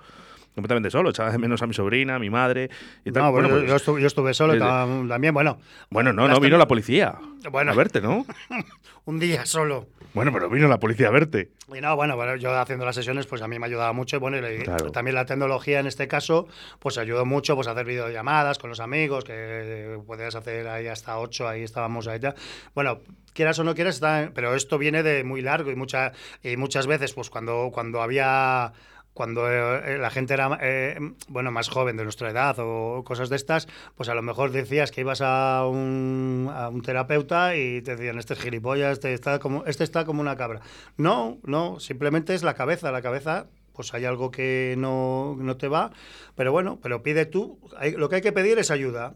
completamente 0.54 0.92
solo, 0.92 1.10
echaba 1.10 1.32
de 1.32 1.40
menos 1.40 1.64
a 1.64 1.66
mi 1.66 1.74
sobrina, 1.74 2.18
a 2.18 2.20
mi 2.20 2.30
madre 2.30 2.70
y 3.04 3.12
tal. 3.12 3.24
no, 3.24 3.32
bueno, 3.32 3.50
Bueno, 3.50 3.50
yo, 3.50 3.56
pues, 3.62 3.70
yo 3.72 3.76
estuve, 3.78 4.02
yo 4.02 4.06
estuve 4.08 4.34
solo 4.36 4.54
desde- 4.54 5.08
también, 5.08 5.34
bueno, 5.34 5.58
bueno, 5.90 6.14
no, 6.14 6.28
no, 6.28 6.40
vino 6.40 6.56
la 6.60 6.68
policía 6.68 7.16
Bueno. 7.52 7.72
a 7.72 7.74
verte, 7.76 8.00
¿no? 8.00 8.28
un 9.06 9.18
día 9.20 9.48
solo. 9.48 9.88
Bueno, 10.14 10.32
pero 10.34 10.50
vino 10.50 10.68
la 10.68 10.80
policía 10.80 11.08
a 11.08 11.12
verte. 11.12 11.52
Y 11.74 11.82
no, 11.82 11.96
bueno, 11.96 12.16
bueno, 12.16 12.36
yo 12.36 12.52
haciendo 12.60 12.84
las 12.86 12.96
sesiones, 12.96 13.28
pues 13.28 13.42
a 13.44 13.48
mí 13.48 13.60
me 13.60 13.66
ayudaba 13.68 13.94
mucho. 13.94 14.16
Y 14.16 14.20
bueno, 14.20 14.38
y 14.38 14.42
le- 14.42 14.64
Claro. 14.64 14.92
también 14.92 15.14
la 15.16 15.26
tecnología 15.26 15.80
en 15.80 15.88
este 15.88 16.08
caso, 16.08 16.48
pues 16.80 16.98
ayudó 16.98 17.26
mucho 17.26 17.56
pues 17.56 17.68
a 17.68 17.72
hacer 17.72 17.86
videollamadas 17.86 18.58
con 18.58 18.70
los 18.72 18.80
amigos, 18.80 19.24
que 19.24 20.00
podías 20.08 20.34
hacer 20.36 20.68
ahí 20.68 20.88
hasta 20.88 21.20
ocho, 21.20 21.48
ahí 21.48 21.62
estábamos 21.64 22.08
ahí 22.08 22.20
ya. 22.20 22.34
Bueno, 22.74 23.02
quieras 23.34 23.60
o 23.60 23.64
no 23.64 23.76
quieras, 23.76 24.02
pero 24.34 24.56
esto 24.56 24.78
viene 24.80 25.04
de 25.04 25.24
muy 25.24 25.42
largo 25.42 25.70
y, 25.72 25.76
mucha, 25.76 26.12
y 26.44 26.58
muchas 26.58 26.88
veces, 26.88 27.14
pues 27.14 27.30
cuando, 27.30 27.70
cuando 27.72 28.02
había 28.02 28.74
cuando 29.20 29.52
eh, 29.52 29.98
la 29.98 30.10
gente 30.10 30.34
era 30.34 30.58
eh, 30.62 30.98
bueno 31.28 31.52
más 31.52 31.68
joven 31.68 31.98
de 31.98 32.06
nuestra 32.06 32.30
edad 32.30 32.56
o 32.60 33.04
cosas 33.04 33.28
de 33.28 33.36
estas, 33.36 33.68
pues 33.98 34.08
a 34.08 34.16
lo 34.16 34.22
mejor 34.22 34.52
decías 34.52 34.92
que 34.92 35.02
ibas 35.02 35.20
a 35.22 35.66
un, 35.68 36.50
a 36.54 36.70
un 36.70 36.82
terapeuta 36.82 37.58
y 37.58 37.82
te 37.82 37.98
decían 37.98 38.18
este 38.18 38.34
es 38.36 38.40
gilipollas, 38.40 38.94
este 38.94 39.14
está 39.14 39.40
como 39.40 39.66
este 39.66 39.84
está 39.84 40.06
como 40.06 40.22
una 40.22 40.38
cabra. 40.38 40.62
No, 40.96 41.38
no, 41.44 41.82
simplemente 41.82 42.34
es 42.34 42.44
la 42.44 42.54
cabeza, 42.54 42.94
la 42.94 43.02
cabeza 43.02 43.48
pues 43.74 43.94
hay 43.94 44.06
algo 44.06 44.32
que 44.32 44.76
no, 44.78 45.36
no 45.38 45.58
te 45.58 45.68
va, 45.68 45.92
pero 46.36 46.54
bueno, 46.54 46.80
pero 46.82 47.04
pide 47.04 47.26
tú, 47.26 47.60
Hay- 47.78 47.92
lo 47.98 48.08
que 48.08 48.16
hay 48.16 48.22
que 48.22 48.32
pedir 48.32 48.58
es 48.58 48.72
ayuda. 48.72 49.16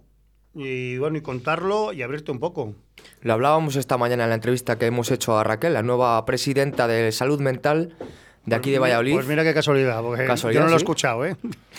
Y 0.56 0.98
bueno, 1.00 1.18
y 1.18 1.22
contarlo 1.22 1.94
y 1.94 2.04
abrirte 2.04 2.32
un 2.32 2.40
poco. 2.40 2.76
Lo 3.22 3.34
hablábamos 3.34 3.76
esta 3.76 3.98
mañana 3.98 4.26
en 4.26 4.30
la 4.30 4.36
entrevista 4.36 4.78
que 4.78 4.86
hemos 4.86 5.10
hecho 5.12 5.36
a 5.40 5.44
Raquel, 5.44 5.74
la 5.74 5.82
nueva 5.82 6.24
presidenta 6.26 6.88
de 6.88 7.12
salud 7.12 7.40
mental 7.40 7.96
de 8.46 8.56
aquí 8.56 8.72
de 8.72 8.80
Valladolid. 8.80 9.14
Pues 9.14 9.28
mira 9.28 9.44
qué 9.44 9.54
casualidad, 9.54 10.02
porque 10.02 10.26
Casualidad, 10.26 10.62
yo 10.62 10.66
no 10.66 10.70
lo 10.72 10.76
he 10.76 10.80
sí. 10.80 10.84
escuchado, 10.84 11.26
¿eh? 11.26 11.36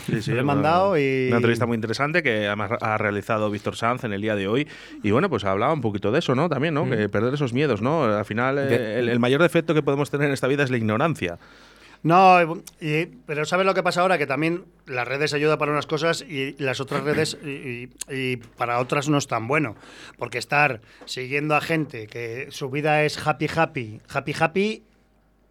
Sí, 0.06 0.22
sí, 0.22 0.30
Lo 0.30 0.38
he 0.38 0.42
una- 0.42 0.54
mandado 0.54 0.98
y... 0.98 1.26
Una 1.28 1.36
entrevista 1.36 1.66
muy 1.66 1.74
interesante 1.74 2.22
que 2.22 2.46
además 2.46 2.70
ha 2.80 2.96
realizado 2.98 3.50
Víctor 3.50 3.76
Sanz 3.76 4.04
en 4.04 4.12
el 4.12 4.22
día 4.22 4.34
de 4.34 4.48
hoy. 4.48 4.66
Y 5.02 5.10
bueno, 5.10 5.28
pues 5.28 5.44
hablaba 5.44 5.72
un 5.72 5.80
poquito 5.82 6.10
de 6.10 6.20
eso, 6.20 6.34
¿no? 6.34 6.48
También, 6.48 6.74
¿no? 6.74 6.88
Que 6.88 7.08
perder 7.08 7.34
esos 7.34 7.52
miedos, 7.52 7.82
¿no? 7.82 8.04
Al 8.04 8.24
final, 8.24 8.58
eh, 8.58 8.98
el, 8.98 9.08
el 9.10 9.18
mayor 9.20 9.42
defecto 9.42 9.74
que 9.74 9.82
podemos 9.82 10.10
tener 10.10 10.26
en 10.28 10.32
esta 10.32 10.46
vida 10.48 10.62
es 10.64 10.70
la 10.70 10.76
ignorancia. 10.78 11.38
No, 12.02 12.62
y- 12.82 13.06
pero 13.26 13.46
¿sabes 13.46 13.64
lo 13.64 13.72
que 13.72 13.82
pasa 13.82 14.02
ahora? 14.02 14.18
Que 14.18 14.26
también 14.26 14.64
las 14.86 15.08
redes 15.08 15.32
ayudan 15.32 15.56
para 15.58 15.72
unas 15.72 15.86
cosas 15.86 16.20
y 16.22 16.54
las 16.58 16.80
otras 16.80 17.02
redes 17.02 17.38
y 17.42 18.36
para 18.58 18.78
otras 18.78 19.08
no 19.08 19.16
es 19.18 19.26
tan 19.26 19.48
bueno. 19.48 19.74
Porque 20.18 20.36
estar 20.38 20.80
siguiendo 21.06 21.56
a 21.56 21.62
gente 21.62 22.06
que 22.06 22.48
su 22.50 22.68
vida 22.70 23.04
es 23.04 23.18
happy, 23.26 23.48
happy, 23.54 24.00
happy, 24.12 24.34
happy, 24.38 24.82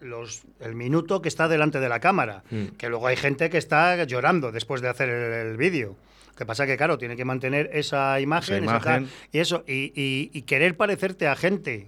los, 0.03 0.43
el 0.59 0.75
minuto 0.75 1.21
que 1.21 1.29
está 1.29 1.47
delante 1.47 1.79
de 1.79 1.89
la 1.89 1.99
cámara. 1.99 2.43
Mm. 2.51 2.65
Que 2.77 2.89
luego 2.89 3.07
hay 3.07 3.15
gente 3.15 3.49
que 3.49 3.57
está 3.57 4.03
llorando 4.03 4.51
después 4.51 4.81
de 4.81 4.89
hacer 4.89 5.09
el, 5.09 5.33
el 5.51 5.57
vídeo. 5.57 5.95
Que 6.37 6.45
pasa 6.45 6.65
que, 6.65 6.77
claro, 6.77 6.97
tiene 6.97 7.15
que 7.15 7.25
mantener 7.25 7.69
esa 7.73 8.19
imagen, 8.19 8.63
Esa 8.63 8.77
esa 8.77 8.89
y 9.31 9.39
eso, 9.39 9.63
y, 9.67 9.93
y- 9.95 10.31
y 10.33 10.41
querer 10.43 10.75
parecerte 10.75 11.27
a 11.27 11.35
gente 11.35 11.87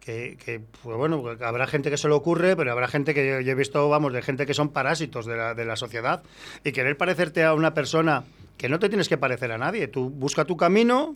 que, 0.00 0.36
que, 0.44 0.60
pues 0.82 0.96
bueno, 0.96 1.22
habrá 1.44 1.66
gente 1.66 1.90
que 1.90 1.96
se 1.96 2.08
le 2.08 2.14
ocurre, 2.14 2.56
pero 2.56 2.72
habrá 2.72 2.88
gente 2.88 3.14
que 3.14 3.28
yo, 3.28 3.40
yo 3.40 3.52
he 3.52 3.54
visto, 3.54 3.88
vamos, 3.88 4.12
de 4.12 4.22
gente 4.22 4.46
que 4.46 4.54
son 4.54 4.70
parásitos 4.70 5.26
de 5.26 5.36
la, 5.36 5.54
de 5.54 5.64
la 5.64 5.76
sociedad. 5.76 6.22
Y 6.64 6.72
querer 6.72 6.96
parecerte 6.96 7.44
a 7.44 7.54
una 7.54 7.74
persona 7.74 8.24
que 8.56 8.68
no 8.68 8.78
te 8.80 8.88
tienes 8.88 9.08
que 9.08 9.18
parecer 9.18 9.52
a 9.52 9.58
nadie. 9.58 9.86
Tú 9.86 10.10
busca 10.10 10.44
tu 10.44 10.56
camino 10.56 11.14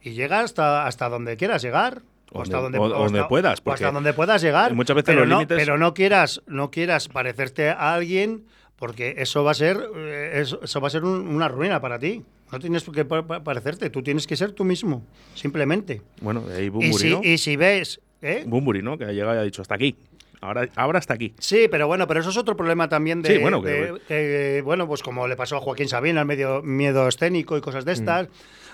y 0.00 0.12
llega 0.12 0.40
hasta, 0.40 0.86
hasta 0.86 1.08
donde 1.10 1.36
quieras 1.36 1.60
llegar. 1.62 2.00
O 2.32 2.42
hasta 2.42 2.60
Donde- 2.60 2.78
donde, 2.78 2.94
o- 2.94 2.98
donde 2.98 3.18
hasta- 3.20 3.28
puedas, 3.28 3.60
porque 3.60 3.84
hasta 3.84 3.92
donde 3.94 4.12
puedas 4.14 4.40
llegar. 4.42 4.74
muchas 4.74 4.96
veces 4.96 5.06
pero 5.06 5.20
los 5.20 5.28
no, 5.28 5.40
límites- 5.40 5.56
Pero 5.58 5.78
no 5.78 5.92
quieras, 5.94 6.42
no 6.46 6.70
quieras 6.70 7.08
parecerte 7.08 7.68
a 7.68 7.94
alguien 7.94 8.44
porque 8.76 9.14
eso 9.18 9.44
va 9.44 9.50
a 9.52 9.54
ser, 9.54 9.78
eh, 9.96 10.42
eso, 10.62 10.80
va 10.80 10.86
a 10.86 10.90
ser 10.90 11.04
un- 11.04 11.28
una 11.28 11.48
ruina 11.48 11.80
para 11.80 11.98
ti. 11.98 12.22
No 12.50 12.58
tienes 12.58 12.84
que 12.84 13.04
pa- 13.04 13.26
pa- 13.26 13.42
parecerte, 13.44 13.88
tú 13.90 14.02
tienes 14.02 14.26
que 14.26 14.36
ser 14.36 14.52
tú 14.52 14.64
mismo, 14.64 15.04
simplemente. 15.34 16.02
Bueno, 16.20 16.40
de 16.42 16.56
ahí 16.56 16.70
Y 16.80 16.92
si, 16.94 17.10
¿no? 17.10 17.20
y 17.22 17.38
si 17.38 17.56
ves, 17.56 18.00
¿eh? 18.20 18.44
Bumburi, 18.46 18.82
¿no? 18.82 18.98
Que 18.98 19.04
ha 19.04 19.12
llegado 19.12 19.34
y 19.36 19.38
ha 19.38 19.42
dicho 19.42 19.62
hasta 19.62 19.74
aquí. 19.74 19.96
Ahora, 20.40 20.68
ahora 20.74 20.98
hasta 20.98 21.14
aquí. 21.14 21.32
Sí, 21.38 21.68
pero 21.70 21.86
bueno, 21.86 22.08
pero 22.08 22.18
eso 22.20 22.30
es 22.30 22.36
otro 22.36 22.56
problema 22.56 22.88
también 22.88 23.22
de, 23.22 23.36
Sí, 23.36 23.38
bueno, 23.40 23.62
que- 23.62 23.70
de- 23.70 24.00
que, 24.08 24.62
bueno, 24.64 24.88
pues 24.88 25.00
como 25.02 25.28
le 25.28 25.36
pasó 25.36 25.56
a 25.56 25.60
Joaquín 25.60 25.88
Sabina, 25.88 26.20
el 26.22 26.26
medio 26.26 26.62
miedo 26.62 27.06
escénico 27.06 27.56
y 27.56 27.60
cosas 27.60 27.84
de 27.84 27.92
estas. 27.92 28.28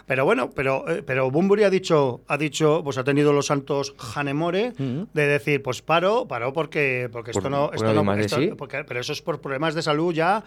Pero 0.08 0.24
bueno, 0.24 0.50
pero 0.50 0.88
eh, 0.88 1.02
pero 1.06 1.30
Bumburi 1.30 1.62
ha 1.62 1.70
dicho, 1.70 2.22
ha 2.26 2.36
dicho, 2.36 2.80
pues 2.82 2.98
ha 2.98 3.04
tenido 3.04 3.32
los 3.32 3.46
santos 3.46 3.94
Janemore 3.98 4.72
de 4.78 5.26
decir, 5.26 5.62
pues 5.62 5.82
paro, 5.82 6.26
paro 6.26 6.52
porque 6.52 7.08
porque 7.12 7.30
Por- 7.32 7.40
esto 7.42 7.50
no, 7.50 7.70
esto 7.72 7.92
no, 8.02 8.14
esto- 8.14 8.36
sí. 8.40 8.50
porque- 8.58 8.82
pero 8.84 8.98
eso 9.00 9.12
es 9.12 9.22
por 9.22 9.40
problemas 9.40 9.74
de 9.74 9.82
salud 9.82 10.12
ya 10.12 10.42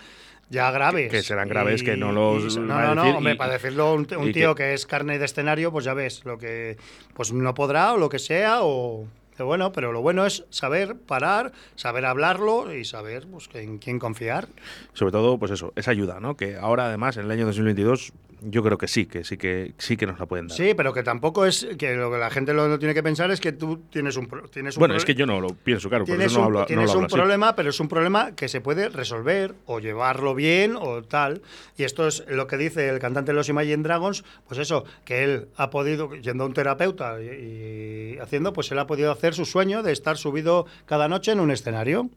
ya 0.49 0.69
graves. 0.71 1.09
que 1.09 1.21
serán 1.21 1.47
graves, 1.47 1.81
que 1.83 1.95
no 1.95 2.11
los 2.11 2.57
y- 2.57 2.59
no, 2.59 2.65
no, 2.81 2.95
no, 2.95 3.17
hombre, 3.17 3.33
y- 3.33 3.37
para 3.37 3.53
decirlo 3.53 3.93
un, 3.93 4.05
un 4.17 4.33
tío 4.33 4.53
que- 4.55 4.63
que... 4.63 4.73
es 4.73 4.85
carne 4.85 5.17
de 5.17 5.23
escenario, 5.25 5.71
pues 5.71 5.85
ya 5.85 5.93
ves, 5.93 6.25
lo 6.25 6.37
que 6.37 6.75
pues 7.13 7.31
no 7.31 7.53
podrá 7.53 7.93
o 7.93 7.97
lo 7.97 8.09
que 8.09 8.19
sea 8.19 8.57
o 8.63 9.05
bueno, 9.39 9.71
pero 9.71 9.91
lo 9.91 10.01
bueno 10.01 10.25
es 10.25 10.43
saber 10.51 10.95
parar, 10.95 11.51
saber 11.75 12.05
hablarlo 12.05 12.75
y 12.75 12.85
saber 12.85 13.25
pues, 13.31 13.49
en 13.55 13.79
quién 13.79 13.97
confiar. 13.97 14.47
Sobre 14.93 15.11
todo, 15.11 15.39
pues 15.39 15.49
eso, 15.51 15.73
esa 15.75 15.89
ayuda, 15.89 16.19
¿no? 16.19 16.35
Que 16.37 16.57
ahora, 16.57 16.85
además, 16.85 17.17
en 17.17 17.25
el 17.25 17.31
año 17.31 17.47
2022, 17.47 18.11
yo 18.41 18.63
creo 18.63 18.77
que 18.77 18.87
sí, 18.87 19.05
que 19.05 19.23
sí 19.23 19.37
que 19.37 19.73
sí 19.77 19.95
que 19.95 20.07
nos 20.07 20.19
la 20.19 20.25
pueden 20.25 20.47
dar. 20.47 20.57
Sí, 20.57 20.73
pero 20.75 20.93
que 20.93 21.03
tampoco 21.03 21.45
es 21.45 21.67
que 21.77 21.93
lo 21.95 22.11
que 22.11 22.17
la 22.17 22.29
gente 22.29 22.53
lo, 22.53 22.67
lo 22.67 22.79
tiene 22.79 22.93
que 22.93 23.03
pensar 23.03 23.29
es 23.31 23.39
que 23.39 23.51
tú 23.51 23.83
tienes 23.91 24.17
un 24.17 24.27
tienes 24.51 24.75
un 24.75 24.79
bueno, 24.79 24.95
es 24.95 25.05
que 25.05 25.13
yo 25.13 25.25
no 25.25 25.39
lo 25.39 25.49
pienso, 25.53 25.89
claro, 25.89 26.05
por 26.05 26.15
tienes 26.15 26.31
eso 26.31 26.39
no 26.39 26.41
un, 26.41 26.45
hablo, 26.47 26.59
no 26.61 26.65
tienes 26.65 26.85
lo 26.85 26.91
hablo 26.91 26.99
un 27.01 27.05
así. 27.05 27.15
problema, 27.15 27.55
pero 27.55 27.69
es 27.69 27.79
un 27.79 27.87
problema 27.87 28.35
que 28.35 28.47
se 28.47 28.59
puede 28.59 28.89
resolver 28.89 29.53
o 29.65 29.79
llevarlo 29.79 30.33
bien 30.33 30.75
o 30.75 31.03
tal. 31.03 31.41
Y 31.77 31.83
esto 31.83 32.07
es 32.07 32.23
lo 32.27 32.47
que 32.47 32.57
dice 32.57 32.89
el 32.89 32.99
cantante 32.99 33.31
de 33.31 33.35
los 33.35 33.47
Imagine 33.49 33.83
Dragons, 33.83 34.23
pues 34.47 34.59
eso, 34.59 34.85
que 35.05 35.23
él 35.23 35.47
ha 35.55 35.69
podido, 35.69 36.15
yendo 36.15 36.43
a 36.43 36.47
un 36.47 36.53
terapeuta 36.53 37.21
y, 37.21 38.15
y 38.15 38.17
haciendo, 38.19 38.53
pues 38.53 38.71
él 38.71 38.79
ha 38.79 38.87
podido 38.87 39.11
hacer 39.11 39.33
su 39.33 39.45
sueño 39.45 39.83
de 39.83 39.91
estar 39.91 40.17
subido 40.17 40.65
cada 40.85 41.07
noche 41.07 41.31
en 41.31 41.39
un 41.39 41.51
escenario. 41.51 42.09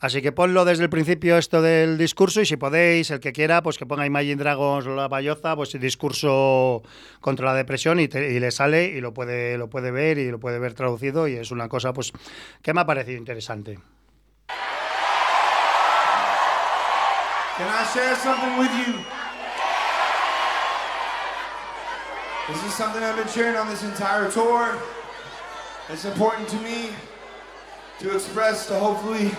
Así 0.00 0.22
que 0.22 0.30
ponlo 0.30 0.64
desde 0.64 0.84
el 0.84 0.90
principio 0.90 1.36
esto 1.38 1.60
del 1.60 1.98
discurso 1.98 2.40
y 2.40 2.46
si 2.46 2.56
podéis, 2.56 3.10
el 3.10 3.18
que 3.18 3.32
quiera, 3.32 3.62
pues 3.64 3.78
que 3.78 3.84
ponga 3.86 4.06
Imagine 4.06 4.36
Dragons 4.36 4.86
o 4.86 4.94
la 4.94 5.08
Bayoza, 5.08 5.56
pues 5.56 5.74
el 5.74 5.80
discurso 5.80 6.82
contra 7.20 7.46
la 7.46 7.54
depresión 7.54 7.98
y, 7.98 8.06
te- 8.06 8.30
y 8.32 8.38
le 8.38 8.52
sale 8.52 8.84
y 8.84 9.00
lo 9.00 9.12
puede, 9.12 9.58
lo 9.58 9.68
puede 9.68 9.90
ver 9.90 10.18
y 10.18 10.30
lo 10.30 10.38
puede 10.38 10.60
ver 10.60 10.74
traducido 10.74 11.26
y 11.26 11.34
es 11.34 11.50
una 11.50 11.68
cosa 11.68 11.92
pues 11.92 12.12
que 12.62 12.72
me 12.72 12.80
ha 12.80 12.86
parecido 12.86 13.18
interesante. 13.18 13.80
Can 17.56 17.66
I 17.66 17.84
share 17.92 18.14
something 18.14 18.56
with 18.56 18.70
you? 18.86 18.94
This 22.46 22.64
is 22.64 22.72
something 22.74 23.02
I've 23.02 23.16
been 23.16 23.26
sharing 23.26 23.56
on 23.56 23.68
this 23.68 23.82
entire 23.82 24.30
tour. 24.30 24.78
It's 25.90 26.04
important 26.04 26.48
to 26.50 26.56
me 26.62 26.90
to 27.98 28.14
express, 28.14 28.66
to 28.68 28.74
hopefully 28.78 29.32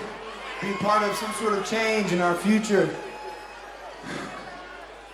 be 0.62 0.74
part 0.74 1.04
of 1.04 1.16
some 1.16 1.32
sort 1.34 1.54
of 1.54 1.66
change 1.66 2.12
in 2.12 2.20
our 2.20 2.36
future. 2.36 2.94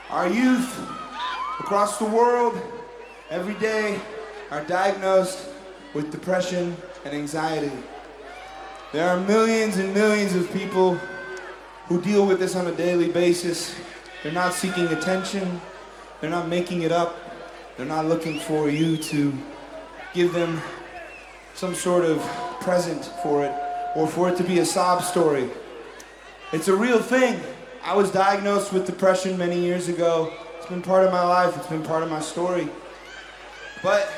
Our 0.09 0.27
youth 0.27 0.79
across 1.59 1.99
the 1.99 2.05
world 2.05 2.59
every 3.29 3.53
day 3.55 3.99
are 4.49 4.63
diagnosed 4.63 5.49
with 5.93 6.11
depression 6.11 6.75
and 7.03 7.13
anxiety. 7.13 7.71
There 8.91 9.07
are 9.07 9.19
millions 9.19 9.77
and 9.77 9.93
millions 9.93 10.33
of 10.33 10.51
people 10.51 10.95
who 11.85 12.01
deal 12.01 12.25
with 12.25 12.39
this 12.39 12.55
on 12.55 12.65
a 12.65 12.71
daily 12.71 13.11
basis. 13.11 13.75
They're 14.23 14.31
not 14.31 14.51
seeking 14.51 14.87
attention, 14.87 15.61
they're 16.21 16.29
not 16.31 16.47
making 16.47 16.81
it 16.81 16.91
up, 16.91 17.17
they're 17.77 17.85
not 17.85 18.05
looking 18.05 18.39
for 18.39 18.67
you 18.67 18.97
to 18.97 19.31
give 20.11 20.33
them 20.33 20.59
some 21.53 21.75
sort 21.75 22.03
of 22.03 22.19
present 22.61 23.05
for 23.21 23.45
it 23.45 23.64
or 23.95 24.07
for 24.07 24.29
it 24.29 24.37
to 24.37 24.43
be 24.43 24.59
a 24.59 24.65
sob 24.65 25.03
story. 25.03 25.49
It's 26.51 26.67
a 26.67 26.75
real 26.75 27.01
thing. 27.01 27.39
I 27.83 27.95
was 27.95 28.11
diagnosed 28.11 28.73
with 28.73 28.85
depression 28.85 29.37
many 29.37 29.59
years 29.59 29.89
ago. 29.89 30.31
It's 30.57 30.67
been 30.67 30.81
part 30.81 31.05
of 31.05 31.11
my 31.11 31.23
life, 31.23 31.55
it's 31.55 31.67
been 31.67 31.83
part 31.83 32.03
of 32.03 32.09
my 32.09 32.19
story. 32.19 32.67
But 33.81 34.11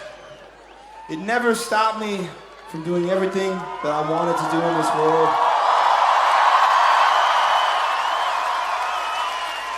it 1.10 1.18
never 1.18 1.56
stopped 1.56 2.00
me 2.00 2.28
from 2.70 2.84
doing 2.84 3.10
everything 3.10 3.52
that 3.52 3.86
I 3.86 4.10
wanted 4.10 4.38
to 4.38 4.52
do 4.52 4.62
in 4.62 4.78
this 4.78 4.94
world. 4.96 5.30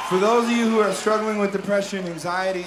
For 0.10 0.18
those 0.18 0.46
of 0.46 0.52
you 0.52 0.68
who 0.68 0.80
are 0.80 0.92
struggling 0.92 1.38
with 1.38 1.52
depression, 1.52 2.00
and 2.00 2.10
anxiety, 2.10 2.66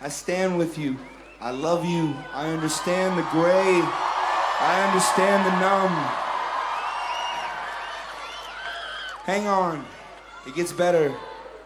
I 0.00 0.08
stand 0.08 0.58
with 0.58 0.78
you. 0.78 0.96
I 1.40 1.50
love 1.50 1.84
you. 1.84 2.14
I 2.32 2.48
understand 2.48 3.16
the 3.16 3.22
gray. 3.30 3.80
I 4.58 4.84
understand 4.88 5.46
the 5.46 5.60
numb. 5.60 6.25
Hang 9.26 9.48
on. 9.48 9.84
It 10.46 10.54
gets 10.54 10.70
better. 10.70 11.12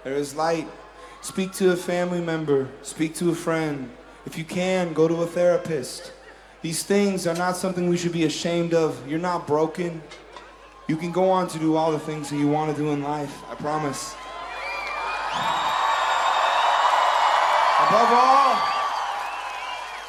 There 0.03 0.15
is 0.15 0.35
light. 0.35 0.67
Speak 1.21 1.53
to 1.53 1.73
a 1.73 1.77
family 1.77 2.23
member. 2.23 2.71
Speak 2.81 3.15
to 3.17 3.29
a 3.29 3.35
friend. 3.35 3.91
If 4.25 4.39
you 4.39 4.45
can, 4.45 4.95
go 4.95 5.07
to 5.07 5.17
a 5.17 5.27
therapist. 5.27 6.15
These 6.63 6.85
things 6.85 7.27
are 7.27 7.35
not 7.35 7.59
something 7.59 7.87
we 7.91 7.99
should 7.99 8.13
be 8.13 8.25
ashamed 8.25 8.73
of. 8.73 9.07
You're 9.07 9.19
not 9.19 9.47
broken. 9.47 10.01
You 10.89 10.97
can 10.97 11.13
go 11.13 11.29
on 11.29 11.49
to 11.49 11.59
do 11.59 11.77
all 11.77 11.93
the 11.93 11.99
things 11.99 12.31
that 12.31 12.37
you 12.37 12.49
want 12.49 12.75
to 12.75 12.83
do 12.83 12.93
in 12.93 13.03
life. 13.03 13.43
I 13.51 13.55
promise. 13.57 14.15
Above 17.89 18.09
all, 18.11 18.59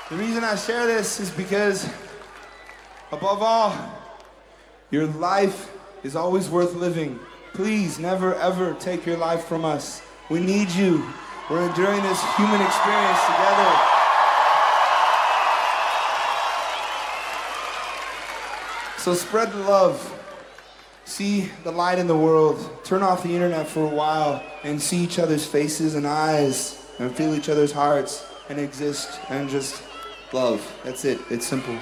the 0.09 0.15
reason 0.15 0.45
I 0.45 0.55
share 0.55 0.87
this 0.87 1.19
is 1.19 1.29
because, 1.29 1.85
above 3.11 3.41
all, 3.41 3.75
your 4.89 5.07
life 5.07 5.69
is 6.01 6.15
always 6.15 6.49
worth 6.49 6.75
living. 6.75 7.19
Please 7.53 7.99
never 7.99 8.33
ever 8.35 8.73
take 8.75 9.05
your 9.05 9.17
life 9.17 9.45
from 9.45 9.65
us. 9.65 10.01
We 10.29 10.39
need 10.39 10.69
you. 10.69 11.05
We're 11.49 11.67
enduring 11.67 12.01
this 12.01 12.23
human 12.35 12.61
experience 12.61 13.19
together. 13.25 13.71
So 18.97 19.13
spread 19.15 19.51
the 19.51 19.57
love. 19.59 20.17
See 21.03 21.51
the 21.65 21.71
light 21.71 21.99
in 21.99 22.07
the 22.07 22.15
world. 22.15 22.85
Turn 22.85 23.03
off 23.03 23.23
the 23.23 23.33
internet 23.33 23.67
for 23.67 23.83
a 23.83 23.93
while 23.93 24.41
and 24.63 24.81
see 24.81 25.03
each 25.03 25.19
other's 25.19 25.45
faces 25.45 25.95
and 25.95 26.07
eyes 26.07 26.85
and 26.99 27.13
feel 27.13 27.35
each 27.35 27.49
other's 27.49 27.73
hearts 27.73 28.25
and 28.47 28.59
exist 28.59 29.19
and 29.29 29.49
just 29.49 29.83
love. 30.31 30.65
That's 30.85 31.03
it. 31.03 31.19
It's 31.29 31.45
simple. 31.45 31.77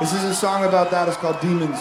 This 0.00 0.12
is 0.12 0.24
a 0.24 0.34
song 0.34 0.64
about 0.64 0.90
that. 0.90 1.06
It's 1.06 1.16
called 1.16 1.40
Demons. 1.40 1.78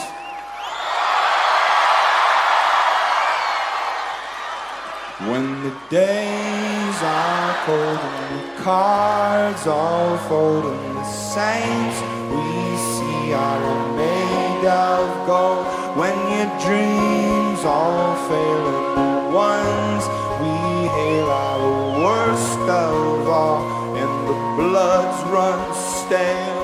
When 5.30 5.64
the 5.64 5.74
days 5.90 6.98
are 7.04 7.54
cold 7.66 8.00
and 8.00 8.40
the 8.40 8.64
cards 8.64 9.68
all 9.68 10.18
fold 10.28 10.66
and 10.66 10.96
the 10.98 11.04
saints 11.04 11.98
we 12.34 12.48
see 12.90 13.32
are 13.32 13.96
made 13.96 14.66
of 14.66 15.28
gold. 15.28 15.66
When 15.96 16.18
your 16.34 16.50
dreams 16.66 17.64
all 17.64 18.16
fail 18.28 18.64
and 18.74 18.98
the 18.98 19.36
ones 19.36 20.04
we 20.42 20.56
hail 20.98 21.30
are 21.30 21.60
the 21.60 22.06
worst 22.06 22.64
of 22.88 23.28
all 23.28 23.62
and 23.96 24.14
the 24.28 24.38
bloods 24.58 25.20
run 25.30 25.62
stale. 25.76 26.62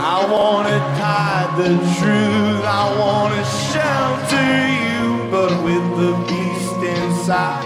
I 0.00 0.18
wanna 0.32 0.78
hide 0.96 1.52
the 1.62 1.72
truth, 1.98 2.64
I 2.64 2.84
wanna 3.02 3.44
shelter 3.68 4.50
you, 4.82 4.97
but 5.38 5.62
with 5.62 5.86
the 6.00 6.12
beast 6.26 6.80
inside. 6.94 7.64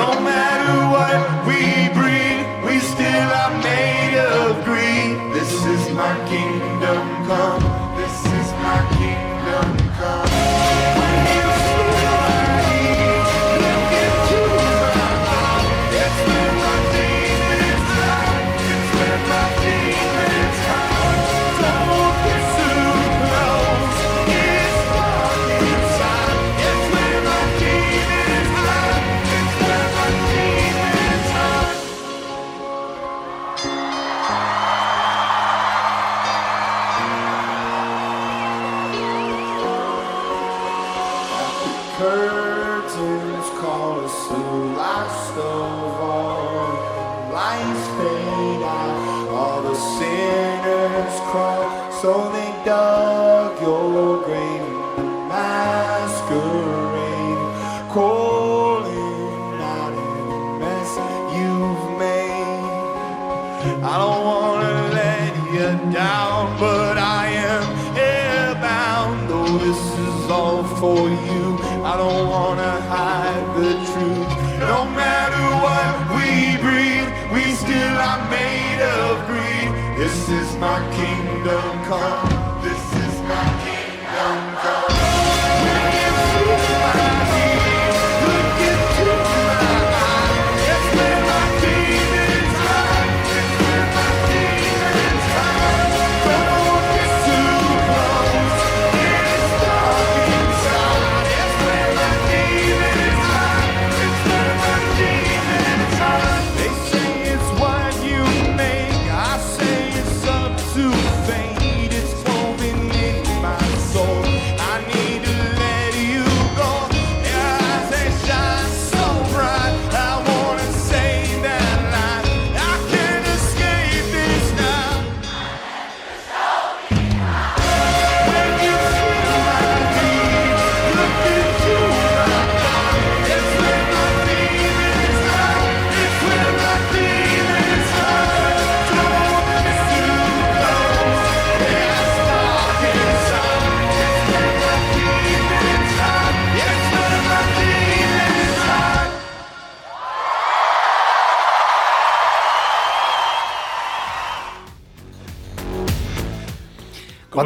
No 0.00 0.08
matter 0.28 0.76
what 0.94 1.20
we 1.48 1.60
breed, 1.98 2.40
we 2.66 2.78
still 2.78 3.28
are 3.42 3.54
made 3.62 4.18
of 4.18 4.62
greed. 4.66 5.16
This 5.32 5.52
is 5.74 5.94
my 5.94 6.14
kingdom 6.28 7.00
come. 7.26 7.67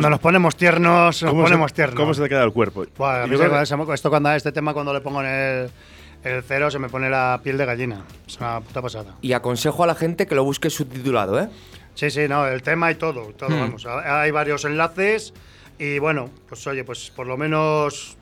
Cuando 0.02 0.10
nos 0.16 0.20
ponemos 0.20 0.56
tiernos, 0.56 1.22
nos 1.22 1.30
¿Cómo 1.30 1.42
se- 1.42 1.50
ponemos 1.52 1.72
tiernos. 1.72 1.96
¿Cómo 1.96 2.12
se 2.14 2.22
te 2.22 2.28
queda 2.28 2.42
el 2.42 2.52
cuerpo? 2.52 2.84
Buah, 2.98 3.22
Yo 3.26 3.38
creo 3.38 3.50
que- 3.50 3.76
me- 3.76 3.94
esto 3.94 4.10
cuando 4.10 4.32
este 4.32 4.50
tema 4.50 4.74
cuando 4.74 4.92
le 4.92 5.00
pongo 5.00 5.22
en 5.22 5.28
el, 5.28 6.42
cero 6.42 6.70
se 6.72 6.78
me 6.80 6.88
pone 6.88 7.08
la 7.08 7.40
piel 7.42 7.56
de 7.56 7.64
gallina. 7.66 8.04
Es 8.26 8.36
una 8.38 8.60
puta 8.60 8.82
pasada. 8.82 9.14
Y 9.22 9.32
aconsejo 9.32 9.84
a 9.84 9.86
la 9.86 9.94
gente 9.94 10.26
que 10.26 10.34
lo 10.34 10.42
busque 10.44 10.70
subtitulado, 10.70 11.40
¿eh? 11.40 11.48
Sí, 11.94 12.10
sí, 12.10 12.26
no, 12.28 12.46
el 12.48 12.62
tema 12.62 12.90
y 12.90 12.96
todo, 12.96 13.26
todo, 13.36 13.50
Hmm. 13.50 13.60
vamos. 13.60 13.86
Ha- 13.86 14.22
Hay 14.22 14.30
varios 14.32 14.64
enlaces 14.64 15.34
y 15.78 15.98
bueno, 16.00 16.30
pues 16.48 16.66
oye, 16.66 16.82
pues 16.84 17.10
por 17.10 17.26
lo 17.28 17.36
menos 17.36 18.16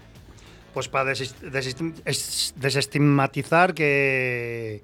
pues 0.74 0.88
para 0.88 1.12
desestigmatizar 2.56 3.74
que, 3.74 4.82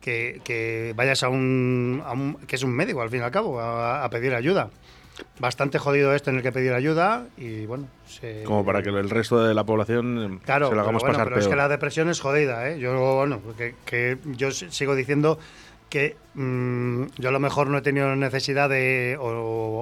que, 0.00 0.40
que 0.42 0.92
vayas 0.96 1.22
a 1.22 1.28
un, 1.28 2.02
a 2.04 2.12
un- 2.12 2.34
que 2.46 2.56
es 2.56 2.62
un 2.62 2.70
médico 2.72 3.00
al 3.02 3.10
fin 3.10 3.20
y 3.20 3.22
al 3.22 3.30
cabo, 3.30 3.60
a, 3.60 4.02
a 4.04 4.10
pedir 4.10 4.34
ayuda. 4.34 4.70
Bastante 5.38 5.78
jodido 5.78 6.14
esto 6.14 6.30
en 6.30 6.36
el 6.36 6.42
que 6.42 6.52
pedir 6.52 6.72
ayuda 6.72 7.26
y 7.38 7.66
bueno, 7.66 7.86
se- 8.06 8.42
Como 8.44 8.64
para 8.64 8.82
que 8.82 8.90
el 8.90 9.08
resto 9.10 9.42
de 9.42 9.54
la 9.54 9.64
población 9.64 10.18
eh, 10.34 10.38
Claro, 10.44 10.68
se 10.68 10.74
lo 10.74 10.80
hagamos 10.82 11.02
pero, 11.02 11.12
bueno, 11.12 11.18
pasar 11.18 11.24
pero 11.26 11.34
peor. 11.36 11.42
es 11.42 11.48
que 11.48 11.56
la 11.56 11.68
depresión 11.68 12.08
es 12.10 12.20
jodida, 12.20 12.68
¿eh? 12.68 12.78
Yo, 12.78 13.16
bueno, 13.16 13.40
que, 13.56 13.74
que 13.84 14.18
yo 14.36 14.50
sigo 14.50 14.94
diciendo 14.94 15.38
que 15.88 16.16
mm, 16.34 17.06
yo 17.18 17.30
a 17.30 17.32
lo 17.32 17.40
mejor 17.40 17.66
no 17.66 17.78
he 17.78 17.82
tenido 17.82 18.14
necesidad 18.14 18.68
de, 18.68 19.16
o, 19.18 19.24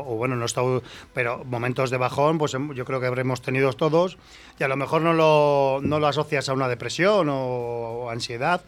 o 0.09 0.16
bueno, 0.16 0.36
no 0.36 0.45
he 0.45 0.47
estado, 0.47 0.82
pero 1.12 1.45
momentos 1.45 1.91
de 1.91 1.99
bajón, 1.99 2.39
pues 2.39 2.55
em- 2.55 2.72
yo 2.72 2.84
creo 2.86 2.99
que 3.01 3.07
habremos 3.07 3.43
tenido 3.43 3.72
todos, 3.74 4.16
y 4.59 4.64
a 4.64 4.68
lo 4.68 4.76
mejor 4.76 5.03
no 5.03 5.12
lo, 5.12 5.80
no 5.82 6.01
lo 6.01 6.07
asocias 6.07 6.49
a 6.49 6.55
una 6.55 6.66
depresión 6.68 7.28
o, 7.28 7.34
o 7.36 8.11
ansiedad, 8.11 8.62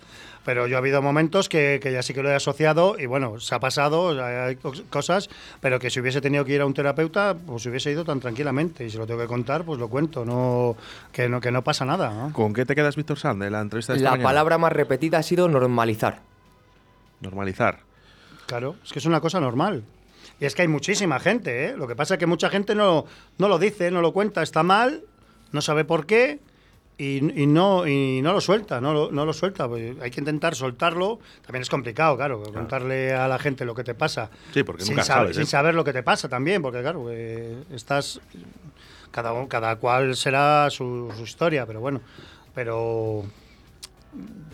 pero 0.45 0.66
yo 0.66 0.76
ha 0.76 0.78
habido 0.78 1.03
momentos 1.03 1.49
que, 1.49 1.80
que 1.82 1.93
ya 1.93 2.03
sí 2.03 2.14
que 2.14 2.22
lo 2.22 2.30
he 2.30 2.34
asociado 2.34 2.97
y 2.99 3.07
bueno, 3.07 3.38
se 3.41 3.55
ha 3.55 3.61
pasado, 3.61 4.09
hay 4.24 4.57
cos- 4.57 4.82
cosas, 4.88 5.28
pero 5.61 5.78
que 5.78 5.91
si 5.91 6.01
hubiese 6.01 6.20
tenido 6.20 6.45
que 6.45 6.55
ir 6.55 6.61
a 6.62 6.66
un 6.66 6.74
terapeuta, 6.74 7.34
pues 7.34 7.66
hubiese 7.66 7.91
ido 7.91 8.05
tan 8.05 8.20
tranquilamente 8.20 8.84
y 8.84 8.91
si 8.91 8.97
lo 8.99 9.07
tengo 9.07 9.20
que 9.20 9.26
contar, 9.26 9.64
pues 9.64 9.78
lo 9.78 9.88
cuento, 9.88 10.24
no 10.24 10.76
que 11.12 11.28
no, 11.28 11.41
que 11.41 11.51
no 11.51 11.62
pasa 11.62 11.84
nada. 11.84 12.11
¿no? 12.12 12.32
¿Con 12.32 12.55
qué 12.55 12.64
te 12.64 12.74
quedas, 12.74 12.97
Víctor 12.97 13.18
Sand, 13.18 13.43
de 13.43 13.51
la 13.51 13.61
entrevista 13.61 13.93
de 13.93 13.99
esta 13.99 14.05
La 14.11 14.11
mañana? 14.12 14.28
palabra 14.28 14.59
más 14.59 14.72
repetida 14.72 15.18
ha 15.18 15.22
sido 15.22 15.49
normalizar. 15.49 16.20
Normalizar. 17.20 17.80
Claro, 18.47 18.76
es 18.84 18.93
que 18.93 18.99
es 18.99 19.07
una 19.07 19.20
cosa 19.20 19.41
normal. 19.41 19.84
Y 20.41 20.47
es 20.47 20.55
que 20.55 20.62
hay 20.62 20.68
muchísima 20.68 21.20
gente, 21.20 21.66
¿eh? 21.66 21.74
Lo 21.76 21.86
que 21.86 21.95
pasa 21.95 22.14
es 22.14 22.18
que 22.18 22.26
mucha 22.26 22.49
gente 22.49 22.74
no, 22.74 23.05
no 23.38 23.49
lo 23.49 23.59
dice, 23.59 23.91
no 23.91 24.01
lo 24.01 24.12
cuenta, 24.12 24.43
está 24.43 24.62
mal, 24.62 25.03
no 25.53 25.61
sabe 25.61 25.84
por 25.84 26.07
qué 26.07 26.41
y, 27.03 27.42
y 27.42 27.46
no, 27.46 27.86
y 27.86 28.20
no 28.22 28.32
lo 28.32 28.40
suelta, 28.40 28.80
no 28.80 28.92
lo, 28.92 29.11
no 29.11 29.24
lo 29.24 29.32
suelta. 29.32 29.68
Pues 29.68 29.96
hay 30.01 30.11
que 30.11 30.20
intentar 30.20 30.55
soltarlo. 30.55 31.18
También 31.44 31.62
es 31.62 31.70
complicado, 31.70 32.16
claro, 32.16 32.42
contarle 32.42 33.14
a 33.14 33.26
la 33.28 33.38
gente 33.38 33.64
lo 33.64 33.74
que 33.74 33.84
te 33.84 33.94
pasa. 33.94 34.30
Sí, 34.53 34.62
porque 34.62 34.84
sin 34.84 34.94
nunca 34.94 35.05
saber, 35.05 35.22
sabes, 35.22 35.36
¿eh? 35.36 35.40
Sin 35.40 35.46
saber 35.46 35.74
lo 35.74 35.84
que 35.84 35.92
te 35.92 36.03
pasa 36.03 36.28
también, 36.28 36.62
porque 36.62 36.80
claro, 36.80 37.07
eh, 37.11 37.57
estás... 37.72 38.20
Cada, 39.12 39.32
cada 39.48 39.74
cual 39.74 40.14
será 40.14 40.70
su, 40.70 41.12
su 41.16 41.24
historia, 41.24 41.66
pero 41.66 41.80
bueno, 41.80 42.01
pero 42.55 43.24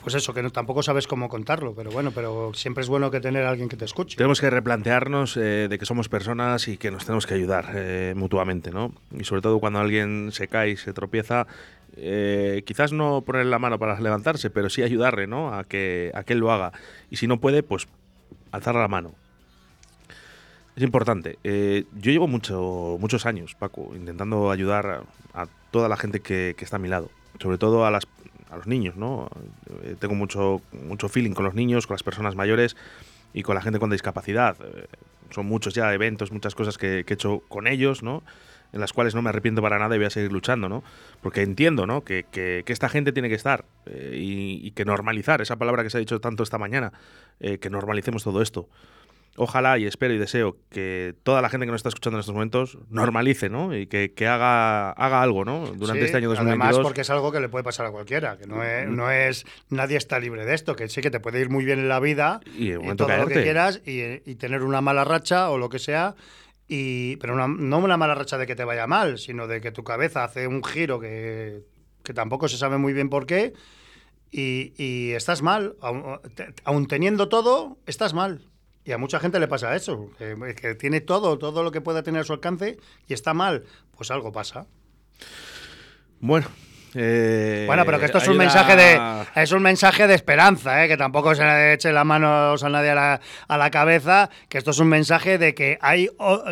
pues 0.02 0.14
eso, 0.14 0.32
que 0.32 0.42
no, 0.42 0.50
tampoco 0.50 0.82
sabes 0.82 1.06
cómo 1.06 1.28
contarlo, 1.28 1.74
pero 1.74 1.90
bueno, 1.90 2.10
pero 2.14 2.52
siempre 2.54 2.82
es 2.82 2.88
bueno 2.88 3.10
que 3.10 3.20
tener 3.20 3.44
a 3.44 3.50
alguien 3.50 3.68
que 3.68 3.76
te 3.76 3.84
escuche. 3.84 4.16
Tenemos 4.16 4.40
que 4.40 4.48
replantearnos 4.48 5.36
eh, 5.36 5.66
de 5.68 5.78
que 5.78 5.84
somos 5.84 6.08
personas 6.08 6.68
y 6.68 6.76
que 6.76 6.90
nos 6.90 7.04
tenemos 7.04 7.26
que 7.26 7.34
ayudar 7.34 7.72
eh, 7.74 8.14
mutuamente, 8.16 8.70
¿no? 8.70 8.92
Y 9.10 9.24
sobre 9.24 9.42
todo 9.42 9.58
cuando 9.58 9.78
alguien 9.78 10.30
se 10.32 10.48
cae 10.48 10.70
y 10.70 10.76
se 10.76 10.92
tropieza, 10.92 11.46
eh, 11.96 12.62
quizás 12.66 12.92
no 12.92 13.22
ponerle 13.22 13.50
la 13.50 13.58
mano 13.58 13.78
para 13.78 13.98
levantarse, 14.00 14.50
pero 14.50 14.70
sí 14.70 14.82
ayudarle, 14.82 15.26
¿no? 15.26 15.54
A 15.54 15.64
que, 15.64 16.10
a 16.14 16.24
que 16.24 16.34
él 16.34 16.40
lo 16.40 16.52
haga. 16.52 16.72
Y 17.10 17.16
si 17.16 17.26
no 17.26 17.40
puede, 17.40 17.62
pues 17.62 17.88
alzar 18.52 18.74
la 18.74 18.88
mano. 18.88 19.12
Es 20.76 20.82
importante. 20.82 21.38
Eh, 21.42 21.84
yo 21.94 22.12
llevo 22.12 22.28
mucho, 22.28 22.98
muchos 23.00 23.24
años, 23.24 23.54
Paco, 23.54 23.92
intentando 23.96 24.50
ayudar 24.50 25.04
a, 25.34 25.42
a 25.42 25.46
toda 25.70 25.88
la 25.88 25.96
gente 25.96 26.20
que, 26.20 26.54
que 26.56 26.64
está 26.64 26.76
a 26.76 26.78
mi 26.78 26.88
lado. 26.88 27.10
Sobre 27.40 27.56
todo 27.56 27.86
a, 27.86 27.90
las, 27.90 28.06
a 28.50 28.56
los 28.56 28.66
niños, 28.66 28.96
¿no? 28.96 29.30
Eh, 29.82 29.96
tengo 29.98 30.14
mucho, 30.14 30.60
mucho 30.86 31.08
feeling 31.08 31.32
con 31.32 31.46
los 31.46 31.54
niños, 31.54 31.86
con 31.86 31.94
las 31.94 32.02
personas 32.02 32.34
mayores 32.34 32.76
y 33.32 33.42
con 33.42 33.54
la 33.54 33.62
gente 33.62 33.78
con 33.78 33.88
discapacidad. 33.88 34.56
Eh, 34.60 34.86
son 35.30 35.46
muchos 35.46 35.74
ya 35.74 35.92
eventos, 35.94 36.30
muchas 36.30 36.54
cosas 36.54 36.76
que, 36.76 37.04
que 37.06 37.14
he 37.14 37.16
hecho 37.16 37.40
con 37.48 37.66
ellos, 37.66 38.02
¿no? 38.02 38.22
En 38.76 38.80
las 38.82 38.92
cuales 38.92 39.14
no 39.14 39.22
me 39.22 39.30
arrepiento 39.30 39.62
para 39.62 39.78
nada 39.78 39.94
y 39.96 39.98
voy 39.98 40.06
a 40.06 40.10
seguir 40.10 40.30
luchando, 40.30 40.68
¿no? 40.68 40.84
Porque 41.22 41.40
entiendo, 41.40 41.86
¿no? 41.86 42.04
Que, 42.04 42.26
que- 42.30 42.62
que 42.66 42.72
esta 42.72 42.88
gente 42.90 43.10
tiene 43.10 43.28
que 43.30 43.34
estar 43.34 43.64
eh, 43.86 44.12
y, 44.14 44.60
y 44.64 44.70
que 44.72 44.84
normalizar, 44.84 45.40
esa 45.40 45.56
palabra 45.56 45.82
que 45.82 45.88
se 45.90 45.96
ha 45.96 46.00
dicho 46.00 46.20
tanto 46.20 46.42
esta 46.42 46.58
mañana, 46.58 46.92
eh, 47.40 47.56
que 47.58 47.70
normalicemos 47.70 48.22
todo 48.22 48.42
esto. 48.42 48.68
Ojalá 49.38 49.76
y 49.76 49.84
espero 49.86 50.14
y 50.14 50.18
deseo 50.18 50.56
que 50.70 51.14
toda 51.22 51.42
la 51.42 51.50
gente 51.50 51.66
que 51.66 51.70
nos 51.72 51.80
está 51.80 51.90
escuchando 51.90 52.16
en 52.16 52.20
estos 52.20 52.32
momentos 52.34 52.78
normalice, 52.88 53.50
¿no? 53.50 53.76
Y 53.76 53.86
que, 53.86 54.14
que 54.14 54.26
haga, 54.26 54.92
haga 54.92 55.20
algo, 55.20 55.44
¿no? 55.44 55.66
Durante 55.74 56.00
Sí, 56.00 56.04
este 56.06 56.16
año 56.16 56.30
Además, 56.30 56.46
2022. 56.76 56.82
porque 56.82 57.00
es 57.02 57.10
algo 57.10 57.30
que 57.32 57.40
le 57.40 57.50
puede 57.50 57.62
pasar 57.62 57.84
a 57.84 57.90
cualquiera, 57.90 58.38
que 58.38 58.46
no 58.46 58.62
es, 58.64 58.88
no 58.88 59.10
es 59.10 59.44
nadie 59.68 59.98
está 59.98 60.18
libre 60.20 60.46
de 60.46 60.54
esto, 60.54 60.74
que 60.74 60.88
sí 60.88 61.02
que 61.02 61.10
te 61.10 61.20
puede 61.20 61.38
ir 61.40 61.50
muy 61.50 61.66
bien 61.66 61.80
en 61.80 61.88
la 61.90 62.00
vida 62.00 62.40
Y 62.56 62.70
en 62.70 62.96
todo 62.96 63.08
lo 63.14 63.26
que 63.26 63.42
quieras 63.42 63.82
y, 63.84 64.00
y 64.24 64.36
tener 64.36 64.62
una 64.62 64.80
mala 64.80 65.04
racha 65.04 65.50
o 65.50 65.58
lo 65.58 65.68
que 65.68 65.78
sea. 65.78 66.14
Pero 66.68 67.48
no 67.48 67.78
una 67.78 67.96
mala 67.96 68.14
racha 68.14 68.38
de 68.38 68.46
que 68.46 68.56
te 68.56 68.64
vaya 68.64 68.86
mal, 68.86 69.18
sino 69.18 69.46
de 69.46 69.60
que 69.60 69.72
tu 69.72 69.84
cabeza 69.84 70.24
hace 70.24 70.46
un 70.46 70.64
giro 70.64 70.98
que, 71.00 71.62
tampoco 72.14 72.48
se 72.48 72.56
sabe 72.56 72.78
muy 72.78 72.92
bien 72.92 73.08
por 73.08 73.26
qué 73.26 73.54
y, 74.30 74.72
y 74.76 75.12
estás 75.12 75.42
mal. 75.42 75.76
Aun, 75.80 76.20
aun 76.64 76.86
teniendo 76.86 77.28
todo, 77.28 77.78
estás 77.86 78.14
mal. 78.14 78.42
Y 78.84 78.92
a 78.92 78.98
mucha 78.98 79.18
gente 79.18 79.40
le 79.40 79.48
pasa 79.48 79.74
eso, 79.74 80.10
que, 80.16 80.54
que 80.54 80.76
tiene 80.76 81.00
todo, 81.00 81.38
todo 81.38 81.64
lo 81.64 81.72
que 81.72 81.80
pueda 81.80 82.04
tener 82.04 82.20
a 82.20 82.24
su 82.24 82.32
alcance 82.32 82.78
y 83.08 83.14
está 83.14 83.34
mal. 83.34 83.64
Pues 83.96 84.10
algo 84.10 84.30
pasa. 84.30 84.66
Bueno. 86.20 86.46
Eh, 86.96 87.64
Bueno, 87.66 87.84
pero 87.84 87.98
que 87.98 88.06
esto 88.06 88.18
es 88.18 88.28
un 88.28 88.36
mensaje 88.36 88.76
de 88.76 89.00
es 89.34 89.52
un 89.52 89.62
mensaje 89.62 90.06
de 90.06 90.14
esperanza, 90.14 90.84
¿eh? 90.84 90.88
que 90.88 90.96
tampoco 90.96 91.34
se 91.34 91.44
le 91.44 91.74
eche 91.74 91.92
la 91.92 92.04
mano 92.04 92.54
a 92.54 92.68
nadie 92.68 92.90
a 92.90 92.94
la, 92.94 93.20
a 93.48 93.58
la 93.58 93.70
cabeza, 93.70 94.30
que 94.48 94.58
esto 94.58 94.70
es 94.70 94.78
un 94.78 94.88
mensaje 94.88 95.38
de 95.38 95.54
que 95.54 95.78
hay 95.80 96.08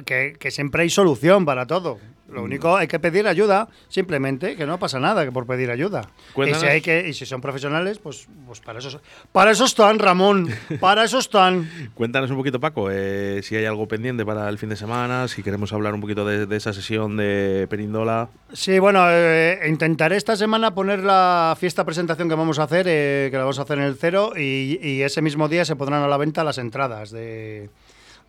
que 0.07 0.51
siempre 0.51 0.83
hay 0.83 0.91
solución 0.91 1.45
para 1.45 1.67
todo. 1.67 1.99
Lo 2.35 2.43
único 2.43 2.77
hay 2.77 2.87
que 2.89 2.99
pedir 2.99 3.27
ayuda, 3.29 3.69
simplemente, 3.89 4.57
que 4.57 4.67
no 4.67 4.79
pasa 4.79 4.99
nada 4.99 5.25
que 5.25 5.33
por 5.33 5.47
pedir 5.47 5.71
ayuda. 5.71 6.03
Y 6.31 6.33
Cuéntanos- 6.35 6.61
si 6.61 6.67
hay 6.67 6.81
que 6.81 7.09
y 7.09 7.15
si 7.15 7.25
son 7.27 7.41
profesionales, 7.41 7.99
pues 7.99 8.27
pues 8.47 8.61
para 8.61 8.79
eso 8.81 9.01
para 9.33 9.51
eso 9.53 9.65
están, 9.65 9.99
Ramón, 9.99 10.49
para 10.81 11.05
eso 11.05 11.19
están. 11.19 11.69
Cuéntanos 11.95 12.31
un 12.31 12.37
poquito, 12.37 12.61
Paco, 12.61 12.89
eh, 12.91 13.41
si 13.43 13.57
hay 13.57 13.65
algo 13.65 13.87
pendiente 13.89 14.25
para 14.25 14.49
el 14.49 14.59
fin 14.59 14.69
de 14.69 14.77
semana, 14.77 15.29
si 15.29 15.43
queremos 15.43 15.73
hablar 15.73 15.95
un 15.95 16.01
poquito 16.01 16.25
de, 16.27 16.47
de 16.47 16.57
esa 16.57 16.73
sesión 16.73 17.17
de 17.17 17.67
Perindola. 17.71 18.29
Sí, 18.53 18.79
bueno, 18.79 19.05
eh, 19.09 19.61
intentaré 19.69 20.17
esta 20.17 20.37
semana 20.37 20.75
poner 20.75 21.01
la 21.05 21.57
fiesta 21.59 21.85
presentación 21.85 22.29
que 22.29 22.35
vamos 22.35 22.59
a 22.59 22.65
hacer, 22.65 22.87
eh, 22.89 23.29
que 23.31 23.37
la 23.37 23.45
vamos 23.45 23.59
a 23.59 23.63
hacer 23.63 23.79
en 23.79 23.85
el 23.85 23.97
cero, 23.97 24.33
y, 24.37 24.79
y 24.83 25.03
ese 25.03 25.23
mismo 25.23 25.49
día 25.49 25.65
se 25.65 25.77
pondrán 25.77 26.03
a 26.03 26.09
la 26.09 26.17
venta 26.17 26.45
las 26.45 26.59
entradas 26.59 27.11
de, 27.11 27.71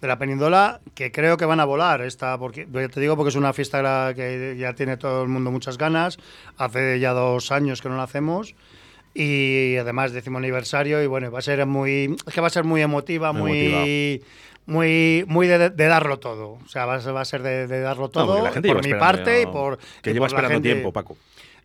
de 0.01 0.07
la 0.07 0.17
Penindola, 0.17 0.81
que 0.93 1.11
creo 1.11 1.37
que 1.37 1.45
van 1.45 1.59
a 1.59 1.65
volar. 1.65 2.01
Esta, 2.01 2.37
porque, 2.37 2.65
te 2.65 2.99
digo 2.99 3.15
porque 3.15 3.29
es 3.29 3.35
una 3.35 3.53
fiesta 3.53 4.13
que 4.15 4.55
ya 4.57 4.73
tiene 4.73 4.97
todo 4.97 5.23
el 5.23 5.29
mundo 5.29 5.51
muchas 5.51 5.77
ganas. 5.77 6.17
Hace 6.57 6.99
ya 6.99 7.13
dos 7.13 7.51
años 7.51 7.81
que 7.81 7.89
no 7.89 7.97
la 7.97 8.03
hacemos. 8.03 8.55
Y 9.13 9.77
además 9.77 10.11
décimo 10.11 10.39
aniversario 10.39 11.01
y 11.01 11.07
bueno, 11.07 11.31
va 11.31 11.39
a 11.39 11.41
ser 11.41 11.65
muy, 11.65 12.15
es 12.27 12.33
que 12.33 12.41
va 12.41 12.47
a 12.47 12.49
ser 12.49 12.65
muy 12.65 12.81
emotiva, 12.81 13.31
Muy 13.31 14.21
muy, 14.67 15.23
muy, 15.27 15.47
de, 15.47 15.69
de 15.69 15.85
darlo 15.85 16.17
todo. 16.19 16.57
O 16.65 16.67
sea, 16.67 16.85
va 16.85 16.95
a 16.95 17.01
ser, 17.01 17.15
va 17.15 17.21
a 17.21 17.25
ser 17.25 17.43
de, 17.43 17.67
de 17.67 17.81
darlo 17.81 18.09
todo 18.09 18.27
porque 18.27 18.43
la 18.43 18.51
gente 18.51 18.73
por 18.73 18.83
mi 18.83 18.93
parte 18.95 19.41
y 19.43 19.45
por 19.45 19.77
Que 20.01 20.09
y 20.09 20.13
lleva 20.13 20.23
por 20.27 20.35
esperando 20.35 20.55
gente. 20.55 20.69
tiempo, 20.71 20.91
Paco. 20.91 21.17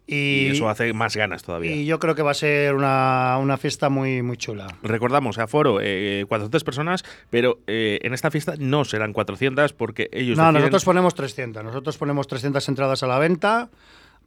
Y, 0.06 0.14
Y 0.14 0.46
eso 0.48 0.68
hace 0.68 0.92
más 0.92 1.14
ganas 1.16 1.42
todavía. 1.42 1.72
y 1.72 1.84
yo 1.86 1.98
creo 2.00 2.14
que 2.14 2.22
va 2.22 2.32
a 2.32 2.34
ser 2.34 2.74
una, 2.74 3.38
una 3.40 3.56
fiesta 3.56 3.88
muy, 3.88 4.22
muy 4.22 4.36
chula. 4.36 4.66
Recordamos, 4.82 5.38
aforo, 5.38 5.78
eh, 5.80 6.24
400 6.28 6.64
personas, 6.64 7.04
pero 7.30 7.60
eh, 7.66 7.98
en 8.02 8.12
esta 8.14 8.30
fiesta 8.30 8.54
no 8.58 8.84
serán 8.84 9.12
400 9.12 9.72
porque 9.72 10.08
ellos 10.12 10.36
No, 10.36 10.44
deciden- 10.44 10.54
nosotros 10.54 10.84
ponemos 10.84 11.14
300. 11.14 11.62
Nosotros 11.62 11.96
ponemos 11.98 12.26
300 12.26 12.68
entradas 12.68 13.02
a 13.02 13.06
la 13.06 13.18
venta. 13.18 13.68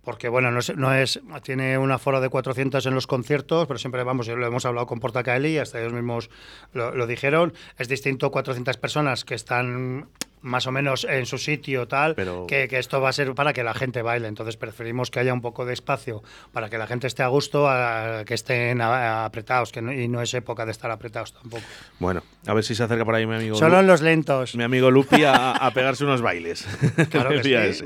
Porque, 0.06 0.28
bueno, 0.28 0.52
no 0.52 0.60
es, 0.60 0.76
no 0.76 0.94
es- 0.94 1.22
tiene 1.44 1.78
un 1.78 1.90
aforo 1.90 2.20
de 2.20 2.28
400 2.28 2.86
en 2.86 2.94
los 2.94 3.08
conciertos, 3.08 3.68
pero 3.68 3.78
siempre 3.80 4.04
vamos, 4.04 4.28
lo 4.28 4.46
hemos 4.46 4.66
hablado 4.66 4.86
con 4.86 5.00
Portacaeli, 5.00 5.58
hasta 5.60 5.80
ellos 5.80 5.94
mismos 5.94 6.30
lo, 6.74 6.94
lo 6.94 7.08
dijeron. 7.08 7.54
Es 7.78 7.88
distinto 7.88 8.30
400 8.30 8.76
personas 8.76 9.24
que 9.24 9.34
están 9.36 10.08
más 10.44 10.68
o 10.68 10.72
menos 10.72 11.06
en 11.10 11.26
su 11.26 11.40
sitio, 11.40 11.88
tal, 11.88 12.16
que, 12.48 12.68
que 12.68 12.78
esto 12.78 13.02
va 13.02 13.10
a 13.10 13.14
ser 13.14 13.34
para 13.34 13.52
que 13.54 13.64
la 13.64 13.74
gente 13.74 14.02
baile. 14.04 14.28
Entonces 14.28 14.56
preferimos 14.58 15.10
que 15.10 15.20
haya 15.20 15.34
un 15.34 15.42
poco 15.42 15.66
de 15.66 15.74
espacio 15.74 16.22
para 16.52 16.70
que 16.70 16.78
la 16.78 16.86
gente 16.86 17.08
esté 17.08 17.24
a 17.24 17.28
gusto, 17.30 17.68
a 17.68 18.24
que 18.26 18.36
estén 18.36 18.82
a- 18.82 19.26
apretados, 19.26 19.72
que 19.72 19.82
no- 19.82 19.92
y 19.92 20.08
no 20.08 20.22
es 20.22 20.34
época 20.36 20.66
de 20.66 20.72
estar 20.72 20.92
apretados 20.92 21.34
tampoco. 21.34 21.64
Bueno, 22.00 22.22
a 22.46 22.54
ver 22.54 22.64
si 22.64 22.76
se 22.76 22.84
acerca 22.84 23.04
por 23.06 23.16
ahí 23.16 23.26
mi 23.26 23.36
amigo. 23.36 23.56
Solo 23.56 23.80
en 23.80 23.88
los 23.88 24.02
lentos. 24.02 24.56
Mi 24.56 24.64
amigo 24.64 24.92
Lupi 24.92 25.24
a, 25.24 25.54
a 25.54 25.72
pegarse 25.72 26.04
unos 26.04 26.22
bailes. 26.22 26.68
Claro 27.10 27.30
que 27.32 27.42
sí. 27.44 27.54
ese. 27.54 27.86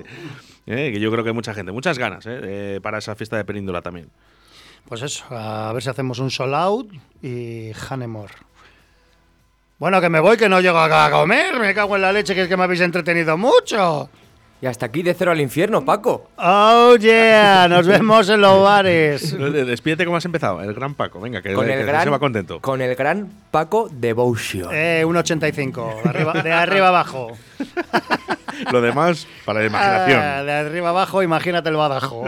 Eh, 0.65 0.91
que 0.91 0.99
yo 0.99 1.09
creo 1.11 1.23
que 1.23 1.29
hay 1.29 1.35
mucha 1.35 1.53
gente, 1.53 1.71
muchas 1.71 1.97
ganas 1.97 2.25
eh, 2.25 2.29
de- 2.31 2.81
para 2.81 2.97
esa 2.97 3.15
fiesta 3.15 3.37
de 3.37 3.45
Peníndula 3.45 3.81
también. 3.81 4.09
Pues 4.89 5.01
eso, 5.01 5.25
a 5.29 5.71
ver 5.73 5.83
si 5.83 5.89
hacemos 5.89 6.19
un 6.19 6.31
sold 6.31 6.53
out 6.55 6.91
y 7.21 7.71
Hanemore. 7.89 8.33
Bueno, 9.79 10.01
que 10.01 10.09
me 10.09 10.19
voy, 10.19 10.37
que 10.37 10.49
no 10.49 10.59
llego 10.59 10.77
a 10.79 11.05
a 11.05 11.11
comer. 11.11 11.59
Me 11.59 11.73
cago 11.75 11.95
en 11.95 12.01
la 12.01 12.11
leche, 12.11 12.33
que 12.33 12.41
es 12.41 12.47
que 12.47 12.57
me 12.57 12.63
habéis 12.63 12.81
entretenido 12.81 13.37
mucho. 13.37 14.09
Y 14.59 14.65
hasta 14.65 14.87
aquí 14.87 15.03
de 15.03 15.13
cero 15.13 15.31
al 15.31 15.39
infierno, 15.39 15.85
Paco. 15.85 16.31
Oh 16.35 16.95
yeah, 16.95 17.67
nos 17.67 17.85
vemos 17.87 18.27
en 18.27 18.41
los 18.41 18.63
bares. 18.63 19.37
Despídete 19.67 20.03
cómo 20.03 20.17
has 20.17 20.25
empezado, 20.25 20.63
el 20.63 20.73
gran 20.73 20.95
Paco. 20.95 21.21
Venga, 21.21 21.43
que, 21.43 21.53
Con 21.53 21.67
que 21.67 21.85
se 21.85 22.09
va 22.09 22.17
contento. 22.17 22.59
Con 22.59 22.81
el 22.81 22.95
gran 22.95 23.31
Paco 23.51 23.87
Devotion. 23.91 24.69
Eh, 24.73 25.05
un 25.05 25.15
85, 25.15 26.01
de 26.03 26.09
arriba, 26.09 26.33
de 26.33 26.51
arriba 26.51 26.87
abajo. 26.87 27.33
Lo 28.71 28.81
demás, 28.81 29.27
para 29.45 29.59
la 29.59 29.67
imaginación. 29.67 30.19
Ah, 30.19 30.43
de 30.43 30.51
arriba 30.53 30.89
abajo, 30.89 31.21
imagínate 31.21 31.69
el 31.69 31.75
badajo. 31.75 32.25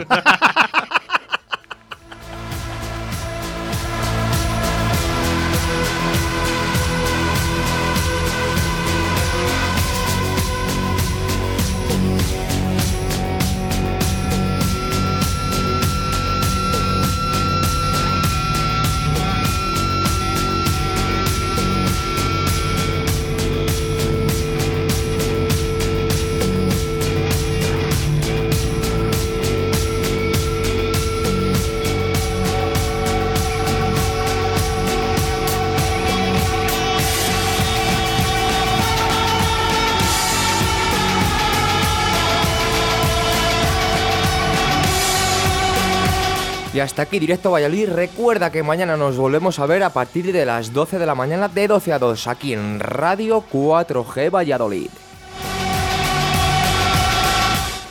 Hasta 46.90 47.04
aquí, 47.04 47.20
directo 47.20 47.52
Valladolid. 47.52 47.90
Recuerda 47.90 48.52
que 48.52 48.64
mañana 48.64 48.98
nos 48.98 49.16
volvemos 49.16 49.60
a 49.60 49.68
ver 49.68 49.84
a 49.84 49.92
partir 49.92 50.34
de 50.34 50.44
las 50.44 50.74
12 50.74 50.98
de 50.98 51.06
la 51.06 51.14
mañana, 51.14 51.48
de 51.48 51.68
12 51.68 51.94
a 51.94 52.00
2, 52.00 52.26
aquí 52.26 52.54
en 52.54 52.80
Radio 52.80 53.44
4G 53.52 54.34
Valladolid. 54.34 54.90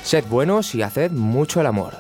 Sed 0.03 0.25
buenos 0.27 0.75
y 0.75 0.83
haced 0.83 1.13
mucho 1.13 1.61
el 1.61 1.67
amor. 1.69 1.95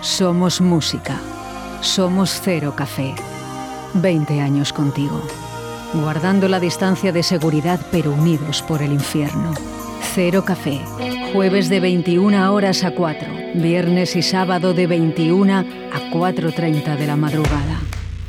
Somos 0.00 0.60
música. 0.60 1.18
Somos 1.80 2.40
Cero 2.40 2.72
Café. 2.76 3.35
20 4.00 4.40
años 4.40 4.72
contigo. 4.72 5.20
Guardando 5.94 6.48
la 6.48 6.60
distancia 6.60 7.12
de 7.12 7.22
seguridad 7.22 7.80
pero 7.90 8.12
unidos 8.12 8.62
por 8.62 8.82
el 8.82 8.92
infierno. 8.92 9.54
Cero 10.14 10.44
Café. 10.44 10.80
Jueves 11.32 11.68
de 11.68 11.80
21 11.80 12.52
horas 12.52 12.84
a 12.84 12.92
4. 12.92 13.28
Viernes 13.54 14.16
y 14.16 14.22
sábado 14.22 14.74
de 14.74 14.86
21 14.86 15.58
a 15.58 15.64
4.30 16.10 16.96
de 16.96 17.06
la 17.06 17.16
madrugada. 17.16 17.80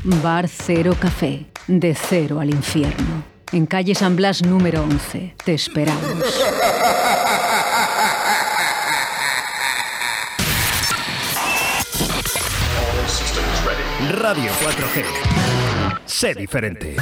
Bar 0.04 0.48
Cero 0.48 0.96
Café. 1.00 1.46
De 1.68 1.96
cero 1.96 2.40
al 2.40 2.50
infierno. 2.50 3.24
En 3.52 3.66
calle 3.66 3.96
San 3.96 4.16
Blas 4.16 4.44
número 4.44 4.84
11. 4.84 5.36
Te 5.44 5.54
esperamos. 5.54 6.02
Radio 14.20 14.52
4G. 14.64 15.27
Sé 16.18 16.34
diferente. 16.34 16.96